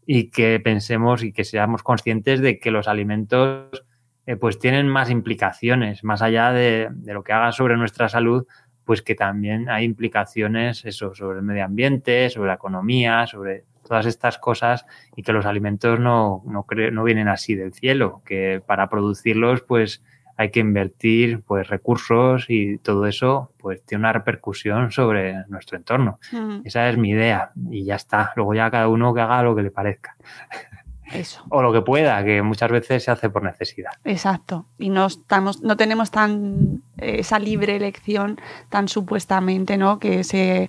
y 0.07 0.31
que 0.31 0.61
pensemos 0.61 1.23
y 1.25 1.33
que 1.33 1.45
seamos 1.45 1.83
conscientes 1.83 2.41
de 2.41 2.59
que 2.59 2.71
los 2.71 2.87
alimentos 2.87 3.85
eh, 4.27 4.37
pues 4.37 4.59
tienen 4.59 4.89
más 4.89 5.11
implicaciones, 5.11 6.05
más 6.05 6.23
allá 6.23 6.53
de, 6.53 6.89
lo 7.05 7.25
que 7.25 7.33
haga 7.33 7.53
sobre 7.53 7.77
nuestra 7.77 8.09
salud, 8.09 8.47
pues 8.85 9.03
que 9.03 9.17
también 9.17 9.69
hay 9.69 9.85
implicaciones 9.85 10.85
eso, 10.85 11.15
sobre 11.15 11.39
el 11.39 11.45
medio 11.45 11.65
ambiente, 11.65 12.31
sobre 12.31 12.49
la 12.49 12.55
economía, 12.55 13.27
sobre 13.27 13.65
todas 13.87 14.07
estas 14.07 14.39
cosas 14.39 14.87
y 15.17 15.23
que 15.23 15.33
los 15.33 15.47
alimentos 15.47 15.99
no, 15.99 16.43
no, 16.47 16.67
no 16.93 17.05
vienen 17.05 17.29
así 17.29 17.55
del 17.55 17.73
cielo, 17.73 18.23
que 18.25 18.63
para 18.65 18.89
producirlos 18.89 19.63
pues 19.63 20.03
hay 20.37 20.51
que 20.51 20.61
invertir 20.61 21.43
pues 21.43 21.69
recursos 21.69 22.47
y 22.49 22.79
todo 22.79 23.07
eso 23.07 23.51
pues 23.57 23.83
tiene 23.85 24.03
una 24.03 24.13
repercusión 24.13 24.93
sobre 24.93 25.47
nuestro 25.49 25.77
entorno. 25.77 26.19
Esa 26.65 26.89
es 26.89 26.99
mi 26.99 27.11
idea 27.11 27.53
y 27.71 27.85
ya 27.85 27.97
está. 27.97 28.33
Luego 28.37 28.55
ya 28.55 28.71
cada 28.71 28.89
uno 28.89 29.15
que 29.15 29.23
haga 29.23 29.43
lo 29.43 29.57
que 29.57 29.63
le 29.63 29.71
parezca. 29.71 30.17
Eso. 31.13 31.45
O 31.51 31.63
lo 31.63 31.73
que 31.73 31.83
pueda, 31.83 32.23
que 32.25 32.43
muchas 32.43 32.71
veces 32.71 33.05
se 33.05 33.13
hace 33.13 33.31
por 33.31 33.45
necesidad. 33.45 33.93
Exacto. 34.05 34.67
Y 34.77 34.91
no 34.91 35.07
estamos, 35.07 35.63
no 35.63 35.77
tenemos 35.77 36.11
tan 36.11 36.83
eh, 36.99 37.21
esa 37.21 37.39
libre 37.39 37.77
elección 37.77 38.41
tan 38.69 38.89
supuestamente, 38.89 39.77
¿no? 39.77 40.01
Que 40.01 40.25
se 40.25 40.69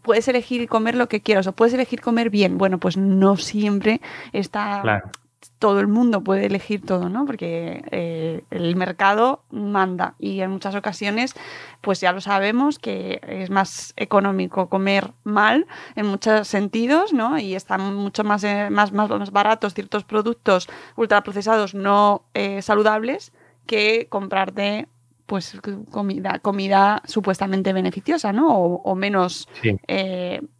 puedes 0.00 0.26
elegir 0.28 0.66
comer 0.66 0.94
lo 0.94 1.08
que 1.08 1.20
quieras 1.20 1.46
o 1.46 1.52
puedes 1.52 1.74
elegir 1.74 2.00
comer 2.00 2.30
bien. 2.30 2.56
Bueno, 2.56 2.78
pues 2.78 2.96
no 2.96 3.36
siempre 3.36 4.00
está 4.32 4.80
claro 4.82 5.10
todo 5.58 5.80
el 5.80 5.86
mundo 5.86 6.22
puede 6.22 6.46
elegir 6.46 6.84
todo, 6.84 7.08
¿no? 7.08 7.24
Porque 7.24 7.82
eh, 7.90 8.44
el 8.50 8.76
mercado 8.76 9.42
manda 9.50 10.14
y 10.18 10.40
en 10.40 10.50
muchas 10.50 10.74
ocasiones, 10.74 11.34
pues 11.80 12.00
ya 12.00 12.12
lo 12.12 12.20
sabemos 12.20 12.78
que 12.78 13.20
es 13.26 13.50
más 13.50 13.92
económico 13.96 14.68
comer 14.68 15.12
mal 15.24 15.66
en 15.94 16.06
muchos 16.06 16.48
sentidos, 16.48 17.12
¿no? 17.12 17.38
Y 17.38 17.54
están 17.54 17.94
mucho 17.94 18.24
más, 18.24 18.44
eh, 18.44 18.68
más, 18.70 18.92
más, 18.92 19.30
baratos 19.30 19.74
ciertos 19.74 20.04
productos 20.04 20.68
ultraprocesados 20.96 21.74
no 21.74 22.24
eh, 22.34 22.62
saludables 22.62 23.32
que 23.66 24.06
comprarte 24.08 24.88
pues 25.26 25.58
comida, 25.90 26.38
comida 26.38 27.02
supuestamente 27.04 27.72
beneficiosa, 27.72 28.32
¿no? 28.32 28.56
O, 28.56 28.94
menos 28.94 29.48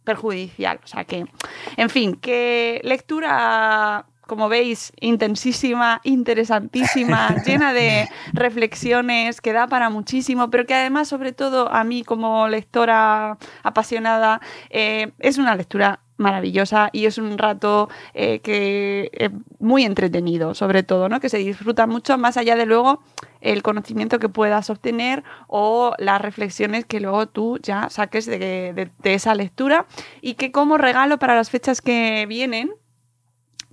perjudicial. 0.03 0.81
O 0.83 0.87
sea 0.87 1.05
que, 1.05 1.25
en 1.77 1.89
fin, 1.89 2.17
qué 2.17 2.81
lectura 2.83 4.05
como 4.27 4.49
veis, 4.49 4.93
intensísima, 4.99 6.01
interesantísima, 6.03 7.35
llena 7.45 7.73
de 7.73 8.09
reflexiones, 8.33 9.41
que 9.41 9.53
da 9.53 9.67
para 9.67 9.89
muchísimo, 9.89 10.49
pero 10.49 10.65
que 10.65 10.75
además, 10.75 11.07
sobre 11.07 11.31
todo, 11.31 11.71
a 11.71 11.83
mí 11.83 12.03
como 12.03 12.47
lectora 12.47 13.37
apasionada, 13.63 14.41
eh, 14.69 15.11
es 15.19 15.37
una 15.37 15.55
lectura 15.55 16.01
maravillosa 16.17 16.89
y 16.91 17.05
es 17.05 17.17
un 17.17 17.37
rato 17.37 17.89
eh, 18.13 18.39
que 18.39 19.09
es 19.13 19.31
muy 19.59 19.83
entretenido, 19.83 20.53
sobre 20.55 20.83
todo, 20.83 21.09
¿no? 21.09 21.19
que 21.19 21.29
se 21.29 21.37
disfruta 21.37 21.87
mucho 21.87 22.17
más 22.17 22.37
allá 22.37 22.55
de 22.55 22.65
luego 22.65 23.01
el 23.39 23.61
conocimiento 23.61 24.19
que 24.19 24.29
puedas 24.29 24.69
obtener 24.69 25.23
o 25.47 25.93
las 25.99 26.19
reflexiones 26.19 26.85
que 26.85 26.99
luego 26.99 27.27
tú 27.27 27.59
ya 27.61 27.89
saques 27.89 28.25
de 28.25 28.91
esa 29.03 29.35
lectura 29.35 29.85
y 30.21 30.33
que 30.33 30.51
como 30.51 30.77
regalo 30.77 31.19
para 31.19 31.35
las 31.35 31.51
fechas 31.51 31.81
que 31.81 32.25
vienen, 32.27 32.71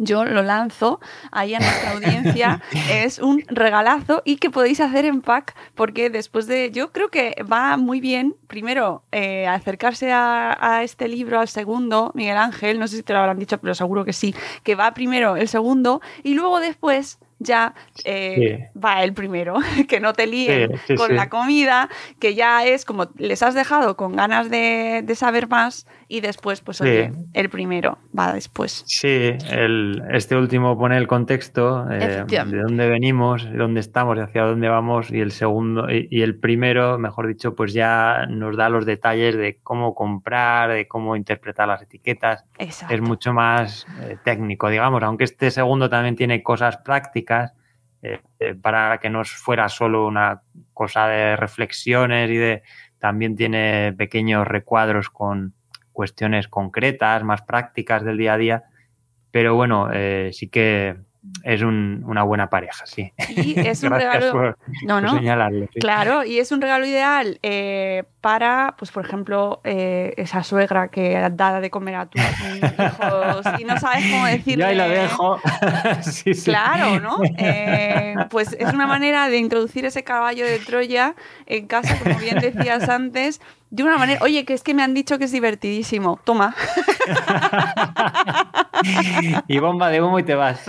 yo 0.04 0.24
lo 0.24 0.42
lanzo 0.42 1.00
ahí 1.32 1.54
a 1.54 1.60
nuestra 1.60 1.92
audiencia. 1.92 2.62
es 2.90 3.18
un 3.18 3.42
regalazo 3.48 4.22
y 4.24 4.36
que 4.36 4.50
podéis 4.50 4.80
hacer 4.80 5.04
en 5.04 5.20
pack 5.20 5.54
porque 5.74 6.10
después 6.10 6.46
de, 6.46 6.70
yo 6.70 6.92
creo 6.92 7.08
que 7.08 7.34
va 7.50 7.76
muy 7.76 8.00
bien, 8.00 8.36
primero, 8.46 9.02
eh, 9.12 9.46
acercarse 9.46 10.12
a, 10.12 10.56
a, 10.60 10.82
este 10.82 11.08
libro, 11.08 11.40
al 11.40 11.48
segundo, 11.48 12.12
Miguel 12.14 12.36
Ángel, 12.36 12.78
no 12.78 12.88
sé 12.88 12.96
si 12.96 13.02
te 13.02 13.12
lo 13.12 13.20
habrán 13.20 13.38
dicho, 13.38 13.58
pero 13.58 13.74
seguro 13.74 14.04
que 14.04 14.12
sí, 14.12 14.34
que 14.62 14.74
va 14.74 14.94
primero 14.94 15.36
el 15.36 15.48
segundo 15.48 16.00
y 16.22 16.34
luego 16.34 16.60
después 16.60 17.18
ya 17.44 17.74
eh, 18.04 18.70
va 18.82 19.02
el 19.04 19.12
primero, 19.12 19.56
que 19.88 20.00
no 20.00 20.12
te 20.12 20.26
líen 20.26 20.72
con 20.96 21.14
la 21.14 21.28
comida, 21.28 21.88
que 22.18 22.34
ya 22.34 22.64
es 22.64 22.84
como 22.84 23.08
les 23.16 23.42
has 23.42 23.54
dejado 23.54 23.96
con 23.96 24.16
ganas 24.16 24.50
de, 24.50 25.04
saber 25.14 25.48
más 25.48 25.86
y 26.08 26.20
después, 26.20 26.60
pues 26.60 26.80
oye, 26.80 27.12
el 27.34 27.48
primero 27.48 27.98
va 28.18 28.32
después. 28.32 28.82
Sí, 28.86 29.36
el, 29.50 30.02
este 30.10 30.34
último 30.34 30.76
pone 30.76 30.96
el 30.96 31.06
contexto 31.06 31.86
eh, 31.90 32.24
de 32.26 32.62
dónde 32.62 32.88
venimos, 32.88 33.44
de 33.44 33.56
dónde 33.56 33.80
estamos 33.80 34.16
y 34.16 34.20
hacia 34.20 34.42
dónde 34.42 34.68
vamos 34.68 35.12
y 35.12 35.20
el 35.20 35.30
segundo 35.30 35.86
y, 35.90 36.22
el 36.22 36.36
primero, 36.36 36.98
mejor 36.98 37.28
dicho, 37.28 37.54
pues 37.54 37.72
ya 37.72 38.26
nos 38.28 38.56
da 38.56 38.68
los 38.68 38.86
detalles 38.86 39.36
de 39.36 39.58
cómo 39.62 39.94
comprar, 39.94 40.72
de 40.72 40.88
cómo 40.88 41.16
interpretar 41.16 41.68
las 41.68 41.82
etiquetas. 41.82 42.44
Es 42.58 43.00
mucho 43.00 43.32
más 43.32 43.86
eh, 44.02 44.16
técnico, 44.24 44.68
digamos, 44.68 45.02
aunque 45.02 45.24
este 45.24 45.50
segundo 45.50 45.88
también 45.88 46.16
tiene 46.16 46.42
cosas 46.42 46.78
prácticas 46.78 47.33
eh, 48.02 48.20
eh, 48.38 48.54
para 48.54 48.98
que 48.98 49.08
no 49.08 49.24
fuera 49.24 49.68
solo 49.68 50.06
una 50.06 50.42
cosa 50.74 51.08
de 51.08 51.36
reflexiones 51.36 52.30
y 52.30 52.36
de 52.36 52.62
también 52.98 53.34
tiene 53.34 53.94
pequeños 53.96 54.46
recuadros 54.46 55.08
con 55.10 55.54
cuestiones 55.92 56.48
concretas, 56.48 57.24
más 57.24 57.42
prácticas 57.42 58.04
del 58.04 58.18
día 58.18 58.34
a 58.34 58.38
día. 58.38 58.64
Pero 59.30 59.54
bueno, 59.54 59.88
eh, 59.92 60.30
sí 60.32 60.48
que 60.48 60.96
es 61.42 61.62
una 61.62 62.22
buena 62.22 62.48
pareja, 62.50 62.86
sí. 62.86 63.12
Y 63.28 63.58
es 63.58 63.82
un 63.82 63.90
regalo. 63.92 64.56
no, 64.86 65.00
no. 65.00 65.20
Claro, 65.80 66.24
y 66.24 66.38
es 66.38 66.52
un 66.52 66.60
regalo 66.60 66.86
ideal 66.86 67.38
eh, 67.42 68.04
para, 68.20 68.74
pues 68.78 68.90
por 68.90 69.04
ejemplo, 69.04 69.60
eh, 69.64 70.14
esa 70.16 70.42
suegra 70.42 70.88
que 70.88 71.28
da 71.32 71.60
de 71.60 71.70
comer 71.70 71.94
a 71.96 72.06
tus 72.06 72.20
hijos 72.22 73.46
y 73.58 73.64
no 73.64 73.78
sabes 73.78 74.04
cómo 74.10 74.26
decirle. 74.26 74.64
Ahí 74.64 74.76
la 74.76 74.88
dejo. 74.88 75.40
sí, 76.02 76.34
sí. 76.34 76.44
Claro, 76.50 77.00
¿no? 77.00 77.18
Eh, 77.38 78.16
pues 78.30 78.56
es 78.58 78.72
una 78.72 78.86
manera 78.86 79.28
de 79.28 79.38
introducir 79.38 79.84
ese 79.84 80.04
caballo 80.04 80.44
de 80.44 80.58
Troya 80.58 81.14
en 81.46 81.66
casa, 81.66 81.98
como 82.02 82.18
bien 82.18 82.38
decías 82.38 82.88
antes, 82.88 83.40
de 83.74 83.82
una 83.82 83.98
manera, 83.98 84.20
oye, 84.22 84.44
que 84.44 84.54
es 84.54 84.62
que 84.62 84.72
me 84.72 84.84
han 84.84 84.94
dicho 84.94 85.18
que 85.18 85.24
es 85.24 85.32
divertidísimo, 85.32 86.20
toma. 86.22 86.54
y 89.48 89.58
bomba 89.58 89.90
de 89.90 90.00
humo 90.00 90.20
y 90.20 90.22
te 90.22 90.36
vas. 90.36 90.64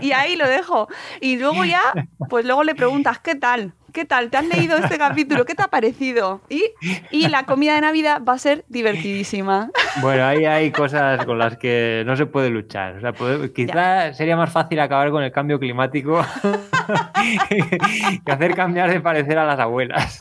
y 0.00 0.10
ahí 0.10 0.34
lo 0.34 0.48
dejo. 0.48 0.88
Y 1.20 1.38
luego 1.38 1.64
ya, 1.64 1.80
pues 2.28 2.44
luego 2.46 2.64
le 2.64 2.74
preguntas, 2.74 3.20
¿qué 3.20 3.36
tal? 3.36 3.74
¿Qué 3.94 4.04
tal? 4.04 4.28
¿Te 4.28 4.38
has 4.38 4.44
leído 4.44 4.76
este 4.76 4.98
capítulo? 4.98 5.44
¿Qué 5.44 5.54
te 5.54 5.62
ha 5.62 5.68
parecido? 5.68 6.40
Y, 6.48 7.28
la 7.28 7.44
comida 7.44 7.76
de 7.76 7.80
Navidad 7.80 8.20
va 8.28 8.32
a 8.32 8.38
ser 8.38 8.64
divertidísasa 8.68 9.70
Bueno, 10.00 10.26
ahí 10.26 10.44
hay 10.44 10.72
cosas 10.72 11.24
con 11.24 11.38
las 11.38 11.56
que 11.58 12.02
no 12.04 12.16
se 12.16 12.26
puede 12.26 12.50
luchar. 12.50 12.96
O 12.96 13.00
sea, 13.00 13.12
quizás 13.54 14.16
sería 14.16 14.36
más 14.36 14.50
fácil 14.50 14.80
acabar 14.80 15.12
con 15.12 15.22
el 15.22 15.30
cambio 15.30 15.60
climático 15.60 16.26
que 18.26 18.32
hacer 18.32 18.56
cambiar 18.56 18.90
de 18.90 19.00
parecer 19.00 19.38
a 19.38 19.44
las 19.44 19.60
abuelas. 19.60 20.18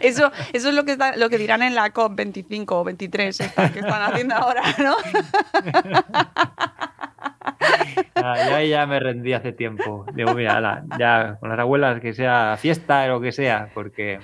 Eso, 0.00 0.32
eso 0.54 0.68
es 0.70 0.74
lo 0.74 0.86
que, 0.86 0.96
lo 1.16 1.28
que 1.28 1.36
dirán 1.36 1.62
en 1.62 1.74
la 1.74 1.92
COP25 1.92 2.64
o 2.68 2.84
23 2.84 3.36
que 3.36 3.80
están 3.80 4.02
haciendo 4.02 4.34
ahora, 4.34 4.62
¿no? 4.78 4.96
Ya, 8.14 8.62
ya 8.62 8.86
me 8.86 9.00
rendí 9.00 9.32
hace 9.32 9.52
tiempo. 9.52 10.06
Digo, 10.14 10.34
mira, 10.34 10.84
ya 10.98 11.36
con 11.40 11.48
las 11.48 11.58
abuelas 11.58 12.00
que 12.00 12.12
sea 12.12 12.56
fiesta 12.58 13.04
o 13.04 13.08
lo 13.08 13.20
que 13.20 13.32
sea, 13.32 13.70
porque... 13.74 14.20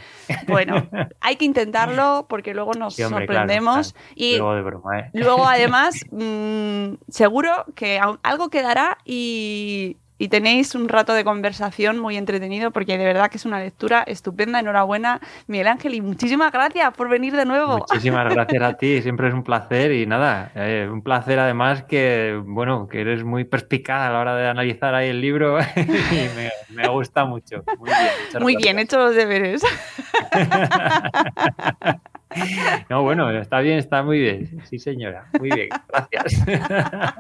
Bueno, 0.47 0.89
hay 1.21 1.37
que 1.37 1.45
intentarlo 1.45 2.27
porque 2.29 2.55
luego 2.55 2.73
nos 2.75 2.95
sorprendemos. 2.97 3.95
Y 4.15 4.37
luego, 4.37 4.55
de 4.55 4.63
broma, 4.63 4.99
¿eh? 5.01 5.11
luego 5.13 5.47
además, 5.47 6.05
mm, 6.11 6.95
seguro 7.09 7.65
que 7.75 8.01
algo 8.23 8.49
quedará 8.51 8.99
y 9.05 9.97
y 10.19 10.29
tenéis 10.29 10.75
un 10.75 10.89
rato 10.89 11.15
de 11.15 11.25
conversación 11.25 11.99
muy 11.99 12.17
entretenido 12.17 12.73
porque 12.73 12.99
de 12.99 13.05
verdad 13.05 13.31
que 13.31 13.37
es 13.37 13.47
una 13.47 13.61
lectura 13.61 14.03
estupenda. 14.03 14.59
Enhorabuena, 14.59 15.21
Miguel 15.47 15.69
Ángel, 15.69 15.95
y 15.95 16.01
muchísimas 16.01 16.53
gracias 16.53 16.93
por 16.95 17.09
venir 17.09 17.35
de 17.35 17.45
nuevo. 17.45 17.79
Muchísimas 17.79 18.29
gracias 18.35 18.63
a 18.63 18.75
ti, 18.75 19.01
siempre 19.03 19.29
es 19.29 19.35
un 19.35 19.45
placer 19.45 19.93
y 19.93 20.07
nada, 20.07 20.51
eh, 20.55 20.89
un 20.91 21.03
placer 21.03 21.39
además 21.39 21.85
que, 21.85 22.41
bueno, 22.45 22.89
que 22.89 23.01
eres 23.01 23.25
muy 23.25 23.45
perspicaz 23.45 24.09
a 24.09 24.13
la 24.13 24.21
hora 24.21 24.37
de 24.37 24.49
analizar 24.49 24.95
ahí 24.95 25.09
el 25.09 25.21
libro 25.21 25.59
y 25.77 26.75
me, 26.75 26.89
gusta 26.89 27.25
mucho. 27.25 27.63
Muy 27.79 27.91
bien, 27.91 28.43
muy 28.43 28.57
bien, 28.57 28.79
hecho 28.79 28.99
los 28.99 29.15
deberes. 29.15 29.63
No, 32.91 33.03
bueno, 33.03 33.31
está 33.31 33.61
bien, 33.61 33.79
está 33.79 34.03
muy 34.03 34.19
bien. 34.19 34.63
Sí, 34.69 34.79
señora. 34.79 35.27
Muy 35.39 35.51
bien, 35.51 35.69
gracias. 35.89 36.47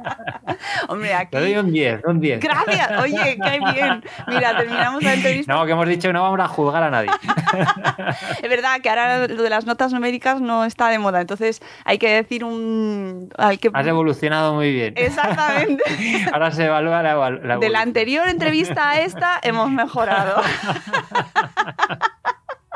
Hombre, 0.88 1.14
aquí. 1.14 1.30
Te 1.30 1.40
doy 1.40 1.56
un 1.56 1.72
10, 1.72 2.04
un 2.04 2.20
10. 2.20 2.40
Gracias, 2.40 2.90
oye, 3.02 3.38
qué 3.42 3.58
bien. 3.74 4.02
Mira, 4.26 4.56
terminamos 4.56 5.02
la 5.02 5.14
entrevista. 5.14 5.52
No, 5.52 5.66
que 5.66 5.72
hemos 5.72 5.88
dicho 5.88 6.08
que 6.08 6.12
no 6.12 6.22
vamos 6.22 6.40
a 6.40 6.48
juzgar 6.48 6.82
a 6.82 6.90
nadie. 6.90 7.10
Es 8.42 8.48
verdad 8.48 8.80
que 8.80 8.88
ahora 8.88 9.26
lo 9.26 9.42
de 9.42 9.50
las 9.50 9.66
notas 9.66 9.92
numéricas 9.92 10.40
no 10.40 10.64
está 10.64 10.88
de 10.88 10.98
moda, 10.98 11.20
entonces 11.20 11.60
hay 11.84 11.98
que 11.98 12.10
decir 12.10 12.44
un. 12.44 13.30
Hay 13.36 13.58
que... 13.58 13.70
Has 13.72 13.86
evolucionado 13.86 14.54
muy 14.54 14.72
bien. 14.72 14.94
Exactamente. 14.96 15.82
Ahora 16.32 16.50
se 16.50 16.64
evalúa 16.64 17.02
la, 17.02 17.30
la 17.30 17.58
De 17.58 17.68
la 17.68 17.80
anterior 17.80 18.28
entrevista 18.28 18.90
a 18.90 19.00
esta 19.00 19.38
hemos 19.42 19.70
mejorado. 19.70 20.42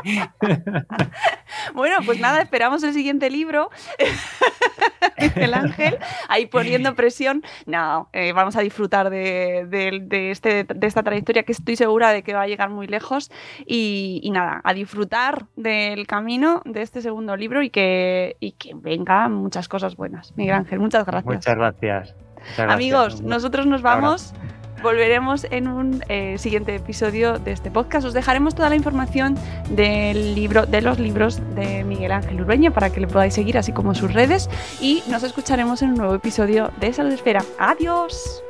bueno, 1.75 1.97
pues 2.05 2.21
nada, 2.21 2.43
esperamos 2.43 2.83
el 2.83 2.93
siguiente 2.93 3.31
libro. 3.31 3.71
el 5.37 5.55
ángel, 5.55 5.99
ahí 6.29 6.47
poniendo 6.47 6.95
presión. 6.95 7.43
No, 7.67 8.09
eh, 8.13 8.33
vamos 8.33 8.57
a 8.57 8.61
disfrutar 8.61 9.11
de, 9.11 10.31
este, 10.31 10.65
de, 10.65 10.87
esta 10.87 11.03
trayectoria 11.03 11.43
que 11.43 11.53
estoy 11.53 11.77
segura 11.77 12.11
de 12.11 12.23
que 12.23 12.35
va 12.35 12.43
a 12.43 12.47
llegar 12.47 12.71
muy 12.71 12.87
lejos. 12.87 13.31
Y, 13.67 14.31
nada, 14.33 14.61
a 14.65 14.73
disfrutar 14.75 15.47
del 15.57 16.07
camino 16.07 16.63
de 16.65 16.83
este 16.83 17.03
segundo 17.03 17.37
libro 17.37 17.63
y 17.63 17.71
que, 17.71 18.37
y 18.41 18.53
que 18.53 18.73
vengan 18.75 19.33
muchas 19.33 19.69
cosas 19.69 19.97
buenas. 19.97 20.33
Miguel 20.37 20.55
Ángel, 20.55 20.81
muchas 20.81 21.05
gracias. 21.05 21.35
Muchas 21.35 21.55
gracias. 21.55 22.15
Amigos, 22.59 23.23
nosotros 23.23 23.67
nos 23.67 23.83
vamos. 23.83 24.35
Volveremos 24.83 25.47
en 25.51 25.69
un 25.69 26.03
eh, 26.09 26.37
siguiente 26.39 26.75
episodio 26.75 27.39
de 27.39 27.53
este 27.53 27.71
podcast. 27.71 28.07
Os 28.07 28.15
dejaremos 28.15 28.55
toda 28.55 28.69
la 28.69 28.75
información 28.75 29.37
del 29.71 30.35
libro, 30.35 30.67
de 30.67 30.81
los 30.83 30.99
libros 30.99 31.41
de 31.55 31.85
Miguel 31.85 32.11
Ángel 32.11 32.41
Urbeña 32.41 32.73
para 32.73 32.91
que 32.91 33.01
le 33.01 33.07
podáis 33.07 33.35
seguir, 33.35 33.57
así 33.57 33.73
como 33.73 33.95
sus 33.95 34.13
redes. 34.13 34.51
Y 34.81 35.03
nos 35.09 35.23
escucharemos 35.23 35.83
en 35.83 35.91
un 35.91 35.97
nuevo 35.99 36.15
episodio 36.15 36.73
de 36.81 36.93
Salud 36.93 37.13
Esfera. 37.13 37.45
¡Adiós! 37.59 38.43